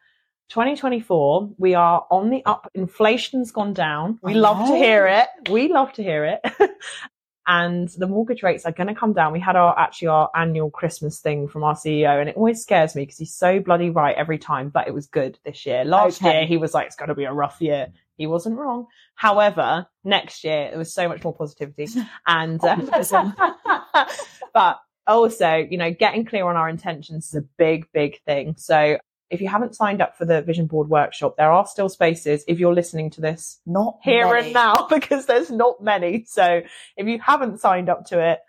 2024, 0.51 1.51
we 1.59 1.75
are 1.75 2.07
on 2.11 2.31
the 2.31 2.45
up. 2.45 2.71
Inflation's 2.75 3.51
gone 3.51 3.73
down. 3.73 4.19
We 4.23 4.33
I 4.35 4.37
love 4.37 4.67
to 4.69 4.77
hear 4.77 5.07
it. 5.07 5.29
We 5.51 5.69
love 5.73 5.93
to 5.95 6.03
hear 6.03 6.25
it. 6.27 6.41
and 7.47 7.89
the 7.99 8.07
mortgage 8.07 8.43
rates 8.43 8.65
are 8.67 8.73
going 8.73 8.87
to 8.89 8.95
come 8.95 9.13
down. 9.15 9.33
We 9.33 9.41
had 9.41 9.57
our 9.57 9.77
actually 9.79 10.09
our 10.09 10.31
annual 10.35 10.71
Christmas 10.71 11.21
thing 11.21 11.49
from 11.49 11.65
our 11.65 11.75
CEO, 11.75 12.21
and 12.21 12.29
it 12.29 12.37
always 12.37 12.61
scares 12.63 12.95
me 12.95 13.03
because 13.03 13.19
he's 13.19 13.35
so 13.35 13.61
bloody 13.61 13.91
right 13.91 14.17
every 14.17 14.39
time. 14.39 14.69
But 14.69 14.87
it 14.89 14.95
was 14.95 15.07
good 15.07 15.39
this 15.45 15.65
year. 15.67 15.85
Last 15.85 16.23
Okay. 16.23 16.39
year 16.39 16.47
he 16.47 16.57
was 16.59 16.75
like, 16.75 16.87
"It's 16.87 16.97
going 16.97 17.09
to 17.09 17.15
be 17.15 17.25
a 17.25 17.33
rough 17.33 17.61
year." 17.61 17.89
He 18.17 18.27
wasn't 18.27 18.59
wrong. 18.59 18.87
However, 19.15 19.87
next 20.05 20.45
year 20.45 20.69
there 20.71 20.79
was 20.79 20.93
so 20.95 21.09
much 21.09 21.25
more 21.25 21.35
positivity, 21.35 21.89
and 22.27 22.63
uh, 22.63 22.77
but 24.55 24.81
also, 25.07 25.57
you 25.57 25.79
know, 25.79 25.91
getting 25.93 26.25
clear 26.25 26.47
on 26.47 26.57
our 26.57 26.69
intentions 26.69 27.29
is 27.29 27.35
a 27.35 27.45
big, 27.59 27.87
big 27.93 28.21
thing. 28.25 28.55
So. 28.57 28.99
If 29.31 29.41
you 29.41 29.49
haven't 29.49 29.75
signed 29.75 30.03
up 30.03 30.19
for 30.19 30.27
the 30.27 30.43
vision 30.43 30.67
board 30.67 30.91
workshop, 30.91 31.37
there 31.39 31.51
are 31.51 31.65
still 31.67 31.89
spaces. 31.89 32.45
If 32.47 32.59
you're 32.59 32.75
listening 32.75 33.09
to 33.13 33.23
this 33.23 33.61
not 33.65 33.97
here 34.03 34.27
many. 34.27 34.49
and 34.49 34.53
now 34.53 34.87
because 34.91 35.25
there's 35.25 35.51
not 35.51 35.83
many. 35.83 36.27
So 36.27 36.61
if 36.99 37.07
you 37.07 37.19
haven't 37.19 37.59
signed 37.59 37.89
up 37.89 38.05
to 38.09 38.21
it, 38.21 38.41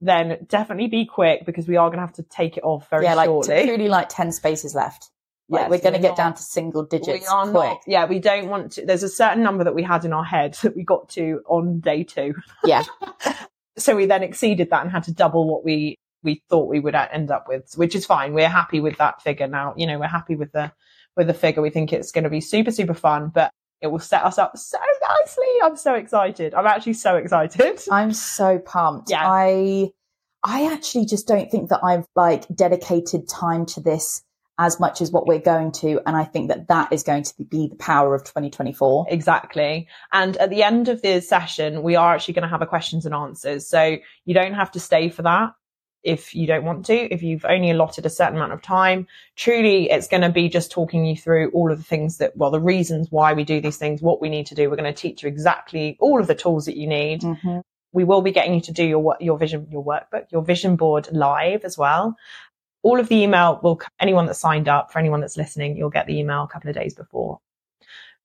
then 0.00 0.46
definitely 0.48 0.88
be 0.88 1.04
quick 1.04 1.44
because 1.44 1.68
we 1.68 1.76
are 1.76 1.88
going 1.88 1.98
to 1.98 2.06
have 2.06 2.14
to 2.14 2.22
take 2.22 2.56
it 2.56 2.64
off 2.64 2.88
very 2.88 3.04
yeah 3.04 3.14
like 3.14 3.26
shortly. 3.26 3.66
truly 3.66 3.88
like 3.88 4.08
10 4.08 4.32
spaces 4.32 4.74
left 4.74 5.10
like 5.50 5.62
Yes, 5.62 5.70
we're 5.70 5.78
going 5.78 5.92
to 5.94 6.00
get 6.00 6.08
not- 6.08 6.16
down 6.16 6.34
to 6.34 6.42
single 6.42 6.84
digits 6.84 7.20
we 7.20 7.26
are 7.26 7.42
quick 7.42 7.52
not. 7.54 7.80
Yeah, 7.86 8.06
we 8.06 8.18
don't 8.18 8.48
want 8.48 8.72
to. 8.72 8.86
There's 8.86 9.02
a 9.02 9.10
certain 9.10 9.42
number 9.42 9.64
that 9.64 9.74
we 9.74 9.82
had 9.82 10.06
in 10.06 10.14
our 10.14 10.24
head 10.24 10.54
that 10.62 10.74
we 10.74 10.84
got 10.84 11.10
to 11.10 11.42
on 11.46 11.80
day 11.80 12.02
two. 12.02 12.34
Yeah. 12.64 12.84
so 13.76 13.96
we 13.96 14.06
then 14.06 14.22
exceeded 14.22 14.70
that 14.70 14.82
and 14.82 14.90
had 14.90 15.04
to 15.04 15.12
double 15.12 15.48
what 15.48 15.64
we 15.64 15.96
we 16.22 16.42
thought 16.48 16.68
we 16.68 16.80
would 16.80 16.94
end 16.94 17.30
up 17.30 17.46
with, 17.48 17.74
which 17.76 17.94
is 17.94 18.06
fine. 18.06 18.32
We're 18.32 18.48
happy 18.48 18.80
with 18.80 18.96
that 18.96 19.20
figure 19.20 19.46
now. 19.46 19.74
You 19.76 19.86
know, 19.86 19.98
we're 19.98 20.06
happy 20.06 20.36
with 20.36 20.52
the 20.52 20.72
with 21.16 21.26
the 21.26 21.34
figure. 21.34 21.62
We 21.62 21.70
think 21.70 21.92
it's 21.92 22.12
going 22.12 22.24
to 22.24 22.30
be 22.30 22.40
super 22.40 22.70
super 22.70 22.94
fun, 22.94 23.30
but 23.32 23.50
it 23.80 23.88
will 23.88 23.98
set 23.98 24.24
us 24.24 24.38
up 24.38 24.56
so 24.56 24.78
nicely. 25.08 25.46
I'm 25.62 25.76
so 25.76 25.94
excited. 25.94 26.54
I'm 26.54 26.66
actually 26.66 26.94
so 26.94 27.16
excited. 27.16 27.80
I'm 27.90 28.12
so 28.12 28.58
pumped. 28.58 29.10
Yeah. 29.10 29.22
I 29.24 29.90
I 30.42 30.72
actually 30.72 31.06
just 31.06 31.26
don't 31.28 31.50
think 31.50 31.70
that 31.70 31.80
I've 31.82 32.06
like 32.16 32.46
dedicated 32.54 33.28
time 33.28 33.66
to 33.66 33.80
this 33.80 34.22
as 34.58 34.78
much 34.78 35.00
as 35.00 35.10
what 35.10 35.26
we're 35.26 35.38
going 35.40 35.72
to 35.72 36.00
and 36.06 36.16
I 36.16 36.24
think 36.24 36.48
that 36.48 36.68
that 36.68 36.92
is 36.92 37.02
going 37.02 37.24
to 37.24 37.44
be 37.44 37.68
the 37.68 37.76
power 37.76 38.14
of 38.14 38.22
2024. 38.22 39.06
Exactly. 39.08 39.88
And 40.12 40.36
at 40.36 40.50
the 40.50 40.62
end 40.62 40.88
of 40.88 41.02
the 41.02 41.20
session, 41.20 41.82
we 41.82 41.96
are 41.96 42.14
actually 42.14 42.34
going 42.34 42.44
to 42.44 42.48
have 42.48 42.62
a 42.62 42.66
questions 42.66 43.04
and 43.04 43.14
answers. 43.14 43.66
So 43.66 43.96
you 44.24 44.34
don't 44.34 44.54
have 44.54 44.70
to 44.72 44.80
stay 44.80 45.08
for 45.08 45.22
that 45.22 45.54
if 46.04 46.34
you 46.34 46.46
don't 46.46 46.64
want 46.64 46.84
to, 46.86 46.94
if 46.94 47.22
you've 47.22 47.44
only 47.46 47.70
allotted 47.70 48.06
a 48.06 48.10
certain 48.10 48.36
amount 48.36 48.52
of 48.52 48.62
time. 48.62 49.06
Truly, 49.36 49.90
it's 49.90 50.06
going 50.06 50.20
to 50.20 50.28
be 50.28 50.48
just 50.48 50.70
talking 50.70 51.04
you 51.04 51.16
through 51.16 51.50
all 51.52 51.72
of 51.72 51.78
the 51.78 51.84
things 51.84 52.18
that, 52.18 52.36
well, 52.36 52.50
the 52.50 52.60
reasons 52.60 53.08
why 53.10 53.32
we 53.32 53.42
do 53.42 53.60
these 53.60 53.78
things, 53.78 54.02
what 54.02 54.20
we 54.20 54.28
need 54.28 54.46
to 54.46 54.54
do. 54.54 54.68
We're 54.68 54.76
going 54.76 54.92
to 54.92 55.00
teach 55.00 55.22
you 55.22 55.28
exactly 55.28 55.96
all 56.00 56.20
of 56.20 56.26
the 56.26 56.34
tools 56.34 56.66
that 56.66 56.76
you 56.76 56.86
need. 56.86 57.22
Mhm. 57.22 57.62
We 57.92 58.04
will 58.04 58.22
be 58.22 58.32
getting 58.32 58.54
you 58.54 58.60
to 58.62 58.72
do 58.72 58.84
your, 58.84 59.16
your 59.20 59.38
vision, 59.38 59.68
your 59.70 59.84
workbook, 59.84 60.26
your 60.30 60.42
vision 60.42 60.76
board 60.76 61.08
live 61.12 61.64
as 61.64 61.78
well. 61.78 62.16
All 62.84 63.00
of 63.00 63.08
the 63.08 63.16
email 63.16 63.58
will, 63.62 63.80
anyone 63.98 64.26
that's 64.26 64.38
signed 64.38 64.68
up, 64.68 64.92
for 64.92 64.98
anyone 65.00 65.20
that's 65.20 65.36
listening, 65.36 65.76
you'll 65.76 65.90
get 65.90 66.06
the 66.06 66.18
email 66.18 66.44
a 66.44 66.48
couple 66.48 66.68
of 66.70 66.76
days 66.76 66.94
before. 66.94 67.40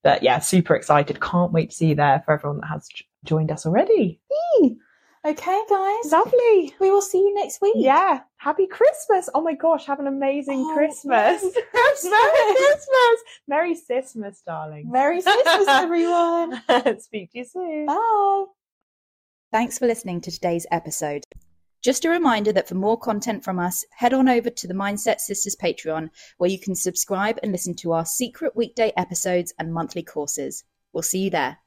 But 0.04 0.22
yeah, 0.22 0.40
super 0.40 0.76
excited. 0.76 1.20
Can't 1.20 1.52
wait 1.52 1.72
to 1.72 1.76
see 1.76 1.88
you 1.88 1.96
there 1.96 2.22
for 2.26 2.34
everyone 2.34 2.60
that 2.62 2.68
has 2.68 2.88
joined 3.24 3.52
us 3.52 3.66
already. 3.66 4.22
Okay 5.26 5.62
guys. 5.70 6.12
Lovely. 6.12 6.74
We 6.80 6.92
will 6.92 7.02
see 7.02 7.18
you 7.20 7.34
next 7.36 7.62
week. 7.62 7.74
Yeah. 7.78 8.22
Happy 8.38 8.68
Christmas. 8.68 9.30
Oh 9.34 9.42
my 9.42 9.54
gosh. 9.54 9.86
Have 9.86 10.00
an 10.00 10.08
amazing 10.08 10.60
Oh, 10.66 10.74
Christmas. 10.74 11.42
Merry 11.74 11.96
Merry 12.06 12.56
Christmas. 12.56 13.22
Merry 13.48 13.76
Christmas, 13.86 14.42
darling. 14.46 14.90
Merry 14.90 15.22
Christmas 15.22 15.68
everyone. 15.68 16.62
Speak 17.02 17.32
to 17.34 17.40
you 17.40 17.44
soon. 17.44 17.86
Bye. 17.88 18.46
Thanks 19.52 19.78
for 19.78 19.88
listening 19.88 20.22
to 20.22 20.32
today's 20.32 20.66
episode. 20.72 21.24
Just 21.82 22.04
a 22.04 22.10
reminder 22.10 22.52
that 22.52 22.68
for 22.68 22.76
more 22.76 23.00
content 23.00 23.44
from 23.44 23.58
us, 23.58 23.86
head 23.92 24.14
on 24.14 24.28
over 24.28 24.50
to 24.50 24.68
the 24.68 24.74
Mindset 24.74 25.20
Sisters 25.22 25.56
Patreon, 25.56 26.10
where 26.38 26.50
you 26.50 26.60
can 26.60 26.76
subscribe 26.76 27.40
and 27.42 27.54
listen 27.54 27.74
to 27.76 27.94
our 27.94 28.06
secret 28.06 28.54
weekday 28.54 28.92
episodes 28.98 29.54
and 29.58 29.74
monthly 29.74 30.04
courses. 30.04 30.66
We'll 30.92 31.04
see 31.04 31.20
you 31.20 31.30
there. 31.30 31.60